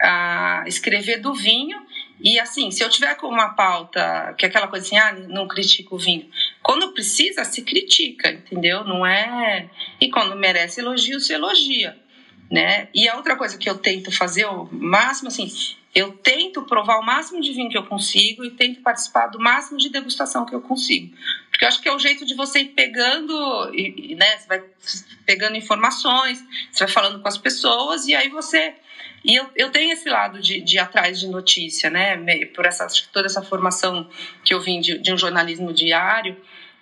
a 0.00 0.64
escrever 0.66 1.18
do 1.18 1.34
vinho 1.34 1.84
e 2.20 2.38
assim, 2.38 2.70
se 2.70 2.82
eu 2.82 2.88
tiver 2.88 3.14
com 3.16 3.26
uma 3.26 3.50
pauta, 3.50 4.34
que 4.38 4.46
é 4.46 4.48
aquela 4.48 4.68
coisa 4.68 4.86
assim, 4.86 4.96
ah, 4.96 5.12
não 5.28 5.48
critico 5.48 5.96
o 5.96 5.98
vinho. 5.98 6.28
Quando 6.62 6.92
precisa, 6.92 7.44
se 7.44 7.62
critica, 7.62 8.30
entendeu? 8.30 8.84
Não 8.84 9.04
é. 9.04 9.68
E 10.00 10.10
quando 10.10 10.36
merece 10.36 10.80
elogio, 10.80 11.20
se 11.20 11.32
elogia. 11.32 11.96
Né? 12.50 12.88
E 12.94 13.08
a 13.08 13.16
outra 13.16 13.36
coisa 13.36 13.58
que 13.58 13.68
eu 13.68 13.76
tento 13.76 14.12
fazer, 14.12 14.44
o 14.46 14.68
máximo 14.70 15.28
assim, 15.28 15.50
eu 15.94 16.12
tento 16.12 16.62
provar 16.62 16.98
o 16.98 17.04
máximo 17.04 17.40
de 17.40 17.52
vinho 17.52 17.70
que 17.70 17.78
eu 17.78 17.86
consigo 17.86 18.44
e 18.44 18.50
tento 18.50 18.80
participar 18.80 19.28
do 19.28 19.38
máximo 19.38 19.78
de 19.78 19.88
degustação 19.88 20.44
que 20.44 20.54
eu 20.54 20.60
consigo. 20.60 21.14
Porque 21.50 21.64
eu 21.64 21.68
acho 21.68 21.80
que 21.80 21.88
é 21.88 21.94
o 21.94 21.98
jeito 21.98 22.26
de 22.26 22.34
você 22.34 22.60
ir 22.60 22.70
pegando, 22.70 23.32
né? 24.16 24.38
Você 24.38 24.48
vai 24.48 24.64
pegando 25.24 25.56
informações, 25.56 26.42
você 26.70 26.84
vai 26.84 26.92
falando 26.92 27.20
com 27.22 27.28
as 27.28 27.38
pessoas 27.38 28.06
e 28.06 28.14
aí 28.14 28.28
você 28.28 28.74
e 29.24 29.34
eu, 29.34 29.48
eu 29.56 29.70
tenho 29.70 29.92
esse 29.92 30.08
lado 30.08 30.40
de, 30.40 30.60
de 30.60 30.78
atrás 30.78 31.18
de 31.18 31.26
notícia, 31.26 31.88
né? 31.88 32.16
Por 32.46 32.66
essa, 32.66 32.86
toda 33.10 33.26
essa 33.26 33.42
formação 33.42 34.08
que 34.44 34.52
eu 34.52 34.60
vim 34.60 34.80
de, 34.80 34.98
de 34.98 35.12
um 35.12 35.16
jornalismo 35.16 35.72
diário. 35.72 36.36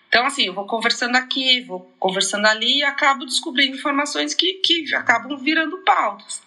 Então, 0.08 0.26
assim, 0.26 0.46
eu 0.46 0.52
vou 0.52 0.66
conversando 0.66 1.16
aqui, 1.16 1.60
vou 1.60 1.80
conversando 1.98 2.46
ali 2.46 2.78
e 2.78 2.84
acabo 2.84 3.24
descobrindo 3.24 3.76
informações 3.76 4.34
que, 4.34 4.54
que 4.54 4.92
acabam 4.94 5.38
virando 5.38 5.78
pautas, 5.78 6.42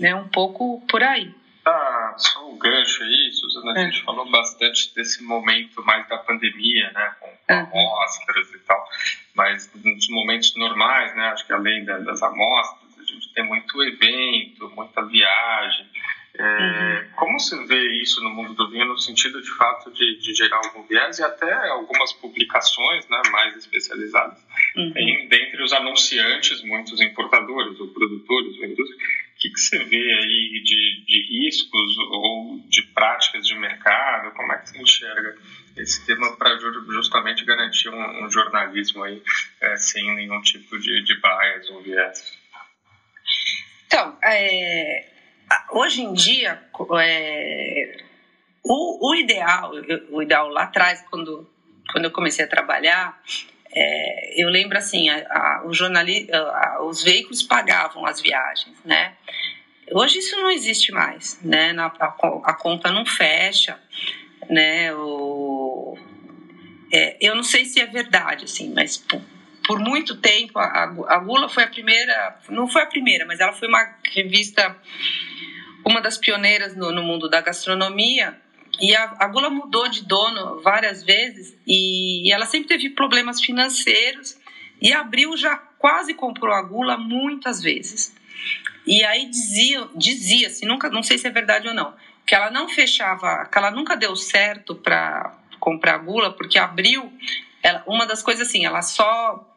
né? 0.00 0.14
Um 0.14 0.28
pouco 0.28 0.82
por 0.88 1.02
aí. 1.02 1.32
Ah, 1.66 2.14
só 2.16 2.48
um 2.48 2.56
gancho 2.56 3.02
aí, 3.02 3.32
Suzana, 3.32 3.72
a 3.72 3.80
é. 3.80 3.84
gente 3.86 4.04
falou 4.04 4.30
bastante 4.30 4.94
desse 4.94 5.22
momento 5.22 5.84
mais 5.84 6.08
da 6.08 6.16
pandemia, 6.18 6.92
né, 6.92 7.12
com, 7.18 7.28
com 7.44 7.54
uhum. 7.54 7.88
amostras 7.88 8.52
e 8.54 8.58
tal, 8.60 8.88
mas 9.34 9.68
nos 9.74 10.08
momentos 10.08 10.54
normais, 10.54 11.12
né, 11.16 11.26
acho 11.30 11.44
que 11.44 11.52
além 11.52 11.84
das 11.84 12.22
amostras, 12.22 12.85
gente 13.06 13.32
tem 13.32 13.44
muito 13.44 13.82
evento, 13.82 14.70
muita 14.74 15.04
viagem. 15.06 15.86
É, 16.38 16.42
uhum. 16.42 17.10
Como 17.16 17.40
você 17.40 17.64
vê 17.64 18.02
isso 18.02 18.22
no 18.22 18.28
mundo 18.28 18.52
do 18.52 18.70
vinho 18.70 18.84
no 18.84 18.98
sentido 18.98 19.40
de 19.40 19.50
fato 19.56 19.90
de, 19.90 20.18
de 20.18 20.34
gerar 20.34 20.58
algum 20.58 20.86
viés 20.86 21.18
e 21.18 21.24
até 21.24 21.70
algumas 21.70 22.12
publicações 22.12 23.08
né, 23.08 23.22
mais 23.32 23.56
especializadas? 23.56 24.38
Uhum. 24.76 24.92
Tem 24.92 25.28
dentre 25.28 25.62
os 25.62 25.72
anunciantes 25.72 26.62
muitos 26.62 27.00
importadores 27.00 27.80
ou 27.80 27.88
produtores, 27.88 28.56
vendedores, 28.56 28.94
que 29.38 29.46
que, 29.46 29.50
que 29.50 29.60
você 29.60 29.84
vê 29.84 30.12
aí 30.12 30.62
de, 30.64 31.04
de 31.06 31.26
riscos 31.28 31.98
ou 32.10 32.60
de 32.68 32.82
práticas 32.82 33.46
de 33.46 33.54
mercado? 33.54 34.34
Como 34.34 34.52
é 34.52 34.58
que 34.58 34.70
você 34.70 34.82
enxerga 34.82 35.36
esse 35.76 36.04
tema 36.06 36.36
para 36.36 36.56
justamente 36.92 37.44
garantir 37.44 37.88
um, 37.88 38.24
um 38.24 38.30
jornalismo 38.30 39.02
aí 39.04 39.22
é, 39.60 39.76
sem 39.76 40.14
nenhum 40.14 40.40
tipo 40.40 40.78
de, 40.78 41.02
de 41.02 41.14
bias 41.20 41.70
ou 41.70 41.82
viés? 41.82 42.38
Então, 43.86 44.16
é, 44.22 45.06
hoje 45.70 46.02
em 46.02 46.12
dia, 46.12 46.60
é, 47.00 47.96
o, 48.62 49.10
o, 49.10 49.14
ideal, 49.14 49.72
o 50.10 50.22
ideal 50.22 50.48
lá 50.48 50.64
atrás, 50.64 51.04
quando, 51.10 51.48
quando 51.92 52.04
eu 52.04 52.10
comecei 52.10 52.44
a 52.44 52.48
trabalhar, 52.48 53.20
é, 53.72 54.42
eu 54.42 54.48
lembro 54.48 54.76
assim, 54.76 55.08
a, 55.08 55.16
a, 55.16 55.66
jornali, 55.70 56.28
a, 56.32 56.82
os 56.82 57.02
veículos 57.02 57.42
pagavam 57.42 58.04
as 58.06 58.20
viagens, 58.20 58.76
né? 58.84 59.14
Hoje 59.92 60.18
isso 60.18 60.36
não 60.36 60.50
existe 60.50 60.90
mais, 60.90 61.40
né? 61.42 61.72
Na, 61.72 61.86
a, 61.86 62.54
conta 62.54 62.90
não 62.90 63.06
fecha, 63.06 63.78
né? 64.50 64.92
O, 64.94 65.96
é, 66.92 67.16
eu 67.20 67.34
não 67.34 67.44
sei 67.44 67.64
se 67.64 67.80
é 67.80 67.86
verdade, 67.86 68.46
assim, 68.46 68.72
mas 68.74 69.04
por, 69.66 69.78
muito 69.78 70.16
tempo 70.16 70.58
a, 70.58 70.84
a 71.08 71.18
Gula 71.18 71.48
foi 71.48 71.64
a 71.64 71.68
primeira, 71.68 72.38
não 72.48 72.68
foi 72.68 72.82
a 72.82 72.86
primeira, 72.86 73.24
mas 73.26 73.40
ela 73.40 73.52
foi 73.52 73.68
uma 73.68 73.96
revista, 74.12 74.76
uma 75.84 76.00
das 76.00 76.18
pioneiras 76.18 76.76
no, 76.76 76.92
no 76.92 77.02
mundo 77.02 77.28
da 77.28 77.40
gastronomia 77.40 78.40
e 78.80 78.94
a, 78.94 79.16
a 79.18 79.26
Gula 79.28 79.48
mudou 79.48 79.88
de 79.88 80.04
dono 80.04 80.60
várias 80.62 81.02
vezes 81.02 81.56
e, 81.66 82.28
e 82.28 82.32
ela 82.32 82.46
sempre 82.46 82.68
teve 82.68 82.90
problemas 82.90 83.40
financeiros. 83.40 84.38
E 84.80 84.92
a 84.92 85.00
Abril 85.00 85.36
já 85.36 85.56
quase 85.56 86.12
comprou 86.12 86.52
a 86.52 86.62
Gula 86.62 86.98
muitas 86.98 87.62
vezes. 87.62 88.14
E 88.86 89.02
aí 89.04 89.26
dizia, 89.26 89.88
dizia 89.94 90.50
se 90.50 90.66
nunca, 90.66 90.90
não 90.90 91.02
sei 91.02 91.16
se 91.16 91.26
é 91.26 91.30
verdade 91.30 91.66
ou 91.66 91.74
não, 91.74 91.94
que 92.26 92.34
ela 92.34 92.50
não 92.50 92.68
fechava, 92.68 93.46
que 93.46 93.58
ela 93.58 93.70
nunca 93.70 93.96
deu 93.96 94.14
certo 94.14 94.74
para 94.74 95.34
comprar 95.58 95.94
a 95.94 95.98
Gula, 95.98 96.32
porque 96.32 96.58
a 96.58 96.64
Abril, 96.64 97.10
ela, 97.62 97.82
uma 97.86 98.06
das 98.06 98.22
coisas 98.22 98.46
assim, 98.46 98.66
ela 98.66 98.82
só 98.82 99.55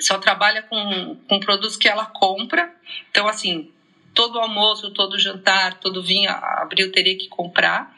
só 0.00 0.18
trabalha 0.18 0.62
com, 0.62 1.16
com 1.28 1.40
produtos 1.40 1.76
que 1.76 1.88
ela 1.88 2.06
compra. 2.06 2.74
Então, 3.10 3.28
assim, 3.28 3.70
todo 4.14 4.38
almoço, 4.38 4.92
todo 4.92 5.18
jantar, 5.18 5.80
todo 5.80 6.02
vinho, 6.02 6.30
Abril 6.30 6.92
teria 6.92 7.16
que 7.16 7.28
comprar. 7.28 7.94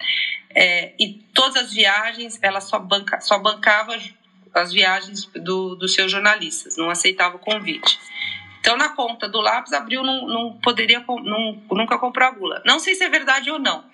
É, 0.51 0.95
e 0.99 1.15
todas 1.35 1.57
as 1.57 1.73
viagens, 1.73 2.39
ela 2.43 2.61
só, 2.61 2.79
banca, 2.79 3.21
só 3.21 3.39
bancava 3.39 3.97
as 4.55 4.73
viagens 4.73 5.27
do, 5.27 5.77
dos 5.77 5.93
seus 5.93 6.11
jornalistas, 6.11 6.77
não 6.77 6.89
aceitava 6.89 7.37
o 7.37 7.41
convite. 7.41 7.99
Então, 8.59 8.77
na 8.77 8.89
conta 8.89 9.29
do 9.29 9.41
lápis, 9.41 9.73
Abril 9.73 10.03
não, 10.03 10.27
não 10.27 10.53
poderia, 10.55 11.05
não, 11.07 11.63
nunca 11.71 11.99
comprar 11.99 12.33
gula. 12.33 12.63
Não 12.65 12.81
sei 12.81 12.95
se 12.95 13.05
é 13.05 13.09
verdade 13.09 13.51
ou 13.51 13.59
não, 13.59 13.85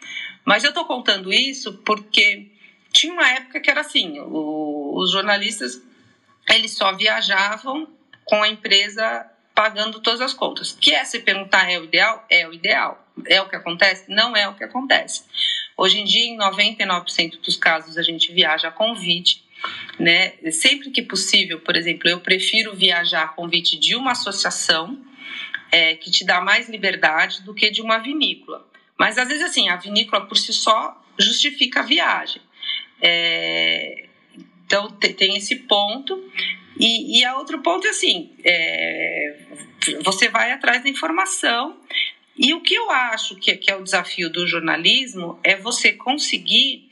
mas 0.44 0.62
eu 0.64 0.70
estou 0.70 0.84
contando 0.84 1.32
isso 1.32 1.74
porque 1.84 2.46
tinha 2.92 3.12
uma 3.12 3.28
época 3.28 3.60
que 3.60 3.70
era 3.70 3.80
assim, 3.80 4.20
o, 4.20 4.94
os 4.96 5.10
jornalistas, 5.10 5.82
eles 6.48 6.76
só 6.76 6.92
viajavam 6.92 7.88
com 8.24 8.42
a 8.42 8.48
empresa 8.48 9.26
pagando 9.54 10.00
todas 10.00 10.20
as 10.20 10.32
contas. 10.32 10.76
Que 10.80 10.94
é 10.94 11.04
se 11.04 11.20
perguntar 11.20 11.70
é 11.70 11.78
o 11.78 11.84
ideal? 11.84 12.24
É 12.30 12.48
o 12.48 12.52
ideal. 12.52 13.06
É 13.26 13.40
o 13.40 13.48
que 13.48 13.56
acontece? 13.56 14.04
Não 14.08 14.36
é 14.36 14.48
o 14.48 14.54
que 14.54 14.64
acontece. 14.64 15.24
Hoje 15.76 16.00
em 16.00 16.04
dia, 16.04 16.26
em 16.26 16.38
99% 16.38 17.40
dos 17.40 17.56
casos, 17.56 17.98
a 17.98 18.02
gente 18.02 18.32
viaja 18.32 18.68
a 18.68 18.72
convite. 18.72 19.44
Né? 19.98 20.32
Sempre 20.50 20.90
que 20.90 21.02
possível, 21.02 21.60
por 21.60 21.76
exemplo, 21.76 22.08
eu 22.08 22.20
prefiro 22.20 22.74
viajar 22.74 23.24
a 23.24 23.28
convite 23.28 23.78
de 23.78 23.94
uma 23.94 24.12
associação 24.12 24.98
é, 25.70 25.94
que 25.94 26.10
te 26.10 26.24
dá 26.24 26.40
mais 26.40 26.68
liberdade 26.68 27.42
do 27.42 27.54
que 27.54 27.70
de 27.70 27.80
uma 27.80 27.98
vinícola. 27.98 28.66
Mas 28.98 29.18
às 29.18 29.28
vezes, 29.28 29.44
assim, 29.44 29.68
a 29.68 29.76
vinícola 29.76 30.26
por 30.26 30.36
si 30.36 30.52
só 30.52 31.00
justifica 31.18 31.80
a 31.80 31.82
viagem. 31.82 32.42
É, 33.00 34.01
então, 34.72 34.90
tem 34.90 35.36
esse 35.36 35.56
ponto. 35.56 36.24
E, 36.80 37.20
e 37.20 37.24
a 37.24 37.36
outro 37.36 37.60
ponto 37.60 37.86
é 37.86 37.90
assim: 37.90 38.30
é, 38.42 39.36
você 40.02 40.28
vai 40.28 40.52
atrás 40.52 40.82
da 40.82 40.88
informação 40.88 41.76
e 42.36 42.54
o 42.54 42.60
que 42.62 42.74
eu 42.74 42.90
acho 42.90 43.36
que, 43.36 43.54
que 43.56 43.70
é 43.70 43.76
o 43.76 43.82
desafio 43.82 44.30
do 44.30 44.46
jornalismo 44.46 45.38
é 45.44 45.54
você 45.56 45.92
conseguir, 45.92 46.90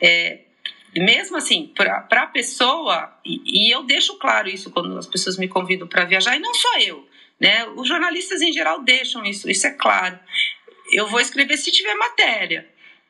é, 0.00 0.40
mesmo 0.94 1.38
assim, 1.38 1.72
para 1.74 2.06
a 2.10 2.26
pessoa, 2.26 3.18
e, 3.24 3.68
e, 3.68 3.74
eu 3.74 3.82
deixo 3.84 4.18
claro 4.18 4.50
isso 4.50 4.70
quando 4.70 4.98
as 4.98 5.06
pessoas 5.06 5.38
me 5.38 5.48
convidam 5.48 5.88
para 5.88 6.04
viajar, 6.04 6.36
e 6.36 6.40
não 6.40 6.52
só 6.52 6.78
eu, 6.78 7.08
né? 7.40 7.66
Os 7.68 7.88
jornalistas 7.88 8.42
em 8.42 8.52
geral 8.52 8.82
deixam 8.82 9.24
isso, 9.24 9.48
isso 9.50 9.66
é 9.66 9.70
claro. 9.70 10.18
Eu 10.92 11.06
vou 11.06 11.20
escrever 11.20 11.56
se 11.56 11.72
tiver 11.72 11.94
matéria. 11.94 12.68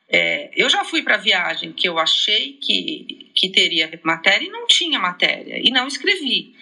É, 0.09 0.51
eu 0.55 0.69
já 0.69 0.83
fui 0.83 1.01
para 1.01 1.17
viagem 1.17 1.71
que 1.71 1.87
eu 1.87 1.97
achei 1.97 2.53
que, 2.61 3.31
que 3.35 3.49
teria 3.49 3.99
matéria 4.03 4.45
e 4.45 4.49
não 4.49 4.67
tinha 4.67 4.99
matéria, 4.99 5.59
e 5.59 5.71
não 5.71 5.87
escrevi. 5.87 6.53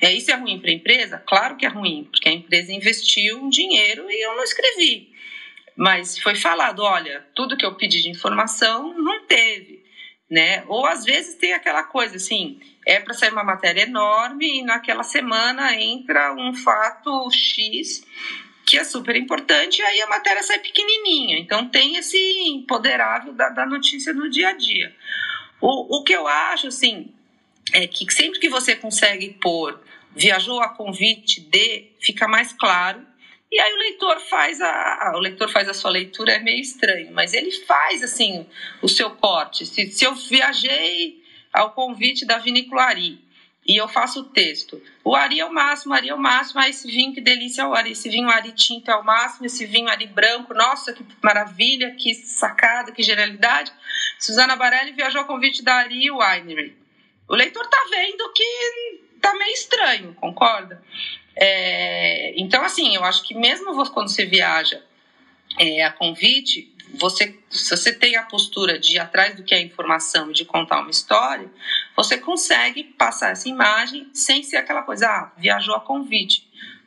É, 0.00 0.12
isso 0.12 0.30
é 0.32 0.34
ruim 0.34 0.58
para 0.58 0.70
a 0.70 0.74
empresa? 0.74 1.22
Claro 1.26 1.56
que 1.56 1.64
é 1.64 1.68
ruim, 1.68 2.08
porque 2.10 2.28
a 2.28 2.32
empresa 2.32 2.72
investiu 2.72 3.38
um 3.38 3.48
dinheiro 3.48 4.10
e 4.10 4.26
eu 4.26 4.34
não 4.34 4.42
escrevi. 4.42 5.12
Mas 5.76 6.18
foi 6.18 6.34
falado, 6.34 6.82
olha, 6.82 7.24
tudo 7.34 7.56
que 7.56 7.64
eu 7.64 7.76
pedi 7.76 8.02
de 8.02 8.10
informação 8.10 8.92
não 8.98 9.24
teve, 9.26 9.82
né? 10.28 10.64
Ou 10.66 10.84
às 10.84 11.04
vezes 11.04 11.36
tem 11.36 11.52
aquela 11.52 11.84
coisa 11.84 12.16
assim, 12.16 12.60
é 12.84 12.98
para 12.98 13.14
sair 13.14 13.32
uma 13.32 13.44
matéria 13.44 13.82
enorme 13.82 14.58
e 14.58 14.62
naquela 14.62 15.04
semana 15.04 15.74
entra 15.80 16.34
um 16.34 16.52
fato 16.52 17.30
X 17.30 18.04
que 18.64 18.78
é 18.78 18.84
super 18.84 19.16
importante 19.16 19.80
e 19.80 19.82
aí 19.82 20.00
a 20.00 20.06
matéria 20.06 20.42
sai 20.42 20.58
pequenininha. 20.58 21.38
Então 21.38 21.68
tem 21.68 21.96
esse 21.96 22.18
empoderável 22.48 23.32
da, 23.32 23.48
da 23.48 23.66
notícia 23.66 24.12
no 24.12 24.30
dia 24.30 24.48
a 24.48 24.52
dia. 24.52 24.94
O, 25.60 25.98
o 25.98 26.04
que 26.04 26.12
eu 26.12 26.26
acho, 26.26 26.68
assim, 26.68 27.12
é 27.72 27.86
que 27.86 28.10
sempre 28.12 28.38
que 28.38 28.48
você 28.48 28.74
consegue 28.74 29.30
pôr 29.40 29.80
viajou 30.14 30.60
a 30.60 30.68
convite 30.68 31.40
de, 31.40 31.86
fica 32.00 32.28
mais 32.28 32.52
claro. 32.52 33.04
E 33.50 33.58
aí 33.58 33.72
o 33.72 33.78
leitor 33.78 34.20
faz 34.20 34.60
a, 34.60 35.12
o 35.14 35.18
leitor 35.18 35.48
faz 35.50 35.68
a 35.68 35.74
sua 35.74 35.90
leitura 35.90 36.32
é 36.32 36.38
meio 36.38 36.60
estranho, 36.60 37.12
mas 37.12 37.34
ele 37.34 37.50
faz 37.50 38.02
assim 38.02 38.46
o 38.80 38.88
seu 38.88 39.10
corte. 39.10 39.66
Se, 39.66 39.90
se 39.90 40.04
eu 40.04 40.14
viajei 40.14 41.22
ao 41.52 41.72
convite 41.72 42.24
da 42.24 42.38
vinícola 42.38 42.84
Ari 42.84 43.21
e 43.64 43.80
eu 43.80 43.86
faço 43.86 44.20
o 44.20 44.24
texto, 44.24 44.82
o 45.04 45.14
Ari 45.14 45.38
é 45.38 45.44
o 45.44 45.52
máximo, 45.52 45.94
Ari 45.94 46.08
é 46.08 46.14
o 46.14 46.18
máximo, 46.18 46.60
ah, 46.60 46.68
esse 46.68 46.90
vinho 46.90 47.14
que 47.14 47.20
delícia 47.20 47.66
o 47.66 47.74
Ari, 47.74 47.92
esse 47.92 48.08
vinho 48.08 48.28
Ari 48.28 48.52
tinto 48.52 48.90
é 48.90 48.96
o 48.96 49.04
máximo, 49.04 49.46
esse 49.46 49.64
vinho 49.64 49.88
Ari 49.88 50.06
branco, 50.06 50.52
nossa 50.52 50.92
que 50.92 51.04
maravilha, 51.22 51.92
que 51.92 52.12
sacada, 52.14 52.90
que 52.90 53.02
genialidade. 53.02 53.72
Suzana 54.18 54.56
Barelli 54.56 54.92
viajou 54.92 55.20
ao 55.20 55.26
convite 55.26 55.62
da 55.62 55.74
Ari 55.76 56.10
Winery. 56.10 56.76
O 57.28 57.34
leitor 57.34 57.66
tá 57.68 57.86
vendo 57.90 58.32
que 58.32 59.00
tá 59.20 59.34
meio 59.34 59.52
estranho, 59.52 60.14
concorda? 60.14 60.82
É, 61.36 62.34
então, 62.36 62.62
assim, 62.64 62.94
eu 62.94 63.04
acho 63.04 63.22
que 63.22 63.34
mesmo 63.34 63.74
quando 63.90 64.08
você 64.08 64.26
viaja 64.26 64.82
é, 65.58 65.84
a 65.84 65.92
convite, 65.92 66.71
você, 66.94 67.38
se 67.50 67.70
você 67.70 67.92
tem 67.92 68.16
a 68.16 68.22
postura 68.22 68.78
de 68.78 68.94
ir 68.94 68.98
atrás 68.98 69.34
do 69.34 69.42
que 69.42 69.54
é 69.54 69.60
informação 69.60 70.30
e 70.30 70.34
de 70.34 70.44
contar 70.44 70.80
uma 70.80 70.90
história, 70.90 71.50
você 71.96 72.18
consegue 72.18 72.84
passar 72.84 73.30
essa 73.30 73.48
imagem 73.48 74.08
sem 74.12 74.42
ser 74.42 74.56
aquela 74.56 74.82
coisa, 74.82 75.06
ah, 75.06 75.32
viajou 75.36 75.74
a 75.74 75.80
convite. 75.80 76.46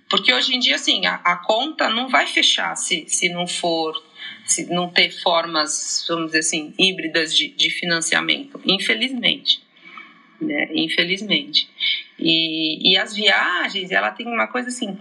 Porque 0.10 0.34
hoje 0.34 0.56
em 0.56 0.60
dia, 0.60 0.76
assim, 0.76 1.06
a, 1.06 1.16
a 1.16 1.38
conta 1.38 1.90
não 1.90 2.08
vai 2.08 2.28
fechar 2.28 2.76
se, 2.76 3.06
se 3.08 3.30
não 3.30 3.48
for, 3.48 3.94
se 4.46 4.72
não 4.72 4.88
ter 4.90 5.10
formas, 5.10 6.06
vamos 6.08 6.28
dizer 6.28 6.40
assim, 6.40 6.74
híbridas 6.78 7.36
de, 7.36 7.50
de 7.50 7.70
financiamento, 7.70 8.62
infelizmente 8.66 9.66
né? 10.40 10.68
Infelizmente. 10.74 11.70
E, 12.18 12.92
e 12.92 12.98
as 12.98 13.14
viagens, 13.14 13.92
ela 13.92 14.12
tem 14.12 14.28
uma 14.28 14.48
coisa 14.48 14.70
assim, 14.70 14.98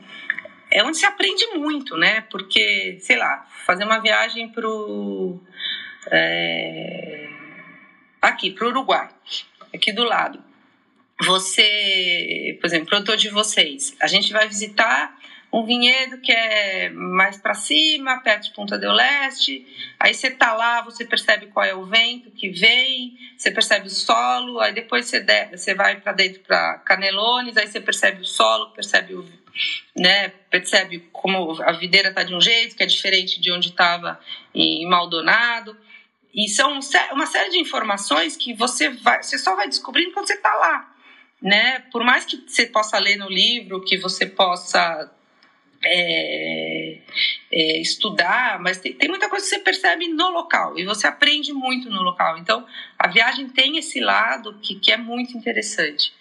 é 0.75 0.83
onde 0.83 0.99
se 0.99 1.07
aprende 1.07 1.47
muito, 1.55 1.97
né? 1.97 2.23
Porque, 2.23 2.99
sei 3.01 3.17
lá, 3.17 3.47
fazer 3.65 3.85
uma 3.85 4.01
viagem 4.01 4.49
para 4.49 4.69
é, 6.11 7.29
aqui, 8.21 8.51
para 8.51 8.67
o 8.67 8.71
Uruguai, 8.71 9.09
aqui 9.73 9.93
do 9.93 10.03
lado. 10.03 10.43
Você, 11.23 12.59
por 12.61 12.67
exemplo, 12.67 12.89
produtor 12.89 13.17
de 13.17 13.29
vocês, 13.29 13.97
a 14.01 14.09
gente 14.09 14.33
vai 14.33 14.49
visitar 14.49 15.17
um 15.53 15.65
vinhedo 15.65 16.19
que 16.19 16.33
é 16.33 16.91
mais 16.91 17.37
para 17.37 17.55
cima, 17.55 18.19
perto 18.19 18.49
de 18.49 18.51
Punta 18.51 18.77
del 18.77 18.93
Leste. 18.93 19.65
Aí 20.01 20.13
você 20.13 20.29
tá 20.29 20.55
lá, 20.55 20.83
você 20.83 21.05
percebe 21.05 21.47
qual 21.47 21.65
é 21.65 21.73
o 21.73 21.85
vento 21.85 22.33
que 22.33 22.49
vem, 22.49 23.17
você 23.39 23.53
percebe 23.53 23.87
o 23.87 23.91
solo, 23.91 24.59
aí 24.59 24.75
depois 24.75 25.07
você, 25.07 25.21
de, 25.21 25.57
você 25.57 25.73
vai 25.73 26.01
para 26.01 26.13
dentro 26.13 26.41
para 26.41 26.79
Canelones, 26.79 27.57
aí 27.57 27.69
você 27.69 27.81
percebe 27.81 28.23
o 28.23 28.25
solo, 28.25 28.71
percebe 28.71 29.15
o 29.15 29.44
né, 29.97 30.29
percebe 30.51 31.09
como 31.13 31.63
a 31.63 31.73
videira 31.73 32.13
tá 32.13 32.23
de 32.23 32.35
um 32.35 32.41
jeito 32.41 32.77
que 32.77 32.83
é 32.83 32.87
diferente 32.87 33.41
de 33.41 33.53
onde 33.53 33.69
estava 33.69 34.21
em 34.55 34.87
Maldonado. 34.89 35.77
E 36.35 36.49
são 36.49 36.81
uma 37.13 37.27
série 37.27 37.51
de 37.51 37.59
informações 37.59 38.37
que 38.37 38.53
você 38.55 38.89
vai, 38.89 39.23
você 39.23 39.39
só 39.39 39.55
vai 39.55 39.69
descobrindo 39.69 40.13
quando 40.13 40.27
você 40.27 40.35
está 40.35 40.53
lá, 40.53 40.93
né? 41.41 41.81
Por 41.93 42.03
mais 42.03 42.25
que 42.25 42.37
você 42.37 42.67
possa 42.67 42.99
ler 42.99 43.17
no 43.17 43.29
livro, 43.29 43.85
que 43.85 43.97
você 43.97 44.27
possa 44.27 45.13
é, 45.85 46.99
é, 47.53 47.81
estudar, 47.81 48.59
mas 48.61 48.79
tem, 48.79 48.93
tem, 48.95 49.09
muita 49.09 49.29
coisa 49.29 49.45
que 49.45 49.51
você 49.51 49.61
percebe 49.61 50.09
no 50.09 50.31
local 50.31 50.79
e 50.79 50.85
você 50.85 51.07
aprende 51.07 51.53
muito 51.53 51.89
no 51.89 52.03
local. 52.03 52.39
Então, 52.39 52.67
a 52.99 53.07
viagem 53.07 53.49
tem 53.49 53.77
esse 53.77 54.01
lado 54.01 54.59
que, 54.61 54.75
que 54.75 54.91
é 54.91 54.97
muito 54.97 55.37
interessante. 55.37 56.13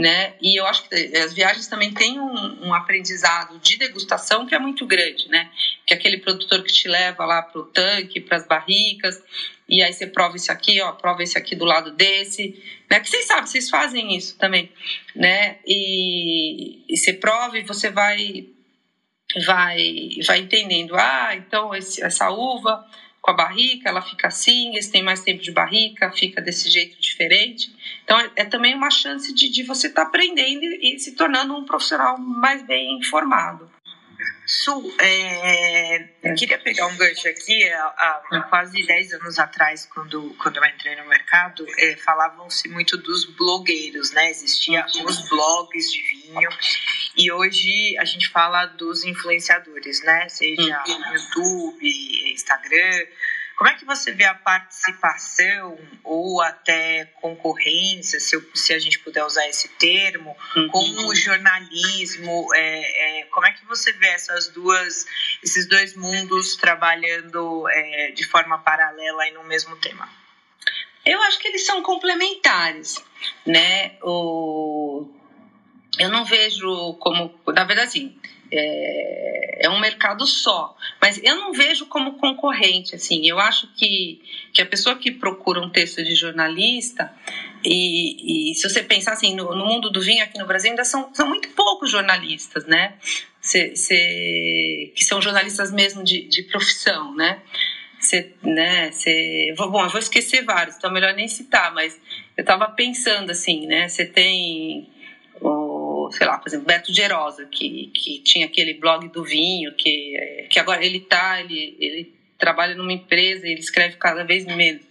Né? 0.00 0.32
E 0.40 0.58
eu 0.58 0.64
acho 0.64 0.88
que 0.88 0.94
as 0.94 1.34
viagens 1.34 1.66
também 1.66 1.92
têm 1.92 2.18
um, 2.18 2.68
um, 2.68 2.72
aprendizado 2.72 3.58
de 3.58 3.76
degustação 3.76 4.46
que 4.46 4.54
é 4.54 4.58
muito 4.58 4.86
grande, 4.86 5.28
né? 5.28 5.50
Que 5.84 5.92
é 5.92 5.96
aquele 5.98 6.16
produtor 6.16 6.62
que 6.62 6.72
te 6.72 6.88
leva 6.88 7.26
lá 7.26 7.42
para 7.42 7.60
o 7.60 7.66
tanque, 7.66 8.18
para 8.18 8.38
as 8.38 8.46
barricas, 8.46 9.22
e 9.68 9.82
aí 9.82 9.92
você 9.92 10.06
prova 10.06 10.36
esse 10.36 10.50
aqui, 10.50 10.80
ó, 10.80 10.92
prova 10.92 11.22
esse 11.22 11.36
aqui 11.36 11.54
do 11.54 11.66
lado 11.66 11.90
desse, 11.90 12.58
né? 12.90 12.98
Que 12.98 13.10
vocês 13.10 13.26
sabem, 13.26 13.46
vocês 13.46 13.68
fazem 13.68 14.16
isso 14.16 14.38
também, 14.38 14.72
né? 15.14 15.58
E, 15.66 16.82
e 16.88 16.96
você 16.96 17.12
prova 17.12 17.58
e 17.58 17.62
você 17.62 17.90
vai 17.90 18.46
vai 19.46 20.08
vai 20.26 20.38
entendendo, 20.38 20.96
ah, 20.96 21.36
então 21.36 21.74
esse, 21.74 22.02
essa 22.02 22.30
uva 22.30 22.86
com 23.20 23.30
a 23.30 23.34
barrica, 23.34 23.88
ela 23.88 24.00
fica 24.00 24.28
assim, 24.28 24.74
esse 24.76 24.90
tem 24.90 25.02
mais 25.02 25.22
tempo 25.22 25.42
de 25.42 25.52
barrica, 25.52 26.10
fica 26.10 26.40
desse 26.40 26.70
jeito 26.70 27.00
diferente. 27.00 27.72
Então, 28.02 28.18
é, 28.18 28.30
é 28.36 28.44
também 28.44 28.74
uma 28.74 28.90
chance 28.90 29.32
de, 29.34 29.48
de 29.50 29.62
você 29.62 29.88
estar 29.88 30.02
tá 30.02 30.08
aprendendo 30.08 30.64
e 30.64 30.98
se 30.98 31.12
tornando 31.12 31.54
um 31.54 31.64
profissional 31.64 32.18
mais 32.18 32.62
bem 32.66 32.98
informado. 32.98 33.69
Su, 34.50 34.92
é, 34.98 36.08
eu 36.24 36.34
queria 36.34 36.58
pegar 36.58 36.88
um 36.88 36.96
gancho 36.96 37.28
aqui. 37.28 37.62
Há, 37.70 38.22
há 38.32 38.40
quase 38.50 38.84
10 38.84 39.12
anos 39.12 39.38
atrás, 39.38 39.86
quando, 39.86 40.34
quando 40.42 40.56
eu 40.56 40.64
entrei 40.64 40.96
no 40.96 41.06
mercado, 41.06 41.64
é, 41.78 41.94
falavam-se 41.94 42.68
muito 42.68 42.96
dos 42.96 43.26
blogueiros, 43.36 44.10
né? 44.10 44.28
Existiam 44.28 44.84
os 45.04 45.28
blogs 45.28 45.92
de 45.92 46.02
vinho 46.02 46.50
e 47.16 47.30
hoje 47.30 47.96
a 47.98 48.04
gente 48.04 48.28
fala 48.28 48.66
dos 48.66 49.04
influenciadores, 49.04 50.02
né? 50.02 50.28
Seja 50.28 50.82
no 50.84 51.14
YouTube, 51.14 52.32
Instagram. 52.32 53.06
Como 53.60 53.68
é 53.68 53.74
que 53.74 53.84
você 53.84 54.10
vê 54.12 54.24
a 54.24 54.32
participação 54.32 55.78
ou 56.02 56.40
até 56.40 57.04
concorrência, 57.20 58.18
se, 58.18 58.34
eu, 58.34 58.42
se 58.54 58.72
a 58.72 58.78
gente 58.78 58.98
puder 59.00 59.22
usar 59.22 59.46
esse 59.48 59.68
termo, 59.76 60.34
uhum. 60.56 60.68
com 60.68 60.78
o 60.78 61.14
jornalismo? 61.14 62.48
É, 62.54 63.20
é, 63.20 63.24
como 63.24 63.46
é 63.46 63.52
que 63.52 63.66
você 63.66 63.92
vê 63.92 64.06
essas 64.06 64.48
duas, 64.48 65.04
esses 65.42 65.68
dois 65.68 65.94
mundos 65.94 66.56
trabalhando 66.56 67.68
é, 67.68 68.12
de 68.12 68.26
forma 68.26 68.56
paralela 68.60 69.28
e 69.28 69.32
no 69.32 69.44
mesmo 69.44 69.76
tema? 69.76 70.08
Eu 71.04 71.20
acho 71.24 71.38
que 71.38 71.48
eles 71.48 71.66
são 71.66 71.82
complementares, 71.82 72.96
né? 73.44 73.98
O... 74.02 75.06
Eu 75.98 76.08
não 76.08 76.24
vejo 76.24 76.94
como, 76.94 77.38
na 77.48 77.64
verdade, 77.64 77.88
assim, 77.88 78.18
é, 78.52 79.66
é 79.66 79.70
um 79.70 79.78
mercado 79.78 80.26
só. 80.26 80.76
Mas 81.00 81.20
eu 81.22 81.36
não 81.36 81.52
vejo 81.52 81.86
como 81.86 82.18
concorrente, 82.18 82.94
assim. 82.94 83.26
Eu 83.26 83.38
acho 83.38 83.68
que, 83.74 84.20
que 84.52 84.62
a 84.62 84.66
pessoa 84.66 84.96
que 84.96 85.10
procura 85.10 85.60
um 85.60 85.70
texto 85.70 86.02
de 86.02 86.14
jornalista, 86.14 87.12
e, 87.64 88.50
e 88.50 88.54
se 88.54 88.68
você 88.68 88.82
pensar 88.82 89.12
assim, 89.12 89.34
no, 89.34 89.54
no, 89.54 89.66
mundo 89.66 89.90
do 89.90 90.00
vinho 90.00 90.24
aqui 90.24 90.38
no 90.38 90.46
Brasil, 90.46 90.70
ainda 90.70 90.84
são, 90.84 91.12
são 91.14 91.28
muito 91.28 91.48
poucos 91.50 91.90
jornalistas, 91.90 92.66
né? 92.66 92.94
Cê, 93.40 93.74
cê, 93.76 94.92
que 94.94 95.04
são 95.04 95.20
jornalistas 95.20 95.72
mesmo 95.72 96.02
de, 96.02 96.22
de 96.22 96.42
profissão, 96.44 97.14
né? 97.14 97.40
Cê, 97.98 98.32
né, 98.42 98.90
cê, 98.92 99.54
bom, 99.58 99.84
eu 99.84 99.90
vou 99.90 100.00
esquecer 100.00 100.42
vários, 100.42 100.76
então 100.76 100.88
é 100.88 100.92
melhor 100.92 101.12
nem 101.12 101.28
citar, 101.28 101.74
mas 101.74 102.00
eu 102.34 102.40
estava 102.40 102.66
pensando 102.68 103.30
assim, 103.30 103.66
né? 103.66 103.88
Você 103.88 104.06
tem 104.06 104.88
sei 106.12 106.26
lá, 106.26 106.38
por 106.38 106.48
exemplo, 106.48 106.66
Beto 106.66 106.92
Gerosa, 106.92 107.46
que, 107.46 107.90
que 107.94 108.20
tinha 108.20 108.46
aquele 108.46 108.74
blog 108.74 109.08
do 109.08 109.24
vinho, 109.24 109.74
que, 109.74 110.46
que 110.50 110.58
agora 110.58 110.84
ele 110.84 111.00
tá, 111.00 111.40
ele, 111.40 111.76
ele 111.78 112.14
trabalha 112.38 112.74
numa 112.74 112.92
empresa 112.92 113.46
e 113.46 113.52
ele 113.52 113.60
escreve 113.60 113.96
cada 113.96 114.24
vez 114.24 114.44
menos. 114.46 114.82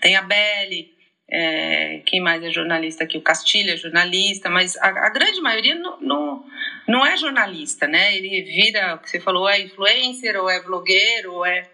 Tem 0.00 0.16
a 0.16 0.22
Belle, 0.22 0.92
é, 1.30 2.00
quem 2.06 2.20
mais 2.20 2.42
é 2.42 2.50
jornalista 2.50 3.04
aqui? 3.04 3.18
O 3.18 3.22
Castilho 3.22 3.72
é 3.72 3.76
jornalista, 3.76 4.48
mas 4.48 4.76
a, 4.78 4.88
a, 4.88 5.10
grande 5.10 5.40
maioria 5.42 5.74
não, 5.74 6.00
não, 6.00 6.46
não 6.86 7.06
é 7.06 7.16
jornalista, 7.18 7.86
né? 7.86 8.16
Ele 8.16 8.42
vira, 8.42 8.94
o 8.94 8.98
que 8.98 9.10
você 9.10 9.20
falou, 9.20 9.48
é 9.48 9.60
influencer, 9.60 10.40
ou 10.40 10.48
é 10.48 10.62
blogueiro, 10.62 11.34
ou 11.34 11.44
é. 11.44 11.68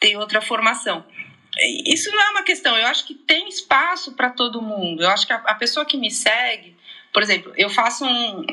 tem 0.00 0.16
outra 0.16 0.40
formação. 0.40 1.04
Isso 1.86 2.10
não 2.10 2.22
é 2.22 2.30
uma 2.30 2.42
questão, 2.42 2.76
eu 2.76 2.86
acho 2.86 3.06
que 3.06 3.14
tem 3.14 3.48
espaço 3.48 4.14
para 4.14 4.30
todo 4.30 4.62
mundo. 4.62 5.02
Eu 5.02 5.10
acho 5.10 5.26
que 5.26 5.32
a, 5.32 5.36
a 5.36 5.54
pessoa 5.54 5.84
que 5.84 5.96
me 5.98 6.10
segue, 6.10 6.74
por 7.16 7.22
exemplo, 7.22 7.50
eu 7.56 7.70
faço 7.70 8.04
um, 8.04 8.44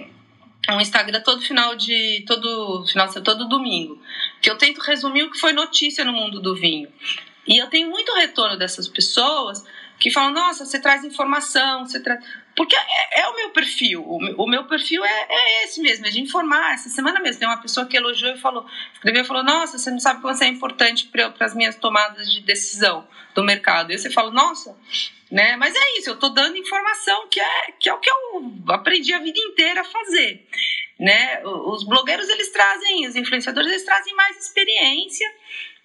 um 0.69 0.79
Instagram 0.79 1.19
todo 1.19 1.41
final 1.41 1.75
de 1.75 2.23
todo 2.25 2.87
final 2.87 3.09
de 3.09 3.19
todo 3.19 3.49
domingo, 3.49 4.01
que 4.41 4.49
eu 4.49 4.57
tento 4.57 4.79
resumir 4.79 5.23
o 5.23 5.29
que 5.29 5.37
foi 5.37 5.51
notícia 5.51 6.05
no 6.05 6.13
mundo 6.13 6.39
do 6.39 6.55
vinho. 6.55 6.87
E 7.45 7.57
eu 7.57 7.67
tenho 7.67 7.89
muito 7.89 8.15
retorno 8.15 8.57
dessas 8.57 8.87
pessoas 8.87 9.65
que 9.99 10.09
falam: 10.09 10.31
"Nossa, 10.31 10.63
você 10.63 10.79
traz 10.79 11.03
informação, 11.03 11.85
você 11.85 11.99
traz 11.99 12.23
porque 12.55 12.75
é, 12.75 13.21
é, 13.21 13.27
o 13.27 13.35
meu 13.35 13.49
perfil, 13.49 14.03
o 14.03 14.47
meu, 14.47 14.63
perfil 14.65 15.03
é, 15.03 15.27
é, 15.29 15.63
esse 15.65 15.81
mesmo, 15.81 16.05
é 16.05 16.09
de 16.09 16.21
informar. 16.21 16.73
Essa 16.73 16.89
semana 16.89 17.19
mesmo 17.19 17.39
tem 17.39 17.47
uma 17.47 17.61
pessoa 17.61 17.85
que 17.85 17.97
elogiou 17.97 18.33
e 18.33 18.37
falou, 18.37 18.65
escreveu 18.93 19.23
e 19.23 19.25
falou, 19.25 19.43
nossa, 19.43 19.77
você 19.77 19.89
não 19.89 19.99
sabe 19.99 20.21
quanto 20.21 20.41
é 20.43 20.47
importante 20.47 21.07
para 21.07 21.33
as 21.39 21.55
minhas 21.55 21.75
tomadas 21.75 22.31
de 22.31 22.41
decisão 22.41 23.07
do 23.33 23.43
mercado. 23.43 23.91
E 23.91 23.97
você 23.97 24.09
fala, 24.09 24.29
nossa, 24.31 24.77
né? 25.31 25.55
Mas 25.55 25.75
é 25.75 25.97
isso, 25.97 26.11
eu 26.11 26.13
estou 26.13 26.29
dando 26.29 26.55
informação 26.55 27.27
que 27.27 27.39
é, 27.39 27.71
que 27.79 27.89
é 27.89 27.93
o 27.93 27.99
que 27.99 28.09
eu 28.09 28.53
aprendi 28.69 29.13
a 29.13 29.19
vida 29.19 29.39
inteira 29.39 29.81
a 29.81 29.85
fazer. 29.85 30.47
Né? 30.99 31.43
Os 31.43 31.83
blogueiros 31.83 32.29
eles 32.29 32.51
trazem, 32.51 33.07
os 33.07 33.15
influenciadores 33.15 33.71
eles 33.71 33.83
trazem 33.83 34.13
mais 34.13 34.37
experiência 34.37 35.27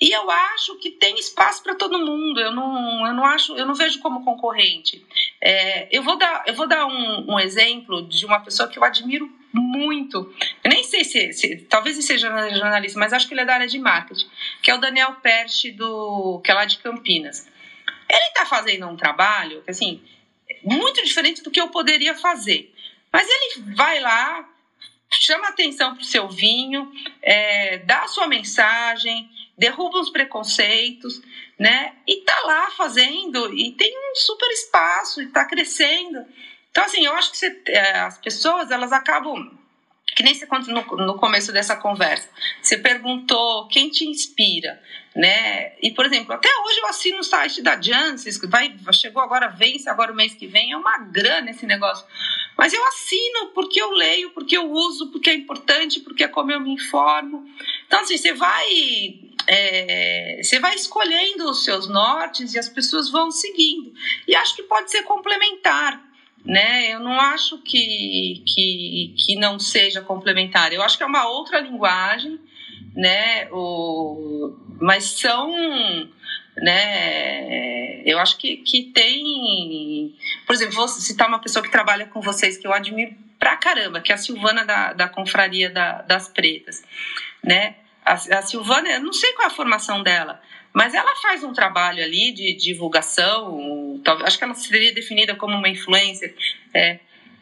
e 0.00 0.12
eu 0.12 0.30
acho 0.30 0.76
que 0.76 0.92
tem 0.92 1.18
espaço 1.18 1.62
para 1.62 1.74
todo 1.74 1.98
mundo. 1.98 2.38
Eu 2.38 2.52
não, 2.52 3.06
eu 3.06 3.12
não 3.14 3.24
acho, 3.24 3.56
eu 3.56 3.66
não 3.66 3.74
vejo 3.74 3.98
como 3.98 4.24
concorrente. 4.24 5.04
É, 5.40 5.88
eu 5.90 6.04
vou 6.04 6.16
dar, 6.16 6.44
eu 6.46 6.54
vou 6.54 6.68
dar 6.68 6.86
um, 6.86 7.32
um, 7.32 7.40
exemplo 7.40 8.06
de 8.06 8.24
uma 8.24 8.38
pessoa 8.38 8.68
que 8.68 8.78
eu 8.78 8.84
admiro 8.84 9.28
muito. 9.52 10.32
Eu 10.62 10.70
nem 10.70 10.84
sei 10.84 11.02
se, 11.02 11.32
se, 11.32 11.56
talvez 11.68 11.96
ele 11.96 12.06
seja 12.06 12.28
jornalista, 12.50 12.98
mas 12.98 13.12
acho 13.12 13.26
que 13.26 13.34
ele 13.34 13.40
é 13.40 13.44
da 13.44 13.54
área 13.54 13.66
de 13.66 13.78
marketing, 13.78 14.28
que 14.62 14.70
é 14.70 14.74
o 14.74 14.78
Daniel 14.78 15.16
Perche 15.16 15.72
do, 15.72 16.40
que 16.44 16.50
é 16.50 16.54
lá 16.54 16.64
de 16.64 16.78
Campinas. 16.78 17.48
Ele 18.08 18.28
está 18.28 18.46
fazendo 18.46 18.86
um 18.86 18.96
trabalho, 18.96 19.64
assim, 19.66 20.00
muito 20.62 21.02
diferente 21.04 21.42
do 21.42 21.50
que 21.50 21.60
eu 21.60 21.68
poderia 21.68 22.14
fazer. 22.14 22.72
Mas 23.12 23.26
ele 23.28 23.74
vai 23.74 23.98
lá, 23.98 24.48
chama 25.10 25.48
atenção 25.48 25.94
para 25.94 26.02
o 26.02 26.06
seu 26.06 26.28
vinho, 26.28 26.92
é, 27.20 27.78
dá 27.78 28.02
a 28.02 28.08
sua 28.08 28.28
mensagem, 28.28 29.28
derruba 29.58 29.98
os 29.98 30.10
preconceitos, 30.10 31.20
né? 31.58 31.94
E 32.06 32.22
tá 32.22 32.38
lá 32.44 32.70
fazendo 32.70 33.52
e 33.52 33.72
tem 33.72 33.92
um 33.92 34.14
super 34.14 34.48
espaço 34.50 35.20
e 35.20 35.26
tá 35.26 35.44
crescendo. 35.44 36.24
Então, 36.70 36.84
assim, 36.84 37.04
eu 37.04 37.12
acho 37.14 37.32
que 37.32 37.36
você, 37.36 37.62
é, 37.66 37.98
as 38.00 38.18
pessoas, 38.18 38.70
elas 38.70 38.92
acabam 38.92 39.58
que 40.18 40.22
nem 40.24 40.34
você 40.34 40.46
conta 40.46 40.72
no, 40.72 40.82
no 41.06 41.16
começo 41.16 41.52
dessa 41.52 41.76
conversa. 41.76 42.28
Você 42.60 42.76
perguntou 42.76 43.68
quem 43.68 43.88
te 43.88 44.04
inspira, 44.04 44.82
né? 45.14 45.74
E, 45.80 45.92
por 45.92 46.04
exemplo, 46.06 46.32
até 46.32 46.48
hoje 46.48 46.78
eu 46.80 46.86
assino 46.86 47.18
o 47.20 47.24
site 47.24 47.62
da 47.62 47.80
Janssen, 47.80 48.32
vai, 48.48 48.74
chegou 48.92 49.22
agora, 49.22 49.46
vence 49.46 49.88
agora 49.88 50.12
o 50.12 50.16
mês 50.16 50.34
que 50.34 50.46
vem, 50.46 50.72
é 50.72 50.76
uma 50.76 50.98
grana 50.98 51.50
esse 51.50 51.66
negócio. 51.66 52.04
Mas 52.56 52.72
eu 52.72 52.84
assino 52.86 53.52
porque 53.54 53.80
eu 53.80 53.92
leio, 53.92 54.30
porque 54.30 54.56
eu 54.56 54.68
uso, 54.68 55.12
porque 55.12 55.30
é 55.30 55.34
importante, 55.34 56.00
porque 56.00 56.24
é 56.24 56.28
como 56.28 56.50
eu 56.50 56.58
me 56.58 56.74
informo. 56.74 57.48
Então, 57.86 58.00
assim, 58.00 58.16
você 58.16 58.32
vai 58.32 59.27
é, 59.48 60.40
você 60.42 60.60
vai 60.60 60.74
escolhendo 60.74 61.50
os 61.50 61.64
seus 61.64 61.88
nortes 61.88 62.54
e 62.54 62.58
as 62.58 62.68
pessoas 62.68 63.10
vão 63.10 63.30
seguindo. 63.30 63.92
E 64.26 64.36
acho 64.36 64.54
que 64.54 64.62
pode 64.62 64.90
ser 64.90 65.02
complementar 65.02 66.08
né? 66.44 66.92
Eu 66.92 67.00
não 67.00 67.18
acho 67.20 67.58
que, 67.58 68.42
que, 68.46 69.14
que 69.18 69.36
não 69.36 69.58
seja 69.58 70.00
complementar. 70.00 70.72
Eu 70.72 70.82
acho 70.82 70.96
que 70.96 71.02
é 71.02 71.06
uma 71.06 71.28
outra 71.28 71.60
linguagem, 71.60 72.38
né? 72.94 73.48
O, 73.50 74.56
mas 74.80 75.04
são, 75.04 75.50
né? 76.56 78.02
Eu 78.04 78.18
acho 78.18 78.38
que, 78.38 78.58
que 78.58 78.84
tem, 78.84 80.16
por 80.46 80.54
exemplo, 80.54 80.74
vou 80.74 80.88
citar 80.88 81.28
uma 81.28 81.40
pessoa 81.40 81.62
que 81.62 81.70
trabalha 81.70 82.06
com 82.06 82.20
vocês 82.20 82.56
que 82.56 82.66
eu 82.66 82.72
admiro 82.72 83.14
pra 83.38 83.56
caramba, 83.56 84.00
que 84.00 84.10
é 84.10 84.14
a 84.14 84.18
Silvana 84.18 84.64
da, 84.64 84.92
da 84.92 85.08
Confraria 85.08 85.70
da, 85.70 86.02
das 86.02 86.28
Pretas, 86.28 86.82
né? 87.44 87.76
A, 88.08 88.42
Silvana, 88.42 88.88
eu 88.88 89.00
não 89.00 89.12
sei 89.12 89.32
qual 89.32 89.48
é 89.48 89.50
a 89.50 89.54
formação 89.54 90.02
dela, 90.02 90.40
mas 90.72 90.94
ela 90.94 91.14
faz 91.16 91.44
um 91.44 91.52
trabalho 91.52 92.02
ali 92.02 92.32
de 92.32 92.54
divulgação, 92.54 94.00
acho 94.24 94.38
que 94.38 94.44
ela 94.44 94.54
seria 94.54 94.92
definida 94.92 95.34
como 95.34 95.56
uma 95.56 95.68
influencer, 95.68 96.34
é, 96.72 97.00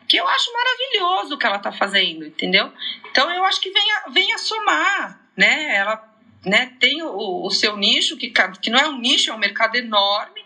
que 0.09 0.17
eu 0.17 0.27
acho 0.27 0.53
maravilhoso 0.53 1.35
o 1.35 1.39
que 1.39 1.47
ela 1.47 1.57
está 1.57 1.73
fazendo, 1.73 2.27
entendeu? 2.27 2.73
Então 3.11 3.31
eu 3.31 3.45
acho 3.45 3.61
que 3.61 3.71
vem 3.71 3.93
a, 3.93 4.11
vem 4.11 4.33
a 4.33 4.39
somar, 4.39 5.21
né? 5.37 5.77
Ela 5.77 6.17
né, 6.45 6.73
tem 6.79 7.03
o, 7.03 7.45
o 7.45 7.51
seu 7.51 7.77
nicho, 7.77 8.17
que, 8.17 8.33
que 8.61 8.71
não 8.71 8.79
é 8.79 8.89
um 8.89 8.99
nicho, 8.99 9.31
é 9.31 9.35
um 9.35 9.39
mercado 9.39 9.77
enorme, 9.77 10.45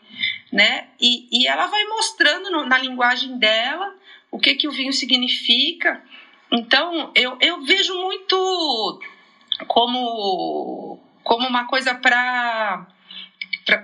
né? 0.51 0.89
E, 1.01 1.29
e 1.31 1.47
ela 1.47 1.67
vai 1.67 1.85
mostrando 1.85 2.51
no, 2.51 2.65
na 2.67 2.79
linguagem 2.79 3.39
dela 3.39 3.95
o 4.31 4.39
que, 4.39 4.55
que 4.55 4.69
o 4.69 4.73
vinho 4.73 4.93
significa. 4.93 6.03
Então 6.51 7.13
eu, 7.15 7.37
eu 7.41 7.63
vejo 7.63 7.95
muito 7.95 9.01
como, 9.67 10.99
como 11.23 11.47
uma 11.47 11.67
coisa 11.67 11.95
para 11.95 12.87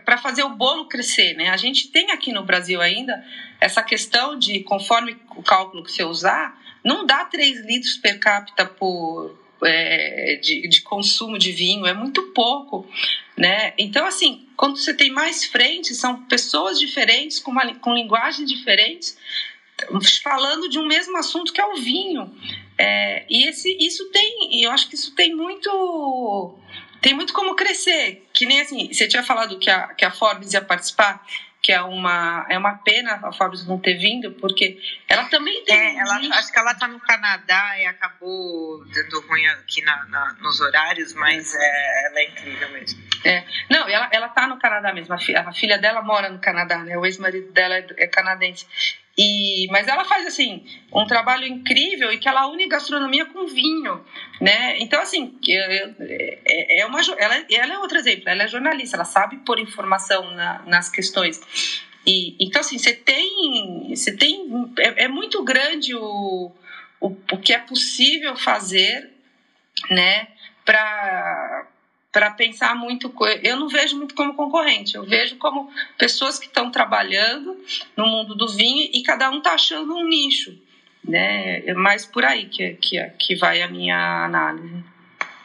para 0.05 0.19
fazer 0.19 0.43
o 0.43 0.57
bolo 0.57 0.89
crescer, 0.89 1.35
né? 1.35 1.51
A 1.51 1.57
gente 1.57 1.89
tem 1.89 2.11
aqui 2.11 2.33
no 2.33 2.43
Brasil 2.43 2.81
ainda 2.81 3.25
essa 3.61 3.83
questão 3.83 4.37
de, 4.37 4.61
conforme 4.61 5.17
o 5.37 5.43
cálculo 5.43 5.85
que 5.85 5.93
você 5.93 6.03
usar, 6.03 6.59
não 6.83 7.07
dá 7.07 7.25
3 7.25 7.65
litros 7.65 7.97
per 7.97 8.19
capita 8.19 8.67
por, 8.67 9.39
é, 9.63 10.39
de, 10.43 10.69
de, 10.69 10.83
consumo 10.83 11.39
de 11.39 11.53
vinho, 11.53 11.87
é 11.87 11.95
muito 11.95 12.23
pouco, 12.33 12.89
né? 13.37 13.75
Então, 13.79 14.07
assim, 14.07 14.47
quando 14.57 14.77
você 14.77 14.93
tem 14.93 15.11
mais 15.11 15.45
frentes, 15.45 15.99
são 15.99 16.25
pessoas 16.25 16.79
diferentes, 16.79 17.39
com, 17.39 17.51
uma, 17.51 17.75
com 17.77 17.95
linguagens 17.95 18.49
diferentes, 18.49 19.17
falando 20.23 20.69
de 20.69 20.79
um 20.79 20.87
mesmo 20.87 21.17
assunto 21.17 21.53
que 21.53 21.61
é 21.61 21.67
o 21.67 21.77
vinho. 21.77 22.35
É, 22.79 23.25
e 23.29 23.49
esse, 23.49 23.75
isso 23.81 24.11
tem, 24.11 24.63
eu 24.63 24.71
acho 24.71 24.89
que 24.89 24.95
isso 24.95 25.15
tem 25.15 25.35
muito 25.35 26.59
tem 27.01 27.15
muito 27.15 27.33
como 27.33 27.55
crescer. 27.55 28.27
Que 28.33 28.47
nem 28.47 28.61
assim, 28.61 28.93
você 28.93 29.07
tinha 29.07 29.23
falado 29.23 29.59
que 29.59 29.71
a, 29.71 29.89
que 29.95 30.05
a 30.05 30.11
Forbes 30.11 30.53
ia 30.53 30.61
participar, 30.61 31.25
que 31.63 31.73
é 31.73 31.81
uma, 31.83 32.47
é 32.49 32.57
uma 32.57 32.75
pena 32.75 33.21
a 33.23 33.33
Forbes 33.33 33.67
não 33.67 33.79
ter 33.79 33.95
vindo, 33.95 34.33
porque 34.33 34.79
ela 35.09 35.25
também 35.25 35.65
tem. 35.65 35.77
É, 35.77 35.99
ela, 35.99 36.17
acho 36.17 36.53
que 36.53 36.59
ela 36.59 36.73
está 36.73 36.87
no 36.87 37.01
Canadá 37.01 37.79
e 37.79 37.87
acabou 37.87 38.85
dando 38.87 39.21
ruim 39.27 39.47
aqui 39.47 39.83
na, 39.83 40.05
na 40.07 40.33
nos 40.35 40.61
horários, 40.61 41.13
mas 41.15 41.55
é, 41.55 42.07
ela 42.07 42.21
é 42.21 42.25
incrível 42.29 42.69
mesmo. 42.71 43.03
É. 43.25 43.45
Não, 43.71 43.89
ela, 43.89 44.09
ela 44.13 44.29
tá 44.29 44.47
no 44.47 44.59
Canadá 44.59 44.93
mesmo. 44.93 45.15
A, 45.15 45.19
filha, 45.19 45.41
a 45.41 45.53
filha 45.53 45.79
dela 45.79 46.03
mora 46.03 46.29
no 46.29 46.39
Canadá, 46.39 46.79
né? 46.79 46.97
O 46.97 47.05
ex-marido 47.05 47.51
dela 47.53 47.77
é, 47.77 47.87
é 47.97 48.07
canadense. 48.07 48.67
E, 49.19 49.67
mas 49.71 49.89
ela 49.89 50.05
faz 50.05 50.27
assim 50.27 50.63
um 50.93 51.07
trabalho 51.07 51.47
incrível 51.47 52.13
e 52.13 52.19
que 52.19 52.29
ela 52.29 52.47
une 52.49 52.69
gastronomia 52.69 53.25
com 53.25 53.47
vinho, 53.47 54.05
né? 54.41 54.79
Então 54.79 55.01
assim 55.01 55.39
é, 55.49 56.81
é 56.81 56.87
uma 56.87 57.01
ela, 57.17 57.45
ela 57.51 57.75
é 57.75 57.79
outro 57.79 57.97
exemplo. 57.97 58.29
Ela 58.29 58.43
é 58.43 58.49
jornalista, 58.49 58.97
ela 58.97 59.07
sabe 59.07 59.39
pôr 59.39 59.59
informação 59.59 60.31
na, 60.33 60.63
nas 60.67 60.91
questões. 60.91 61.41
E 62.07 62.37
então 62.39 62.61
assim 62.61 62.79
você 62.79 62.93
tem 62.93 63.89
você 63.89 64.15
tem 64.15 64.75
é, 64.79 65.05
é 65.05 65.09
muito 65.09 65.43
grande 65.43 65.95
o, 65.95 66.53
o, 67.01 67.07
o 67.09 67.39
que 67.39 67.55
é 67.55 67.59
possível 67.59 68.37
fazer, 68.37 69.11
né? 69.91 70.29
Para 70.63 71.56
para 72.17 72.31
pensar 72.31 72.75
muito. 72.75 73.13
Eu 73.43 73.59
não 73.59 73.69
vejo 73.69 73.95
muito 73.95 74.15
como 74.15 74.33
concorrente, 74.33 74.95
eu 74.95 75.05
vejo 75.05 75.37
como 75.37 75.71
pessoas 75.99 76.39
que 76.39 76.47
estão 76.47 76.71
trabalhando 76.71 77.63
no 77.95 78.07
mundo 78.07 78.35
do 78.35 78.49
vinho 78.49 78.89
e 78.91 79.03
cada 79.03 79.31
um 79.31 79.37
está 79.37 79.53
achando 79.53 79.95
um 79.95 80.09
nicho. 80.09 80.59
Né? 81.07 81.59
É 81.67 81.75
mais 81.75 82.07
por 82.07 82.25
aí 82.25 82.47
que, 82.47 82.73
que, 82.77 83.05
que 83.19 83.37
vai 83.37 83.61
a 83.61 83.69
minha 83.69 84.25
análise. 84.25 84.83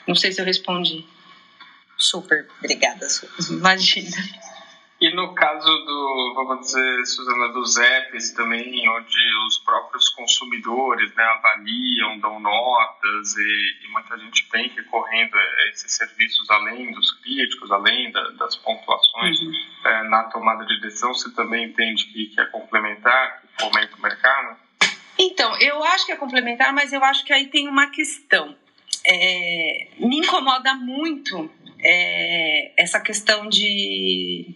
Não 0.08 0.16
sei 0.16 0.32
se 0.32 0.40
eu 0.40 0.46
respondi. 0.46 1.06
Super, 1.98 2.48
obrigada, 2.60 3.06
Imagina. 3.50 4.16
E 5.02 5.10
no 5.16 5.34
caso 5.34 5.68
do, 5.68 6.34
vamos 6.36 6.68
dizer, 6.68 7.06
Suzana, 7.08 7.47
dos 7.54 7.76
apps 7.76 8.34
também, 8.34 8.88
onde 8.88 9.36
os 9.47 9.58
próprios 9.58 10.10
consumidores 10.10 11.12
né, 11.16 11.24
avaliam, 11.24 12.20
dão 12.20 12.39
notas 12.39 13.36
e, 13.36 13.80
e, 13.84 13.88
muita 13.91 14.16
gente 14.20 14.47
vem 14.52 14.70
recorrendo 14.70 15.36
a 15.36 15.70
esses 15.70 15.91
serviços 15.91 16.47
além 16.52 16.91
dos 16.91 17.20
críticos, 17.20 17.72
além 17.72 18.12
da, 18.12 18.30
das 18.34 18.56
pontuações 18.58 19.39
uhum. 19.41 19.54
é, 19.86 20.04
na 20.04 20.26
tomada 20.26 20.64
de 20.68 20.80
decisão, 20.82 21.12
você 21.12 21.34
também 21.34 21.66
entende 21.66 22.06
que, 22.06 22.28
que 22.28 22.39
é 22.39 22.45
complementar, 22.45 23.41
que 23.41 23.47
fomenta 23.60 23.95
o 23.95 24.02
mercado? 24.04 24.56
Então, 25.18 25.58
eu 25.60 25.84
acho 25.84 26.06
que 26.06 26.12
é 26.12 26.16
complementar, 26.16 26.72
mas 26.74 26.93
eu 26.93 27.04
acho 27.04 27.26
que 27.26 27.34
aí 27.34 27.47
tem 27.47 27.68
uma 27.68 27.88
questão. 27.88 28.56
É, 29.04 29.88
me 29.97 30.20
incomoda 30.20 30.76
muito 30.76 31.49
é, 31.84 32.72
essa 32.78 32.99
questão 32.99 33.49
de 33.49 34.56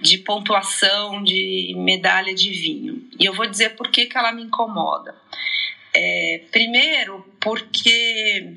de 0.00 0.18
pontuação 0.18 1.22
de 1.22 1.74
medalha 1.76 2.34
de 2.34 2.50
vinho. 2.50 3.08
E 3.18 3.24
eu 3.24 3.32
vou 3.32 3.46
dizer 3.46 3.76
por 3.76 3.90
que, 3.90 4.06
que 4.06 4.16
ela 4.16 4.32
me 4.32 4.42
incomoda. 4.42 5.14
É, 5.94 6.42
primeiro, 6.50 7.26
porque 7.40 8.54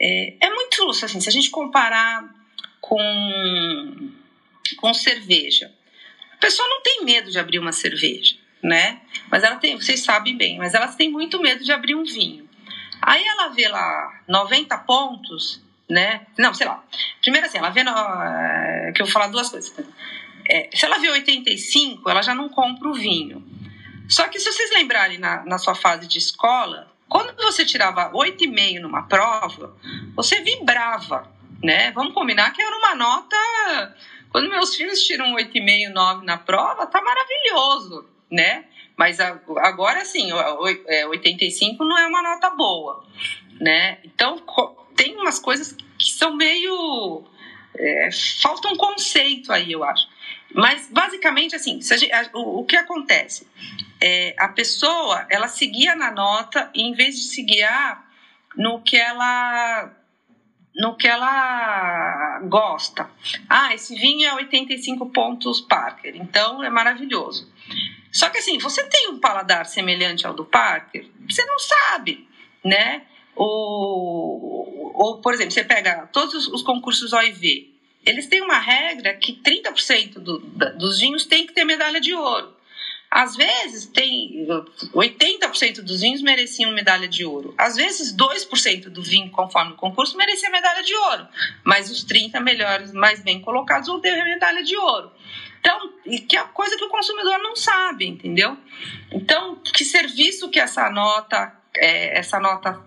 é, 0.00 0.34
é 0.40 0.50
muito 0.50 0.88
assim, 0.90 1.20
se 1.20 1.28
a 1.28 1.32
gente 1.32 1.50
comparar 1.50 2.24
com, 2.80 4.10
com 4.76 4.94
cerveja. 4.94 5.72
A 6.34 6.36
pessoa 6.36 6.68
não 6.68 6.82
tem 6.82 7.04
medo 7.04 7.30
de 7.30 7.38
abrir 7.38 7.58
uma 7.58 7.72
cerveja, 7.72 8.36
né? 8.62 9.00
Mas 9.30 9.42
ela 9.42 9.56
tem, 9.56 9.76
vocês 9.76 10.00
sabem 10.00 10.36
bem, 10.36 10.56
mas 10.56 10.72
elas 10.74 10.94
têm 10.94 11.10
muito 11.10 11.40
medo 11.40 11.64
de 11.64 11.72
abrir 11.72 11.94
um 11.94 12.04
vinho. 12.04 12.48
Aí 13.02 13.24
ela 13.24 13.48
vê 13.48 13.68
lá 13.68 14.22
90 14.28 14.78
pontos, 14.78 15.60
né? 15.88 16.26
Não, 16.38 16.54
sei 16.54 16.66
lá. 16.66 16.84
Primeiro 17.20 17.46
assim, 17.46 17.58
ela 17.58 17.70
vê 17.70 17.82
no, 17.82 17.90
é, 17.90 18.92
que 18.94 19.02
eu 19.02 19.06
vou 19.06 19.12
falar 19.12 19.28
duas 19.28 19.48
coisas. 19.48 19.72
É, 20.48 20.70
se 20.74 20.84
ela 20.84 20.98
vê 20.98 21.10
85, 21.10 22.08
ela 22.08 22.22
já 22.22 22.34
não 22.34 22.48
compra 22.48 22.88
o 22.88 22.94
vinho. 22.94 23.44
Só 24.08 24.26
que 24.28 24.40
se 24.40 24.50
vocês 24.50 24.70
lembrarem 24.72 25.18
na, 25.18 25.44
na 25.44 25.58
sua 25.58 25.74
fase 25.74 26.06
de 26.06 26.18
escola, 26.18 26.90
quando 27.08 27.36
você 27.36 27.64
tirava 27.64 28.10
8,5 28.12 28.80
numa 28.80 29.02
prova, 29.02 29.76
você 30.14 30.40
vibrava, 30.40 31.30
né? 31.62 31.90
Vamos 31.92 32.14
combinar 32.14 32.52
que 32.52 32.62
era 32.62 32.76
uma 32.76 32.94
nota. 32.94 33.36
Quando 34.30 34.48
meus 34.48 34.74
filhos 34.74 35.02
tiram 35.02 35.34
8,5, 35.34 35.90
9 35.90 36.24
na 36.24 36.38
prova, 36.38 36.86
tá 36.86 37.00
maravilhoso, 37.02 38.08
né? 38.30 38.64
Mas 38.96 39.20
agora 39.20 40.04
sim, 40.04 40.30
85 40.32 41.84
não 41.84 41.96
é 41.96 42.06
uma 42.06 42.22
nota 42.22 42.50
boa, 42.50 43.04
né? 43.60 43.98
Então 44.02 44.42
tem 44.96 45.16
umas 45.16 45.38
coisas 45.38 45.76
que 45.98 46.10
são 46.10 46.34
meio. 46.34 47.24
É, 47.76 48.08
falta 48.42 48.68
um 48.68 48.76
conceito 48.76 49.52
aí, 49.52 49.70
eu 49.70 49.84
acho. 49.84 50.08
Mas, 50.54 50.88
basicamente, 50.90 51.54
assim, 51.54 51.80
gente, 51.80 52.10
o, 52.32 52.60
o, 52.60 52.64
que 52.64 52.76
acontece? 52.76 53.46
É, 54.00 54.34
a 54.38 54.48
pessoa, 54.48 55.26
ela 55.30 55.48
seguia 55.48 55.94
na 55.94 56.10
nota, 56.10 56.70
e 56.74 56.82
em 56.82 56.94
vez 56.94 57.16
de 57.16 57.22
se 57.22 57.42
guiar 57.42 58.06
no 58.56 58.80
que 58.80 58.96
ela 58.96 59.94
no 60.74 60.96
que 60.96 61.08
ela 61.08 62.40
gosta. 62.44 63.10
Ah, 63.48 63.74
esse 63.74 63.96
vinho 63.96 64.28
é 64.28 64.34
85 64.34 65.06
pontos 65.06 65.60
Parker, 65.60 66.14
então 66.14 66.62
é 66.62 66.70
maravilhoso. 66.70 67.52
Só 68.12 68.30
que 68.30 68.38
assim, 68.38 68.58
você 68.58 68.84
tem 68.84 69.08
um 69.08 69.18
paladar 69.18 69.66
semelhante 69.66 70.24
ao 70.24 70.34
do 70.34 70.44
Parker? 70.44 71.06
Você 71.28 71.44
não 71.44 71.58
sabe, 71.58 72.28
né? 72.64 73.02
Ou, 73.34 74.92
ou 74.94 75.18
por 75.20 75.34
exemplo, 75.34 75.50
você 75.50 75.64
pega 75.64 76.08
todos 76.12 76.34
os, 76.34 76.46
os 76.46 76.62
concursos 76.62 77.12
OIV, 77.12 77.74
eles 78.08 78.26
têm 78.26 78.42
uma 78.42 78.58
regra 78.58 79.14
que 79.14 79.34
30% 79.34 80.14
do, 80.14 80.38
dos 80.76 80.98
vinhos 80.98 81.26
tem 81.26 81.46
que 81.46 81.52
ter 81.52 81.64
medalha 81.64 82.00
de 82.00 82.14
ouro. 82.14 82.56
Às 83.10 83.36
vezes, 83.36 83.86
tem 83.86 84.46
80% 84.94 85.80
dos 85.80 86.02
vinhos 86.02 86.20
mereciam 86.20 86.70
medalha 86.72 87.08
de 87.08 87.24
ouro. 87.24 87.54
Às 87.56 87.74
vezes, 87.74 88.14
2% 88.14 88.90
do 88.90 89.02
vinho, 89.02 89.30
conforme 89.30 89.72
o 89.72 89.76
concurso, 89.76 90.16
merecia 90.16 90.50
medalha 90.50 90.82
de 90.82 90.94
ouro. 90.94 91.26
Mas 91.64 91.90
os 91.90 92.04
30 92.04 92.38
melhores, 92.40 92.92
mais 92.92 93.22
bem 93.22 93.40
colocados, 93.40 93.88
vão 93.88 93.98
ter 93.98 94.22
medalha 94.24 94.62
de 94.62 94.76
ouro. 94.76 95.10
Então, 95.58 95.92
que 96.28 96.36
é 96.36 96.42
coisa 96.44 96.76
que 96.76 96.84
o 96.84 96.90
consumidor 96.90 97.38
não 97.38 97.56
sabe, 97.56 98.06
entendeu? 98.06 98.56
Então, 99.10 99.56
que 99.56 99.84
serviço 99.84 100.50
que 100.50 100.60
essa 100.60 100.90
nota, 100.90 101.54
é, 101.76 102.18
essa 102.18 102.38
nota 102.38 102.78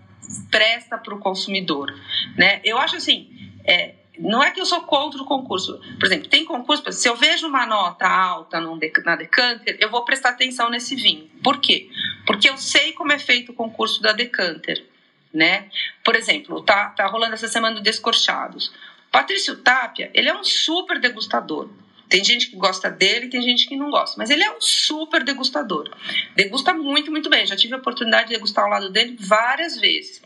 presta 0.51 0.99
para 0.99 1.15
o 1.15 1.19
consumidor? 1.19 1.91
Né? 2.37 2.61
Eu 2.63 2.77
acho 2.77 2.95
assim, 2.95 3.27
é, 3.65 3.95
não 4.21 4.43
é 4.43 4.51
que 4.51 4.61
eu 4.61 4.65
sou 4.65 4.81
contra 4.81 5.21
o 5.21 5.25
concurso. 5.25 5.79
Por 5.99 6.05
exemplo, 6.05 6.29
tem 6.29 6.45
concurso, 6.45 6.91
se 6.91 7.09
eu 7.09 7.15
vejo 7.15 7.47
uma 7.47 7.65
nota 7.65 8.07
alta 8.07 8.59
na 8.59 9.15
Decanter, 9.15 9.77
eu 9.79 9.89
vou 9.89 10.05
prestar 10.05 10.29
atenção 10.29 10.69
nesse 10.69 10.95
vinho. 10.95 11.29
Por 11.43 11.59
quê? 11.59 11.89
Porque 12.25 12.49
eu 12.49 12.57
sei 12.57 12.93
como 12.93 13.11
é 13.11 13.19
feito 13.19 13.51
o 13.51 13.55
concurso 13.55 14.01
da 14.01 14.13
Decanter. 14.13 14.85
Né? 15.33 15.69
Por 16.03 16.15
exemplo, 16.15 16.61
tá, 16.61 16.89
tá 16.89 17.07
rolando 17.07 17.33
essa 17.33 17.47
semana 17.47 17.75
do 17.75 17.81
Descorchados. 17.81 18.71
Patrício 19.11 19.57
Tapia, 19.57 20.11
ele 20.13 20.29
é 20.29 20.33
um 20.33 20.43
super 20.43 20.99
degustador. 20.99 21.69
Tem 22.11 22.21
gente 22.25 22.49
que 22.49 22.57
gosta 22.57 22.91
dele, 22.91 23.29
tem 23.29 23.41
gente 23.41 23.65
que 23.65 23.77
não 23.77 23.89
gosta, 23.89 24.17
mas 24.17 24.29
ele 24.29 24.43
é 24.43 24.51
um 24.51 24.59
super 24.59 25.23
degustador. 25.23 25.89
Degusta 26.35 26.73
muito, 26.73 27.09
muito 27.09 27.29
bem. 27.29 27.47
Já 27.47 27.55
tive 27.55 27.73
a 27.73 27.77
oportunidade 27.77 28.27
de 28.27 28.33
degustar 28.33 28.65
ao 28.65 28.69
lado 28.69 28.89
dele 28.89 29.15
várias 29.17 29.79
vezes. 29.79 30.21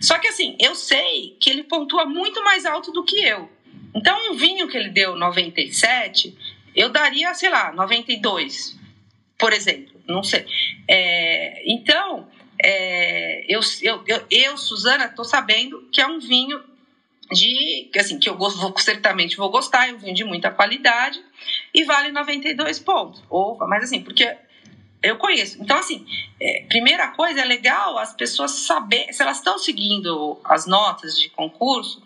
Só 0.00 0.18
que 0.18 0.26
assim, 0.26 0.56
eu 0.58 0.74
sei 0.74 1.36
que 1.40 1.48
ele 1.48 1.62
pontua 1.62 2.04
muito 2.04 2.42
mais 2.42 2.66
alto 2.66 2.90
do 2.90 3.04
que 3.04 3.24
eu. 3.24 3.48
Então, 3.94 4.32
um 4.32 4.34
vinho 4.34 4.66
que 4.66 4.76
ele 4.76 4.88
deu 4.88 5.14
97, 5.14 6.36
eu 6.74 6.88
daria, 6.88 7.32
sei 7.32 7.48
lá, 7.48 7.72
92, 7.72 8.76
por 9.38 9.52
exemplo. 9.52 10.00
Não 10.08 10.24
sei. 10.24 10.44
É, 10.88 11.62
então, 11.64 12.28
é, 12.60 13.44
eu, 13.48 13.60
eu, 13.82 14.02
eu, 14.04 14.26
eu, 14.28 14.56
Suzana, 14.56 15.04
estou 15.04 15.24
sabendo 15.24 15.88
que 15.92 16.00
é 16.00 16.06
um 16.08 16.18
vinho 16.18 16.60
de 17.32 17.90
assim 17.96 18.18
que 18.18 18.28
eu 18.28 18.36
vou, 18.36 18.50
certamente 18.78 19.36
vou 19.36 19.50
gostar, 19.50 19.88
é 19.88 19.92
um 19.92 19.98
vinho 19.98 20.14
de 20.14 20.24
muita 20.24 20.50
qualidade 20.50 21.22
e 21.72 21.84
vale 21.84 22.10
92 22.12 22.78
pontos. 22.80 23.22
Ou, 23.28 23.56
mas 23.68 23.84
assim, 23.84 24.02
porque 24.02 24.36
eu 25.02 25.16
conheço. 25.16 25.62
Então, 25.62 25.78
assim, 25.78 26.06
é, 26.40 26.64
primeira 26.68 27.08
coisa, 27.08 27.40
é 27.40 27.44
legal 27.44 27.98
as 27.98 28.12
pessoas 28.12 28.50
saber, 28.52 29.12
se 29.12 29.22
elas 29.22 29.38
estão 29.38 29.58
seguindo 29.58 30.38
as 30.44 30.66
notas 30.66 31.18
de 31.18 31.28
concurso, 31.30 32.02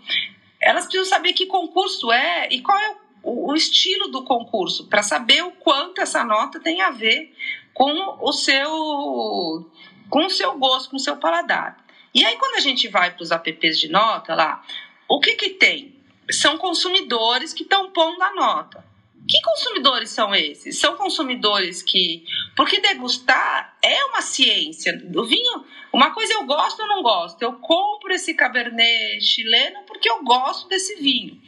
elas 0.61 0.85
precisam 0.85 1.07
saber 1.07 1.33
que 1.33 1.47
concurso 1.47 2.13
é 2.13 2.49
e 2.51 2.61
qual 2.61 2.79
é 2.79 2.97
o, 3.23 3.51
o 3.51 3.55
estilo 3.55 4.09
do 4.09 4.25
concurso, 4.25 4.87
para 4.87 5.03
saber 5.03 5.43
o 5.43 5.51
quanto 5.53 6.01
essa 6.01 6.23
nota 6.25 6.61
tem 6.61 6.83
a 6.83 6.91
ver 6.91 7.35
com 7.73 8.19
o 8.21 8.33
seu 8.33 9.71
com 10.09 10.27
o 10.27 10.31
seu 10.31 10.57
gosto, 10.59 10.91
com 10.91 10.97
o 10.97 11.01
seu 11.01 11.17
paladar. 11.17 11.85
E 12.15 12.25
aí, 12.25 12.37
quando 12.37 12.55
a 12.55 12.61
gente 12.61 12.87
vai 12.87 13.11
para 13.11 13.23
os 13.25 13.33
apps 13.33 13.79
de 13.79 13.89
nota 13.89 14.35
lá, 14.35 14.63
o 15.09 15.21
que, 15.21 15.35
que 15.35 15.51
tem? 15.51 15.95
São 16.31 16.57
consumidores 16.59 17.53
que 17.53 17.63
estão 17.63 17.91
pondo 17.91 18.23
a 18.23 18.35
nota. 18.35 18.85
Que 19.27 19.41
consumidores 19.41 20.11
são 20.11 20.35
esses? 20.35 20.79
São 20.79 20.97
consumidores 20.97 21.83
que. 21.83 22.25
Porque 22.55 22.81
degustar 22.81 23.75
é 23.83 24.05
uma 24.05 24.21
ciência. 24.21 25.03
O 25.15 25.25
vinho, 25.25 25.65
uma 25.93 26.11
coisa 26.13 26.35
eu 26.35 26.45
gosto 26.45 26.83
ou 26.83 26.89
não 26.89 27.03
gosto. 27.03 27.41
Eu 27.41 27.55
compro 27.55 28.13
esse 28.13 28.35
cabernet 28.35 29.25
chileno 29.25 29.83
porque 29.87 30.11
eu 30.11 30.23
gosto 30.23 30.69
desse 30.69 30.97
vinho. 30.97 31.41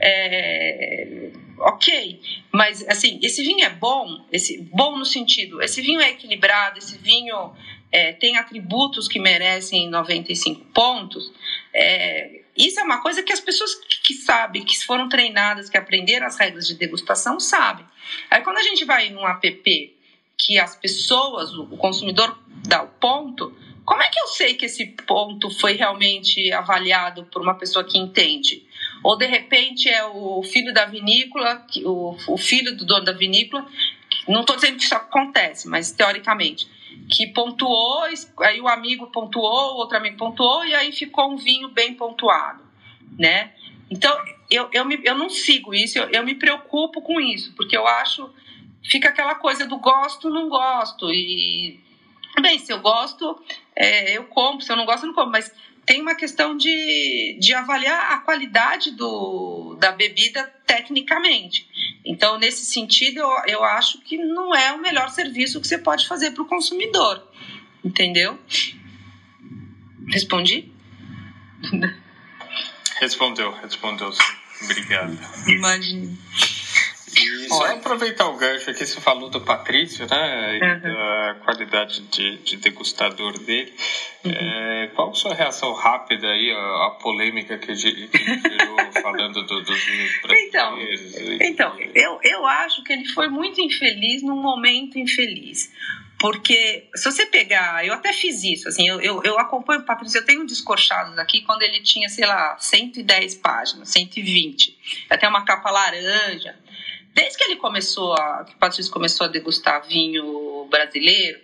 É, 0.00 1.32
ok, 1.58 2.20
mas 2.52 2.86
assim, 2.88 3.18
esse 3.20 3.42
vinho 3.42 3.64
é 3.64 3.70
bom, 3.70 4.24
esse 4.30 4.60
bom 4.72 4.96
no 4.96 5.04
sentido, 5.04 5.60
esse 5.60 5.82
vinho 5.82 6.00
é 6.00 6.10
equilibrado, 6.10 6.78
esse 6.78 6.96
vinho 6.98 7.52
é, 7.90 8.12
tem 8.12 8.36
atributos 8.36 9.08
que 9.08 9.18
merecem 9.18 9.90
95 9.90 10.66
pontos. 10.66 11.32
É, 11.72 12.43
isso 12.56 12.78
é 12.80 12.82
uma 12.82 13.02
coisa 13.02 13.22
que 13.22 13.32
as 13.32 13.40
pessoas 13.40 13.74
que 14.02 14.14
sabem, 14.14 14.64
que 14.64 14.84
foram 14.84 15.08
treinadas, 15.08 15.68
que 15.68 15.76
aprenderam 15.76 16.26
as 16.26 16.36
regras 16.38 16.66
de 16.66 16.74
degustação, 16.74 17.40
sabem. 17.40 17.84
Aí 18.30 18.42
quando 18.42 18.58
a 18.58 18.62
gente 18.62 18.84
vai 18.84 19.10
num 19.10 19.26
app 19.26 19.94
que 20.36 20.58
as 20.58 20.76
pessoas, 20.76 21.52
o 21.54 21.76
consumidor 21.76 22.38
dá 22.66 22.82
o 22.82 22.88
ponto, 22.88 23.56
como 23.84 24.02
é 24.02 24.08
que 24.08 24.18
eu 24.18 24.28
sei 24.28 24.54
que 24.54 24.66
esse 24.66 24.86
ponto 25.06 25.50
foi 25.50 25.74
realmente 25.74 26.50
avaliado 26.52 27.24
por 27.26 27.42
uma 27.42 27.54
pessoa 27.54 27.84
que 27.84 27.98
entende? 27.98 28.64
Ou 29.02 29.18
de 29.18 29.26
repente 29.26 29.88
é 29.88 30.04
o 30.04 30.42
filho 30.42 30.72
da 30.72 30.86
vinícola, 30.86 31.66
o, 31.84 32.38
filho 32.38 32.74
do 32.74 32.86
dono 32.86 33.04
da 33.04 33.12
vinícola, 33.12 33.66
não 34.26 34.40
estou 34.40 34.56
dizendo 34.56 34.78
que 34.78 34.84
isso 34.84 34.94
acontece, 34.94 35.68
mas 35.68 35.92
teoricamente, 35.92 36.66
que 37.08 37.26
pontuou, 37.28 38.04
aí 38.40 38.60
o 38.60 38.68
amigo 38.68 39.06
pontuou, 39.08 39.74
o 39.74 39.76
outro 39.76 39.96
amigo 39.96 40.16
pontuou, 40.16 40.64
e 40.64 40.74
aí 40.74 40.92
ficou 40.92 41.32
um 41.32 41.36
vinho 41.36 41.68
bem 41.68 41.94
pontuado, 41.94 42.62
né? 43.18 43.52
Então, 43.90 44.16
eu, 44.50 44.68
eu, 44.72 44.84
me, 44.84 45.00
eu 45.04 45.16
não 45.16 45.28
sigo 45.28 45.74
isso, 45.74 45.98
eu, 45.98 46.08
eu 46.10 46.24
me 46.24 46.34
preocupo 46.34 47.02
com 47.02 47.20
isso, 47.20 47.52
porque 47.54 47.76
eu 47.76 47.86
acho, 47.86 48.30
fica 48.82 49.10
aquela 49.10 49.34
coisa 49.34 49.66
do 49.66 49.78
gosto, 49.78 50.30
não 50.30 50.48
gosto, 50.48 51.12
e, 51.12 51.80
bem, 52.40 52.58
se 52.58 52.72
eu 52.72 52.80
gosto, 52.80 53.38
é, 53.76 54.16
eu 54.16 54.24
compro, 54.24 54.64
se 54.64 54.72
eu 54.72 54.76
não 54.76 54.86
gosto, 54.86 55.04
eu 55.04 55.08
não 55.08 55.14
compro, 55.14 55.32
mas 55.32 55.52
tem 55.86 56.00
uma 56.00 56.14
questão 56.14 56.56
de, 56.56 57.36
de 57.40 57.54
avaliar 57.54 58.12
a 58.12 58.18
qualidade 58.18 58.90
do, 58.92 59.76
da 59.78 59.92
bebida 59.92 60.42
tecnicamente. 60.66 61.68
Então, 62.04 62.38
nesse 62.38 62.64
sentido, 62.66 63.18
eu, 63.18 63.30
eu 63.46 63.64
acho 63.64 64.00
que 64.00 64.16
não 64.16 64.54
é 64.54 64.72
o 64.72 64.80
melhor 64.80 65.10
serviço 65.10 65.60
que 65.60 65.66
você 65.66 65.78
pode 65.78 66.08
fazer 66.08 66.30
para 66.32 66.42
o 66.42 66.46
consumidor. 66.46 67.26
Entendeu? 67.84 68.38
Respondi? 70.08 70.72
Respondeu, 73.00 73.52
respondeu 73.52 74.12
sim. 74.12 74.22
Obrigado. 74.62 75.18
Imagina. 75.46 76.16
E 77.24 77.48
só 77.48 77.66
aproveitar 77.66 78.28
o 78.28 78.36
gancho 78.36 78.70
aqui, 78.70 78.86
você 78.86 79.00
falou 79.00 79.30
do 79.30 79.40
Patrício, 79.40 80.06
né? 80.08 80.58
E 80.58 80.62
uhum. 80.62 80.80
da 80.80 81.36
qualidade 81.44 82.00
de, 82.02 82.38
de 82.38 82.56
degustador 82.56 83.38
dele. 83.38 83.72
Uhum. 84.24 84.32
É, 84.32 84.90
qual 84.94 85.10
a 85.10 85.14
sua 85.14 85.34
reação 85.34 85.72
rápida 85.74 86.26
aí 86.28 86.50
à, 86.50 86.90
polêmica 87.00 87.58
que, 87.58 87.70
ele 87.70 87.80
gerou 87.80 88.92
falando 89.02 89.42
do, 89.44 89.62
dos 89.62 89.84
vinhos 89.84 90.12
então, 90.46 90.76
brasileiros? 90.76 91.40
Então, 91.40 91.76
então 91.78 91.90
eu, 91.94 92.18
eu 92.22 92.46
acho 92.46 92.82
que 92.84 92.92
ele 92.92 93.06
foi 93.06 93.28
muito 93.28 93.60
infeliz 93.60 94.22
num 94.22 94.40
momento 94.40 94.98
infeliz. 94.98 95.70
Porque 96.18 96.88
se 96.94 97.04
você 97.04 97.26
pegar, 97.26 97.84
eu 97.84 97.92
até 97.92 98.12
fiz 98.12 98.42
isso, 98.44 98.66
assim, 98.66 98.88
eu, 98.88 98.98
eu, 99.00 99.22
eu 99.24 99.38
acompanho 99.38 99.80
o 99.80 99.84
Patrício, 99.84 100.18
eu 100.18 100.24
tenho 100.24 100.46
descorchados 100.46 101.18
aqui 101.18 101.42
quando 101.42 101.60
ele 101.60 101.82
tinha, 101.82 102.08
sei 102.08 102.24
lá, 102.24 102.56
110 102.58 103.34
páginas, 103.34 103.90
120, 103.90 105.06
até 105.10 105.28
uma 105.28 105.44
capa 105.44 105.70
laranja. 105.70 106.56
Desde 107.14 107.38
que 107.38 107.44
ele 107.44 107.56
começou 107.56 108.12
a, 108.14 108.44
que 108.44 108.54
o 108.54 108.58
Patrício 108.58 108.92
começou 108.92 109.26
a 109.26 109.30
degustar 109.30 109.86
vinho 109.86 110.66
brasileiro, 110.68 111.40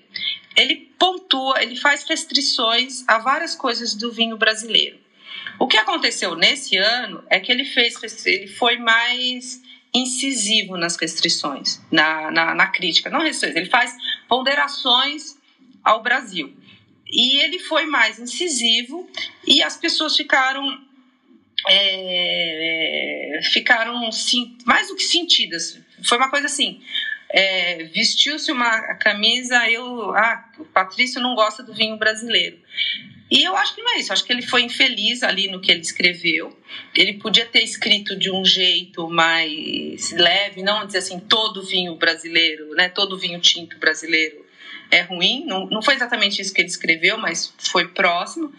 ele 0.57 0.93
pontua, 0.99 1.63
ele 1.63 1.77
faz 1.77 2.03
restrições 2.03 3.05
a 3.09 3.19
várias 3.19 3.55
coisas 3.55 3.95
do 3.95 4.11
vinho 4.11 4.37
brasileiro. 4.37 4.99
O 5.61 5.69
que 5.69 5.77
aconteceu 5.77 6.35
nesse 6.35 6.77
ano 6.77 7.23
é 7.31 7.39
que 7.39 7.53
ele 7.53 7.65
fez, 7.65 8.27
ele 8.27 8.49
foi 8.49 8.79
mais 8.79 9.63
incisivo 9.95 10.77
nas 10.77 10.97
restrições, 10.97 11.81
na, 11.91 12.31
na, 12.31 12.55
na 12.55 12.67
crítica, 12.67 13.09
não 13.09 13.21
restrições, 13.21 13.57
ele 13.57 13.71
faz 13.71 13.97
ponderações 14.29 15.39
ao 15.85 16.03
Brasil. 16.03 16.53
E 17.07 17.41
ele 17.41 17.59
foi 17.59 17.87
mais 17.87 18.19
incisivo 18.19 19.09
e 19.47 19.63
as 19.63 19.77
pessoas 19.77 20.17
ficaram 20.17 20.81
é, 21.69 23.41
ficaram 23.53 24.09
mais 24.65 24.89
do 24.89 24.97
que 24.97 25.03
sentidas. 25.03 25.79
Foi 26.05 26.19
uma 26.19 26.31
coisa 26.31 26.47
assim. 26.47 26.81
É, 27.33 27.85
vestiu-se 27.85 28.51
uma 28.51 28.95
camisa, 28.95 29.71
eu, 29.71 30.15
ah, 30.17 30.51
o 30.59 30.65
Patrício 30.65 31.21
não 31.21 31.35
gosta 31.35 31.63
do 31.63 31.73
vinho 31.73 31.97
brasileiro. 31.97 32.59
E 33.31 33.45
eu 33.45 33.57
acho 33.57 33.77
que 33.77 33.83
não 33.83 33.95
é 33.95 34.01
isso, 34.01 34.13
acho 34.13 34.25
que 34.25 34.33
ele 34.33 34.43
foi 34.43 34.63
infeliz 34.63 35.23
ali 35.23 35.47
no 35.47 35.61
que 35.61 35.71
ele 35.71 35.81
escreveu. 35.81 36.59
Ele 36.97 37.13
podia 37.15 37.47
ter 37.47 37.63
escrito 37.63 38.17
de 38.17 38.29
um 38.29 38.45
jeito 38.45 39.09
mais 39.09 40.11
leve, 40.11 40.63
não 40.63 40.85
dizer 40.85 40.99
assim, 40.99 41.21
todo 41.21 41.63
vinho 41.63 41.95
brasileiro, 41.95 42.75
né, 42.75 42.89
todo 42.89 43.17
vinho 43.17 43.39
tinto 43.39 43.79
brasileiro 43.79 44.45
é 44.91 45.03
ruim. 45.03 45.45
Não, 45.47 45.67
não 45.67 45.81
foi 45.81 45.95
exatamente 45.95 46.43
isso 46.43 46.53
que 46.53 46.61
ele 46.61 46.69
escreveu, 46.69 47.17
mas 47.17 47.55
foi 47.59 47.89
próximo. 47.89 48.53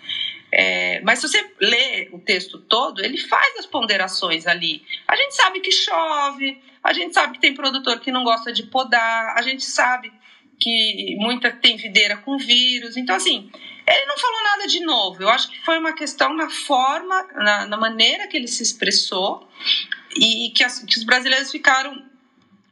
É, 0.51 0.99
mas 1.01 1.19
se 1.19 1.29
você 1.29 1.53
lê 1.61 2.09
o 2.11 2.19
texto 2.19 2.57
todo, 2.59 3.03
ele 3.03 3.17
faz 3.17 3.57
as 3.57 3.65
ponderações 3.65 4.45
ali. 4.45 4.83
A 5.07 5.15
gente 5.15 5.35
sabe 5.35 5.61
que 5.61 5.71
chove, 5.71 6.61
a 6.83 6.91
gente 6.91 7.13
sabe 7.13 7.33
que 7.33 7.39
tem 7.39 7.53
produtor 7.53 7.99
que 7.99 8.11
não 8.11 8.23
gosta 8.23 8.51
de 8.51 8.63
podar, 8.63 9.37
a 9.37 9.41
gente 9.41 9.63
sabe 9.63 10.11
que 10.59 11.15
muita 11.19 11.51
tem 11.51 11.77
videira 11.77 12.17
com 12.17 12.37
vírus. 12.37 12.97
Então, 12.97 13.15
assim, 13.15 13.49
ele 13.87 14.05
não 14.05 14.17
falou 14.17 14.43
nada 14.43 14.67
de 14.67 14.79
novo. 14.81 15.23
Eu 15.23 15.29
acho 15.29 15.49
que 15.49 15.59
foi 15.63 15.77
uma 15.79 15.93
questão 15.93 16.33
na 16.33 16.49
forma, 16.49 17.27
na, 17.33 17.67
na 17.67 17.77
maneira 17.77 18.27
que 18.27 18.35
ele 18.35 18.47
se 18.47 18.61
expressou 18.61 19.47
e 20.15 20.51
que, 20.55 20.63
as, 20.63 20.83
que 20.83 20.97
os 20.97 21.03
brasileiros 21.03 21.49
ficaram 21.49 22.03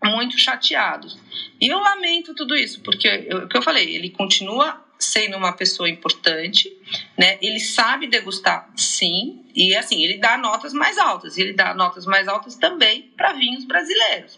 muito 0.04 0.38
chateados. 0.38 1.18
E 1.60 1.68
eu 1.68 1.80
lamento 1.80 2.34
tudo 2.34 2.56
isso, 2.56 2.82
porque 2.82 3.30
o 3.34 3.48
que 3.48 3.58
eu 3.58 3.62
falei, 3.62 3.96
ele 3.96 4.10
continua 4.10 4.86
sendo 5.00 5.38
uma 5.38 5.54
pessoa 5.54 5.90
importante, 5.90 6.70
né? 7.18 7.38
Ele 7.42 7.60
sabe 7.62 8.06
degustar, 8.06 8.70
sim, 8.76 9.46
e 9.56 9.74
assim 9.74 10.04
ele 10.04 10.18
dá 10.18 10.38
notas 10.38 10.74
mais 10.74 10.98
altas. 10.98 11.38
Ele 11.38 11.54
dá 11.54 11.74
notas 11.74 12.06
mais 12.06 12.28
altas 12.28 12.56
também 12.56 13.04
para 13.16 13.32
vinhos 13.32 13.64
brasileiros, 13.64 14.38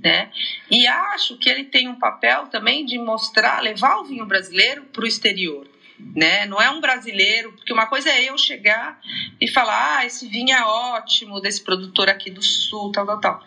né? 0.00 0.30
E 0.70 0.86
acho 0.86 1.36
que 1.38 1.50
ele 1.50 1.64
tem 1.64 1.88
um 1.88 1.98
papel 1.98 2.46
também 2.46 2.86
de 2.86 2.96
mostrar, 2.98 3.60
levar 3.60 3.96
o 3.98 4.04
vinho 4.04 4.24
brasileiro 4.24 4.84
para 4.84 5.02
o 5.02 5.08
exterior. 5.08 5.66
Né? 5.98 6.44
Não 6.46 6.60
é 6.60 6.70
um 6.70 6.80
brasileiro, 6.80 7.52
porque 7.52 7.72
uma 7.72 7.86
coisa 7.86 8.10
é 8.10 8.24
eu 8.24 8.36
chegar 8.36 9.00
e 9.40 9.48
falar, 9.48 9.98
ah, 9.98 10.06
esse 10.06 10.28
vinho 10.28 10.54
é 10.54 10.62
ótimo 10.62 11.40
desse 11.40 11.62
produtor 11.62 12.08
aqui 12.08 12.30
do 12.30 12.42
sul, 12.42 12.92
tal, 12.92 13.06
tal, 13.06 13.20
tal. 13.20 13.44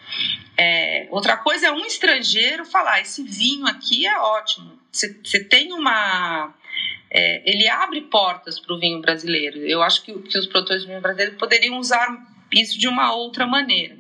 É, 0.58 1.08
outra 1.12 1.38
coisa 1.38 1.68
é 1.68 1.72
um 1.72 1.86
estrangeiro 1.86 2.66
falar, 2.66 3.02
esse 3.02 3.24
vinho 3.24 3.68
aqui 3.68 4.06
é 4.06 4.18
ótimo, 4.18 4.80
você 4.92 5.44
tem 5.44 5.72
uma. 5.74 6.54
É, 7.12 7.42
ele 7.50 7.68
abre 7.68 8.02
portas 8.02 8.60
para 8.60 8.74
o 8.76 8.80
vinho 8.80 9.02
brasileiro. 9.02 9.58
Eu 9.60 9.82
acho 9.82 10.04
que, 10.04 10.14
que 10.14 10.38
os 10.38 10.46
produtores 10.46 10.84
de 10.84 10.88
vinho 10.88 11.02
brasileiro 11.02 11.38
poderiam 11.38 11.78
usar 11.78 12.08
isso 12.52 12.78
de 12.78 12.88
uma 12.88 13.14
outra 13.14 13.46
maneira, 13.48 13.98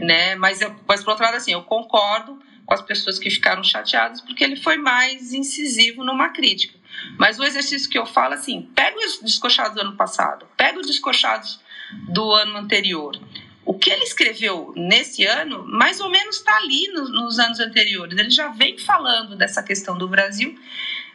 né? 0.00 0.34
Mas, 0.36 0.60
mas 0.86 1.02
por 1.02 1.10
outro 1.10 1.24
lado, 1.24 1.36
assim, 1.36 1.52
eu 1.52 1.62
concordo 1.62 2.38
com 2.64 2.74
as 2.74 2.82
pessoas 2.82 3.18
que 3.18 3.30
ficaram 3.30 3.62
chateadas 3.62 4.20
porque 4.20 4.42
ele 4.42 4.56
foi 4.56 4.76
mais 4.76 5.32
incisivo 5.32 6.04
numa 6.04 6.30
crítica. 6.30 6.76
Mas 7.18 7.38
o 7.38 7.44
exercício 7.44 7.88
que 7.88 7.98
eu 7.98 8.06
falo, 8.06 8.34
assim, 8.34 8.68
pega 8.74 8.98
os 8.98 9.20
descochados 9.20 9.74
do 9.74 9.80
ano 9.80 9.96
passado, 9.96 10.46
pega 10.56 10.78
os 10.78 10.86
descochados 10.86 11.60
do 12.08 12.32
ano 12.32 12.56
anterior, 12.56 13.18
o 13.66 13.74
que 13.74 13.90
ele 13.90 14.04
escreveu 14.04 14.72
nesse 14.76 15.26
ano, 15.26 15.66
mais 15.66 16.00
ou 16.00 16.08
menos 16.08 16.36
está 16.36 16.56
ali 16.56 16.86
no, 16.88 17.08
nos 17.08 17.40
anos 17.40 17.58
anteriores. 17.58 18.16
Ele 18.16 18.30
já 18.30 18.48
vem 18.48 18.78
falando 18.78 19.34
dessa 19.34 19.60
questão 19.60 19.98
do 19.98 20.06
Brasil. 20.06 20.56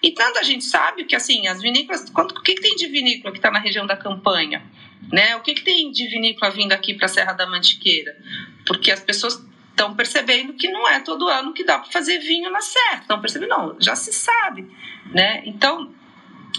E 0.03 0.11
tanto 0.11 0.37
a 0.37 0.43
gente 0.43 0.65
sabe 0.65 1.05
que, 1.05 1.15
assim, 1.15 1.47
as 1.47 1.61
vinícolas. 1.61 2.09
Quanto, 2.09 2.37
o 2.37 2.41
que, 2.41 2.55
que 2.55 2.61
tem 2.61 2.75
de 2.75 2.87
vinícola 2.87 3.31
que 3.31 3.37
está 3.37 3.49
na 3.49 3.59
região 3.59 3.87
da 3.87 3.95
campanha? 3.95 4.61
Né? 5.09 5.33
O 5.37 5.41
que, 5.41 5.53
que 5.53 5.63
tem 5.63 5.91
de 5.91 6.05
vinícola 6.07 6.51
vindo 6.51 6.73
aqui 6.73 6.93
para 6.93 7.05
a 7.05 7.09
Serra 7.09 7.31
da 7.31 7.47
Mantiqueira? 7.47 8.17
Porque 8.65 8.91
as 8.91 8.99
pessoas 8.99 9.41
estão 9.71 9.95
percebendo 9.95 10.53
que 10.53 10.69
não 10.69 10.87
é 10.87 10.99
todo 10.99 11.27
ano 11.27 11.53
que 11.53 11.63
dá 11.63 11.79
para 11.79 11.91
fazer 11.91 12.19
vinho 12.19 12.51
na 12.51 12.61
serra. 12.61 13.01
Estão 13.01 13.19
percebendo, 13.19 13.49
não, 13.49 13.75
já 13.79 13.95
se 13.95 14.13
sabe, 14.13 14.69
né? 15.07 15.41
Então, 15.45 15.91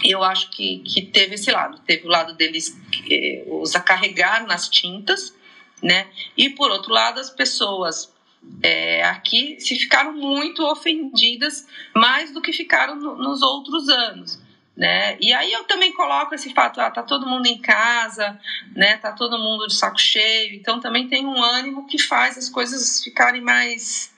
eu 0.03 0.23
acho 0.23 0.49
que, 0.51 0.79
que 0.79 1.01
teve 1.01 1.35
esse 1.35 1.51
lado. 1.51 1.79
Teve 1.85 2.05
o 2.05 2.09
lado 2.09 2.33
deles 2.33 2.77
eh, 3.09 3.43
os 3.47 3.75
acarregar 3.75 4.45
nas 4.45 4.67
tintas, 4.67 5.33
né? 5.81 6.07
E 6.35 6.49
por 6.49 6.71
outro 6.71 6.93
lado, 6.93 7.19
as 7.19 7.29
pessoas 7.29 8.13
é, 8.61 9.03
aqui 9.05 9.59
se 9.59 9.75
ficaram 9.77 10.13
muito 10.13 10.63
ofendidas 10.63 11.67
mais 11.95 12.31
do 12.31 12.41
que 12.41 12.51
ficaram 12.51 12.95
no, 12.95 13.15
nos 13.15 13.41
outros 13.41 13.89
anos. 13.89 14.41
Né? 14.75 15.17
E 15.19 15.31
aí 15.31 15.53
eu 15.53 15.65
também 15.65 15.93
coloco 15.93 16.33
esse 16.33 16.51
fato, 16.51 16.81
ah, 16.81 16.89
tá 16.89 17.03
todo 17.03 17.27
mundo 17.27 17.45
em 17.45 17.61
casa, 17.61 18.39
né? 18.75 18.97
Tá 18.97 19.11
todo 19.11 19.37
mundo 19.37 19.67
de 19.67 19.75
saco 19.75 19.99
cheio, 19.99 20.55
então 20.55 20.79
também 20.79 21.07
tem 21.07 21.27
um 21.27 21.43
ânimo 21.43 21.85
que 21.85 21.99
faz 21.99 22.39
as 22.39 22.49
coisas 22.49 23.03
ficarem 23.03 23.39
mais, 23.39 24.11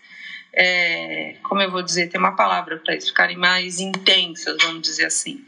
é, 0.53 1.35
como 1.43 1.61
eu 1.61 1.69
vou 1.69 1.81
dizer, 1.81 2.07
tem 2.07 2.17
uma 2.17 2.37
palavra 2.37 2.77
para 2.77 2.95
isso, 2.95 3.07
ficarem 3.07 3.35
mais 3.35 3.81
intensas, 3.81 4.55
vamos 4.61 4.81
dizer 4.81 5.05
assim. 5.07 5.43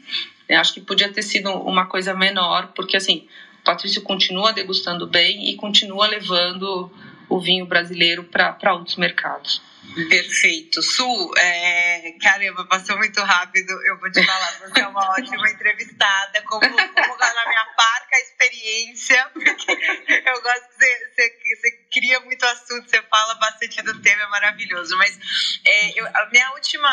Eu 0.46 0.60
acho 0.60 0.74
que 0.74 0.80
podia 0.80 1.10
ter 1.10 1.22
sido 1.22 1.50
uma 1.52 1.86
coisa 1.86 2.12
menor, 2.12 2.72
porque 2.74 2.98
assim, 2.98 3.26
o 3.60 3.64
Patrício 3.64 4.02
continua 4.02 4.52
degustando 4.52 5.06
bem 5.06 5.48
e 5.48 5.56
continua 5.56 6.06
levando 6.06 6.92
o 7.30 7.40
vinho 7.40 7.64
brasileiro 7.64 8.24
para 8.24 8.74
outros 8.74 8.96
mercados. 8.96 9.62
Perfeito. 10.08 10.82
Su, 10.82 11.32
é, 11.36 11.87
caramba, 12.18 12.66
passou 12.66 12.96
muito 12.96 13.20
rápido. 13.22 13.70
Eu 13.86 13.98
vou 13.98 14.10
te 14.10 14.24
falar, 14.24 14.52
você 14.60 14.80
é 14.80 14.86
uma 14.86 15.10
ótima 15.12 15.50
entrevistada, 15.50 16.42
como, 16.42 16.60
como 16.60 17.18
na 17.18 17.48
minha 17.48 17.64
parca 17.76 18.16
experiência, 18.18 19.30
porque 19.34 19.72
eu 19.72 20.42
gosto 20.42 20.68
que 20.68 20.74
você, 20.74 21.10
você, 21.14 21.56
você, 21.56 21.70
cria 21.90 22.20
muito 22.20 22.44
assunto, 22.44 22.88
você 22.88 23.02
fala 23.02 23.34
bastante 23.34 23.80
do 23.82 24.00
tema, 24.00 24.22
é 24.22 24.26
maravilhoso. 24.28 24.96
Mas 24.96 25.18
é, 25.64 25.98
eu, 25.98 26.06
a 26.06 26.26
minha 26.26 26.50
última, 26.52 26.88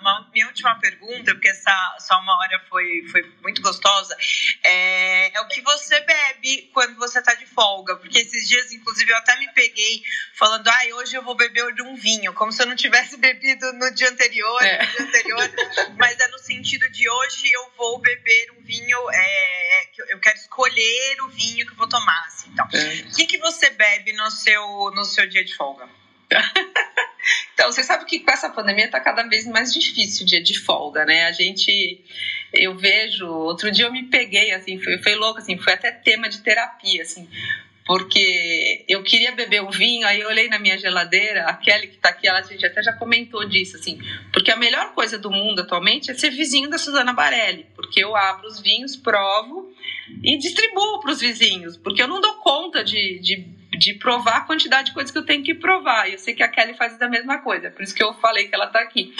uma, 0.00 0.30
minha 0.32 0.46
última 0.46 0.78
pergunta, 0.78 1.34
porque 1.34 1.48
essa 1.48 1.96
só 2.00 2.18
uma 2.20 2.36
hora 2.38 2.60
foi, 2.68 3.06
foi 3.10 3.22
muito 3.42 3.62
gostosa, 3.62 4.16
é, 4.64 5.36
é 5.36 5.40
o 5.40 5.48
que 5.48 5.60
você 5.60 6.00
bebe 6.00 6.70
quando 6.72 6.96
você 6.96 7.18
está 7.18 7.34
de 7.34 7.46
folga, 7.46 7.96
porque 7.96 8.18
esses 8.18 8.48
dias, 8.48 8.72
inclusive, 8.72 9.10
eu 9.10 9.16
até 9.16 9.36
me 9.38 9.48
peguei 9.52 10.02
falando, 10.34 10.68
ai, 10.68 10.90
ah, 10.90 10.96
hoje 10.96 11.14
eu 11.14 11.22
vou 11.22 11.34
beber 11.34 11.72
de 11.74 11.82
um 11.82 11.96
vinho 11.96 12.32
como 12.32 12.52
se 12.52 12.62
eu 12.62 12.66
não 12.66 12.76
tivesse 12.76 13.16
bebido 13.18 13.72
no 13.74 13.90
dia 13.94 14.08
anterior, 14.08 14.62
é. 14.62 14.84
no 14.84 14.92
dia 14.92 15.02
anterior, 15.06 15.50
mas 15.98 16.18
é 16.18 16.28
no 16.28 16.38
sentido 16.38 16.88
de 16.90 17.08
hoje 17.08 17.50
eu 17.52 17.70
vou 17.76 17.98
beber 17.98 18.52
um 18.58 18.62
vinho, 18.62 18.98
é, 19.10 19.90
eu 20.08 20.18
quero 20.18 20.36
escolher 20.36 21.22
o 21.22 21.28
vinho 21.28 21.66
que 21.66 21.72
eu 21.72 21.76
vou 21.76 21.88
tomar, 21.88 22.24
assim, 22.26 22.50
então. 22.50 22.66
É. 22.72 22.94
O 23.10 23.16
que, 23.16 23.26
que 23.26 23.38
você 23.38 23.70
bebe 23.70 24.12
no 24.12 24.29
seu, 24.30 24.90
no 24.94 25.04
seu 25.04 25.28
dia 25.28 25.44
de 25.44 25.54
folga? 25.54 25.88
então, 27.54 27.70
você 27.70 27.82
sabe 27.82 28.04
que 28.04 28.20
com 28.20 28.30
essa 28.30 28.48
pandemia 28.48 28.86
está 28.86 29.00
cada 29.00 29.22
vez 29.24 29.46
mais 29.46 29.72
difícil 29.72 30.24
o 30.24 30.26
dia 30.26 30.42
de 30.42 30.58
folga, 30.58 31.04
né? 31.04 31.24
A 31.26 31.32
gente, 31.32 32.00
eu 32.52 32.76
vejo, 32.76 33.26
outro 33.26 33.70
dia 33.70 33.86
eu 33.86 33.92
me 33.92 34.04
peguei, 34.04 34.52
assim, 34.52 34.80
foi, 34.80 34.98
foi 34.98 35.14
louco, 35.14 35.38
assim, 35.38 35.58
foi 35.58 35.72
até 35.72 35.90
tema 35.90 36.28
de 36.28 36.40
terapia, 36.40 37.02
assim, 37.02 37.28
porque 37.90 38.84
eu 38.88 39.02
queria 39.02 39.32
beber 39.32 39.62
um 39.62 39.70
vinho, 39.70 40.06
aí 40.06 40.20
eu 40.20 40.28
olhei 40.28 40.48
na 40.48 40.60
minha 40.60 40.78
geladeira, 40.78 41.46
a 41.46 41.54
Kelly 41.54 41.88
que 41.88 41.96
está 41.96 42.10
aqui, 42.10 42.28
ela 42.28 42.38
a 42.38 42.42
gente 42.42 42.64
até 42.64 42.80
já 42.80 42.92
comentou 42.92 43.44
disso, 43.48 43.76
assim, 43.76 44.00
porque 44.32 44.52
a 44.52 44.56
melhor 44.56 44.94
coisa 44.94 45.18
do 45.18 45.28
mundo 45.28 45.62
atualmente 45.62 46.08
é 46.08 46.14
ser 46.14 46.30
vizinho 46.30 46.70
da 46.70 46.78
Suzana 46.78 47.12
Barelli, 47.12 47.66
porque 47.74 48.04
eu 48.04 48.14
abro 48.14 48.46
os 48.46 48.60
vinhos, 48.60 48.94
provo 48.94 49.74
e 50.22 50.38
distribuo 50.38 51.00
para 51.00 51.10
os 51.10 51.20
vizinhos, 51.20 51.76
porque 51.76 52.00
eu 52.00 52.06
não 52.06 52.20
dou 52.20 52.34
conta 52.34 52.84
de, 52.84 53.18
de, 53.18 53.44
de, 53.80 53.94
provar 53.94 54.36
a 54.36 54.40
quantidade 54.42 54.88
de 54.88 54.94
coisas 54.94 55.10
que 55.10 55.18
eu 55.18 55.24
tenho 55.24 55.42
que 55.42 55.54
provar, 55.54 56.08
e 56.08 56.12
eu 56.12 56.18
sei 56.18 56.34
que 56.34 56.42
a 56.42 56.48
Kelly 56.48 56.74
faz 56.74 57.00
a 57.00 57.08
mesma 57.08 57.38
coisa, 57.38 57.70
por 57.70 57.82
isso 57.82 57.94
que 57.94 58.02
eu 58.02 58.12
falei 58.14 58.48
que 58.48 58.54
ela 58.54 58.66
está 58.66 58.80
aqui. 58.80 59.14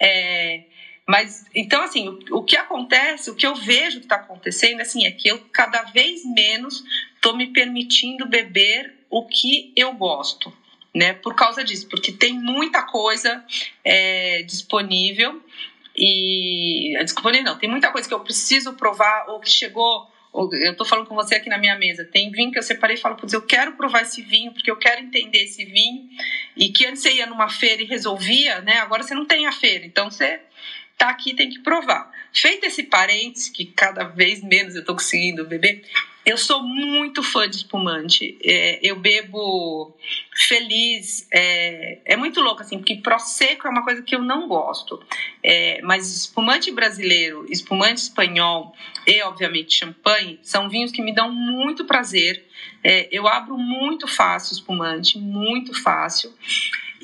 É, 0.00 0.62
mas, 1.06 1.44
então, 1.54 1.82
assim, 1.82 2.08
o, 2.08 2.38
o, 2.38 2.42
que 2.42 2.56
acontece, 2.56 3.30
o 3.30 3.34
que 3.34 3.46
eu 3.46 3.54
vejo 3.54 3.98
que 3.98 4.06
está 4.06 4.16
acontecendo, 4.16 4.80
assim, 4.80 5.04
é 5.04 5.10
que 5.10 5.28
eu 5.28 5.38
cada 5.52 5.82
vez 5.82 6.24
menos 6.24 6.82
estou 7.14 7.36
me 7.36 7.48
permitindo 7.48 8.26
beber 8.26 8.94
o 9.10 9.26
que 9.26 9.72
eu 9.76 9.92
gosto, 9.92 10.52
né? 10.94 11.12
Por 11.12 11.34
causa 11.34 11.64
disso, 11.64 11.88
porque 11.88 12.12
tem 12.12 12.32
muita 12.34 12.82
coisa 12.82 13.44
é, 13.84 14.42
disponível 14.44 15.42
e 15.96 16.96
disponível 17.04 17.44
não, 17.44 17.58
tem 17.58 17.70
muita 17.70 17.90
coisa 17.90 18.08
que 18.08 18.14
eu 18.14 18.20
preciso 18.20 18.72
provar 18.72 19.28
ou 19.28 19.40
que 19.40 19.50
chegou 19.50 20.10
eu 20.34 20.72
estou 20.72 20.84
falando 20.84 21.06
com 21.06 21.14
você 21.14 21.36
aqui 21.36 21.48
na 21.48 21.58
minha 21.58 21.78
mesa, 21.78 22.04
tem 22.04 22.30
vinho 22.30 22.50
que 22.50 22.58
eu 22.58 22.62
separei 22.62 22.96
e 22.96 23.00
falo, 23.00 23.16
putz, 23.16 23.32
eu 23.32 23.42
quero 23.42 23.72
provar 23.72 24.02
esse 24.02 24.20
vinho, 24.20 24.52
porque 24.52 24.70
eu 24.70 24.76
quero 24.76 25.00
entender 25.00 25.44
esse 25.44 25.64
vinho, 25.64 26.08
e 26.56 26.70
que 26.70 26.84
antes 26.86 27.02
você 27.02 27.12
ia 27.12 27.26
numa 27.26 27.48
feira 27.48 27.82
e 27.82 27.86
resolvia, 27.86 28.60
né, 28.62 28.78
agora 28.78 29.02
você 29.02 29.14
não 29.14 29.26
tem 29.26 29.46
a 29.46 29.52
feira, 29.52 29.86
então 29.86 30.10
você 30.10 30.40
tá 30.98 31.08
aqui, 31.08 31.34
tem 31.34 31.48
que 31.48 31.60
provar. 31.60 32.10
Feito 32.32 32.66
esse 32.66 32.82
parênteses, 32.82 33.48
que 33.48 33.64
cada 33.64 34.04
vez 34.04 34.42
menos 34.42 34.74
eu 34.74 34.80
estou 34.80 34.96
conseguindo 34.96 35.46
beber, 35.46 35.84
eu 36.24 36.38
sou 36.38 36.62
muito 36.62 37.22
fã 37.22 37.48
de 37.48 37.56
espumante. 37.56 38.38
É, 38.42 38.78
eu 38.82 38.96
bebo 38.96 39.94
feliz. 40.48 41.26
É, 41.32 41.98
é, 42.04 42.16
muito 42.16 42.40
louco, 42.40 42.62
assim, 42.62 42.78
porque 42.78 42.96
Prosecco 42.96 43.66
é 43.66 43.70
uma 43.70 43.84
coisa 43.84 44.02
que 44.02 44.14
eu 44.14 44.22
não 44.22 44.48
gosto. 44.48 45.02
É, 45.42 45.80
mas 45.82 46.14
espumante 46.14 46.70
brasileiro, 46.70 47.46
espumante 47.50 48.02
espanhol 48.02 48.74
e, 49.06 49.22
obviamente, 49.22 49.76
champanhe 49.76 50.38
são 50.42 50.68
vinhos 50.68 50.90
que 50.90 51.02
me 51.02 51.14
dão 51.14 51.30
muito 51.30 51.84
prazer. 51.84 52.44
É, 52.82 53.08
eu 53.10 53.28
abro 53.28 53.58
muito 53.58 54.06
fácil 54.06 54.54
espumante, 54.54 55.18
muito 55.18 55.74
fácil. 55.82 56.32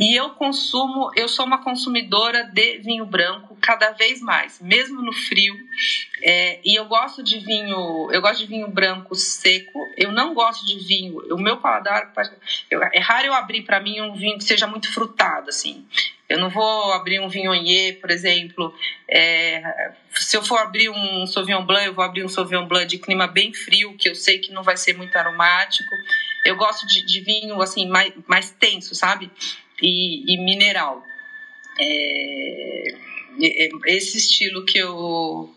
E 0.00 0.18
eu 0.18 0.30
consumo, 0.30 1.10
eu 1.14 1.28
sou 1.28 1.44
uma 1.44 1.62
consumidora 1.62 2.44
de 2.44 2.78
vinho 2.78 3.04
branco 3.04 3.54
cada 3.60 3.90
vez 3.90 4.22
mais, 4.22 4.58
mesmo 4.58 5.02
no 5.02 5.12
frio. 5.12 5.54
É, 6.22 6.58
e 6.64 6.74
eu 6.74 6.86
gosto 6.86 7.22
de 7.22 7.38
vinho, 7.38 8.10
eu 8.10 8.22
gosto 8.22 8.38
de 8.38 8.46
vinho 8.46 8.66
branco 8.66 9.14
seco. 9.14 9.78
Eu 9.98 10.10
não 10.10 10.32
gosto 10.32 10.64
de 10.64 10.78
vinho, 10.78 11.18
o 11.30 11.38
meu 11.38 11.58
paladar 11.58 12.10
eu, 12.70 12.82
é 12.82 12.98
raro 12.98 13.26
eu 13.26 13.34
abrir 13.34 13.60
para 13.60 13.78
mim 13.78 14.00
um 14.00 14.14
vinho 14.14 14.38
que 14.38 14.44
seja 14.44 14.66
muito 14.66 14.90
frutado, 14.90 15.50
assim. 15.50 15.86
Eu 16.26 16.38
não 16.38 16.48
vou 16.48 16.94
abrir 16.94 17.20
um 17.20 17.28
Viognier, 17.28 18.00
por 18.00 18.10
exemplo. 18.10 18.74
É, 19.06 19.92
se 20.14 20.34
eu 20.34 20.42
for 20.42 20.60
abrir 20.60 20.88
um 20.88 21.26
Sauvignon 21.26 21.66
Blanc, 21.66 21.86
eu 21.86 21.92
vou 21.92 22.04
abrir 22.04 22.24
um 22.24 22.28
Sauvignon 22.28 22.66
Blanc 22.66 22.86
de 22.86 22.98
clima 22.98 23.26
bem 23.26 23.52
frio, 23.52 23.94
que 23.98 24.08
eu 24.08 24.14
sei 24.14 24.38
que 24.38 24.50
não 24.50 24.62
vai 24.62 24.78
ser 24.78 24.96
muito 24.96 25.14
aromático. 25.18 25.90
Eu 26.44 26.56
gosto 26.56 26.86
de, 26.86 27.04
de 27.04 27.20
vinho 27.20 27.60
assim 27.60 27.86
mais, 27.86 28.14
mais 28.26 28.50
tenso, 28.50 28.94
sabe? 28.94 29.30
E, 29.82 30.34
e 30.34 30.38
mineral. 30.38 31.04
É, 31.80 32.84
esse 33.86 34.18
estilo 34.18 34.64
que 34.64 34.78
eu 34.78 35.54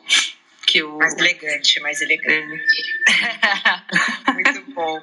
que 0.74 0.80
eu... 0.80 0.98
mais 0.98 1.14
elegante, 1.16 1.80
mais 1.82 2.02
elegante. 2.02 2.84
Muito 4.34 4.72
bom. 4.72 5.00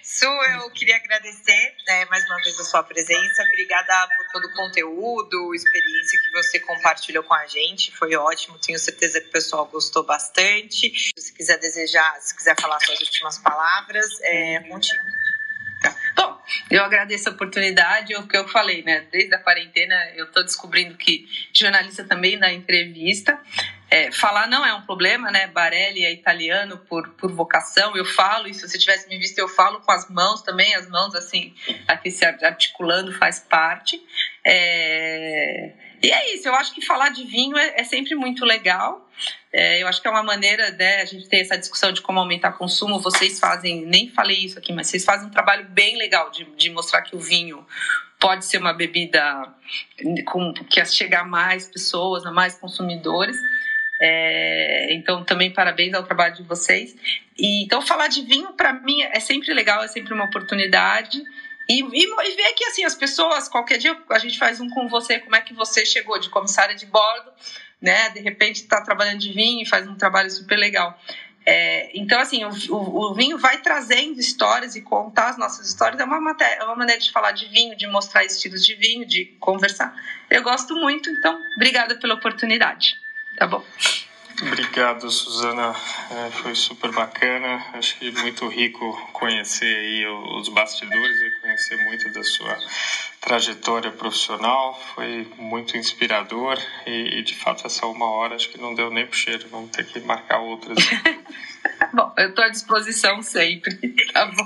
Su, 0.00 0.26
eu 0.26 0.70
queria 0.70 0.94
agradecer 0.94 1.74
né, 1.88 2.04
mais 2.04 2.24
uma 2.26 2.36
vez 2.36 2.58
a 2.60 2.64
sua 2.64 2.84
presença. 2.84 3.42
Obrigada 3.42 4.08
por 4.16 4.26
todo 4.28 4.44
o 4.44 4.54
conteúdo, 4.54 5.54
experiência 5.54 6.20
que 6.22 6.30
você 6.30 6.60
compartilhou 6.60 7.24
com 7.24 7.34
a 7.34 7.46
gente. 7.46 7.90
Foi 7.96 8.14
ótimo. 8.14 8.58
Tenho 8.58 8.78
certeza 8.78 9.20
que 9.20 9.26
o 9.26 9.32
pessoal 9.32 9.66
gostou 9.66 10.04
bastante. 10.04 10.92
Se 10.96 11.12
você 11.16 11.32
quiser 11.32 11.58
desejar, 11.58 12.20
se 12.20 12.36
quiser 12.36 12.54
falar 12.60 12.78
suas 12.80 13.00
últimas 13.00 13.38
palavras, 13.38 14.20
é 14.22 14.60
contigo. 14.60 15.02
Eu 16.70 16.82
agradeço 16.82 17.28
a 17.28 17.32
oportunidade, 17.32 18.14
o 18.14 18.26
que 18.26 18.36
eu 18.36 18.48
falei, 18.48 18.82
né? 18.82 19.06
Desde 19.10 19.34
a 19.34 19.38
quarentena 19.38 19.94
eu 20.14 20.26
estou 20.26 20.42
descobrindo 20.42 20.96
que 20.96 21.26
jornalista 21.52 22.04
também 22.04 22.38
dá 22.38 22.52
entrevista. 22.52 23.38
É, 23.90 24.12
falar 24.12 24.46
não 24.46 24.64
é 24.66 24.74
um 24.74 24.82
problema, 24.82 25.30
né? 25.30 25.46
Barelli 25.46 26.04
é 26.04 26.12
italiano 26.12 26.76
por, 26.76 27.08
por 27.10 27.32
vocação, 27.32 27.96
eu 27.96 28.04
falo, 28.04 28.46
e 28.46 28.52
se 28.52 28.68
você 28.68 28.78
tivesse 28.78 29.08
me 29.08 29.18
visto, 29.18 29.38
eu 29.38 29.48
falo 29.48 29.80
com 29.80 29.90
as 29.90 30.08
mãos 30.10 30.42
também, 30.42 30.74
as 30.74 30.88
mãos 30.88 31.14
assim, 31.14 31.54
aqui 31.86 32.10
se 32.10 32.24
articulando 32.24 33.12
faz 33.12 33.40
parte. 33.40 33.98
É... 34.44 35.72
E 36.02 36.10
é 36.10 36.34
isso, 36.34 36.46
eu 36.46 36.54
acho 36.54 36.74
que 36.74 36.84
falar 36.84 37.08
de 37.08 37.24
vinho 37.24 37.56
é, 37.56 37.80
é 37.80 37.84
sempre 37.84 38.14
muito 38.14 38.44
legal. 38.44 39.08
É, 39.52 39.82
eu 39.82 39.88
acho 39.88 40.02
que 40.02 40.08
é 40.08 40.10
uma 40.10 40.22
maneira, 40.22 40.70
né, 40.72 41.00
a 41.00 41.04
gente 41.04 41.28
ter 41.28 41.38
essa 41.38 41.56
discussão 41.56 41.90
de 41.92 42.02
como 42.02 42.20
aumentar 42.20 42.52
consumo. 42.52 43.00
Vocês 43.00 43.40
fazem, 43.40 43.86
nem 43.86 44.10
falei 44.10 44.36
isso 44.36 44.58
aqui, 44.58 44.72
mas 44.72 44.88
vocês 44.88 45.04
fazem 45.04 45.26
um 45.26 45.30
trabalho 45.30 45.66
bem 45.70 45.96
legal 45.96 46.30
de, 46.30 46.44
de 46.56 46.70
mostrar 46.70 47.02
que 47.02 47.16
o 47.16 47.20
vinho 47.20 47.66
pode 48.20 48.44
ser 48.44 48.58
uma 48.58 48.72
bebida 48.72 49.22
com, 50.26 50.52
que 50.52 50.84
chega 50.84 51.20
a 51.20 51.24
mais 51.24 51.66
pessoas, 51.66 52.26
a 52.26 52.30
mais 52.30 52.58
consumidores. 52.58 53.36
É, 54.00 54.94
então, 54.94 55.24
também 55.24 55.52
parabéns 55.52 55.94
ao 55.94 56.04
trabalho 56.04 56.34
de 56.34 56.42
vocês. 56.42 56.94
E, 57.36 57.64
então, 57.64 57.80
falar 57.80 58.08
de 58.08 58.22
vinho, 58.22 58.52
para 58.52 58.72
mim, 58.72 59.02
é 59.02 59.20
sempre 59.20 59.52
legal, 59.54 59.82
é 59.82 59.88
sempre 59.88 60.12
uma 60.12 60.24
oportunidade. 60.24 61.22
E, 61.68 61.82
e, 61.82 62.04
e, 62.04 62.36
ver 62.36 62.52
que 62.54 62.64
assim, 62.64 62.84
as 62.84 62.94
pessoas, 62.94 63.48
qualquer 63.48 63.78
dia 63.78 63.96
a 64.10 64.18
gente 64.18 64.38
faz 64.38 64.60
um 64.60 64.70
com 64.70 64.88
você, 64.88 65.18
como 65.18 65.36
é 65.36 65.40
que 65.40 65.52
você 65.52 65.84
chegou 65.84 66.18
de 66.18 66.30
comissária 66.30 66.74
de 66.74 66.86
bordo, 66.86 67.30
né? 67.80 68.10
De 68.10 68.20
repente 68.20 68.56
está 68.56 68.80
trabalhando 68.80 69.20
de 69.20 69.32
vinho 69.32 69.62
e 69.62 69.66
faz 69.68 69.86
um 69.88 69.94
trabalho 69.94 70.30
super 70.30 70.56
legal. 70.56 70.98
É, 71.50 71.90
então, 71.94 72.20
assim, 72.20 72.44
o, 72.44 72.50
o, 72.50 73.10
o, 73.10 73.14
vinho 73.14 73.38
vai 73.38 73.56
trazendo 73.62 74.20
histórias 74.20 74.76
e 74.76 74.82
contar 74.82 75.30
as 75.30 75.38
nossas 75.38 75.66
histórias. 75.66 75.98
É 75.98 76.04
uma, 76.04 76.20
matéria, 76.20 76.60
é 76.60 76.64
uma 76.64 76.76
maneira 76.76 77.00
de 77.00 77.10
falar 77.10 77.32
de 77.32 77.46
vinho, 77.46 77.74
de 77.74 77.86
mostrar 77.86 78.22
estilos 78.22 78.62
de 78.62 78.74
vinho, 78.74 79.06
de 79.06 79.24
conversar. 79.40 79.94
Eu 80.28 80.42
gosto 80.42 80.74
muito, 80.74 81.08
então, 81.08 81.40
obrigada 81.56 81.94
pela 81.94 82.14
oportunidade. 82.14 82.96
Tá 83.38 83.46
bom. 83.46 83.64
Obrigado, 84.42 85.10
Suzana. 85.10 85.74
É, 86.10 86.30
foi 86.30 86.54
super 86.54 86.92
bacana. 86.92 87.64
Acho 87.72 87.98
que 87.98 88.10
muito 88.10 88.46
rico 88.46 89.08
conhecer 89.12 89.74
aí 89.74 90.06
os 90.06 90.48
bastidores 90.50 91.18
e 91.18 91.37
conhecer 91.58 91.76
muito 91.84 92.12
da 92.12 92.22
sua 92.22 92.56
trajetória 93.20 93.90
profissional. 93.90 94.80
Foi 94.94 95.28
muito 95.36 95.76
inspirador 95.76 96.56
e, 96.86 97.18
e 97.18 97.22
de 97.22 97.34
fato, 97.34 97.66
essa 97.66 97.86
uma 97.86 98.08
hora 98.08 98.36
acho 98.36 98.48
que 98.48 98.58
não 98.58 98.74
deu 98.74 98.90
nem 98.90 99.06
pro 99.06 99.16
cheiro. 99.16 99.48
Vamos 99.50 99.70
ter 99.70 99.84
que 99.84 99.98
marcar 100.00 100.38
outras. 100.38 100.78
bom, 101.92 102.14
eu 102.16 102.28
estou 102.28 102.44
à 102.44 102.48
disposição 102.48 103.20
sempre. 103.22 103.76
Tá 104.12 104.24
bom. 104.26 104.44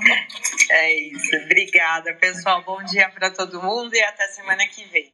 É 0.71 0.93
isso. 1.07 1.35
Obrigada, 1.45 2.13
pessoal. 2.15 2.61
Bom 2.63 2.83
dia 2.83 3.09
para 3.09 3.31
todo 3.31 3.61
mundo 3.61 3.93
e 3.95 4.01
até 4.01 4.27
semana 4.27 4.67
que 4.67 4.83
vem. 4.85 5.11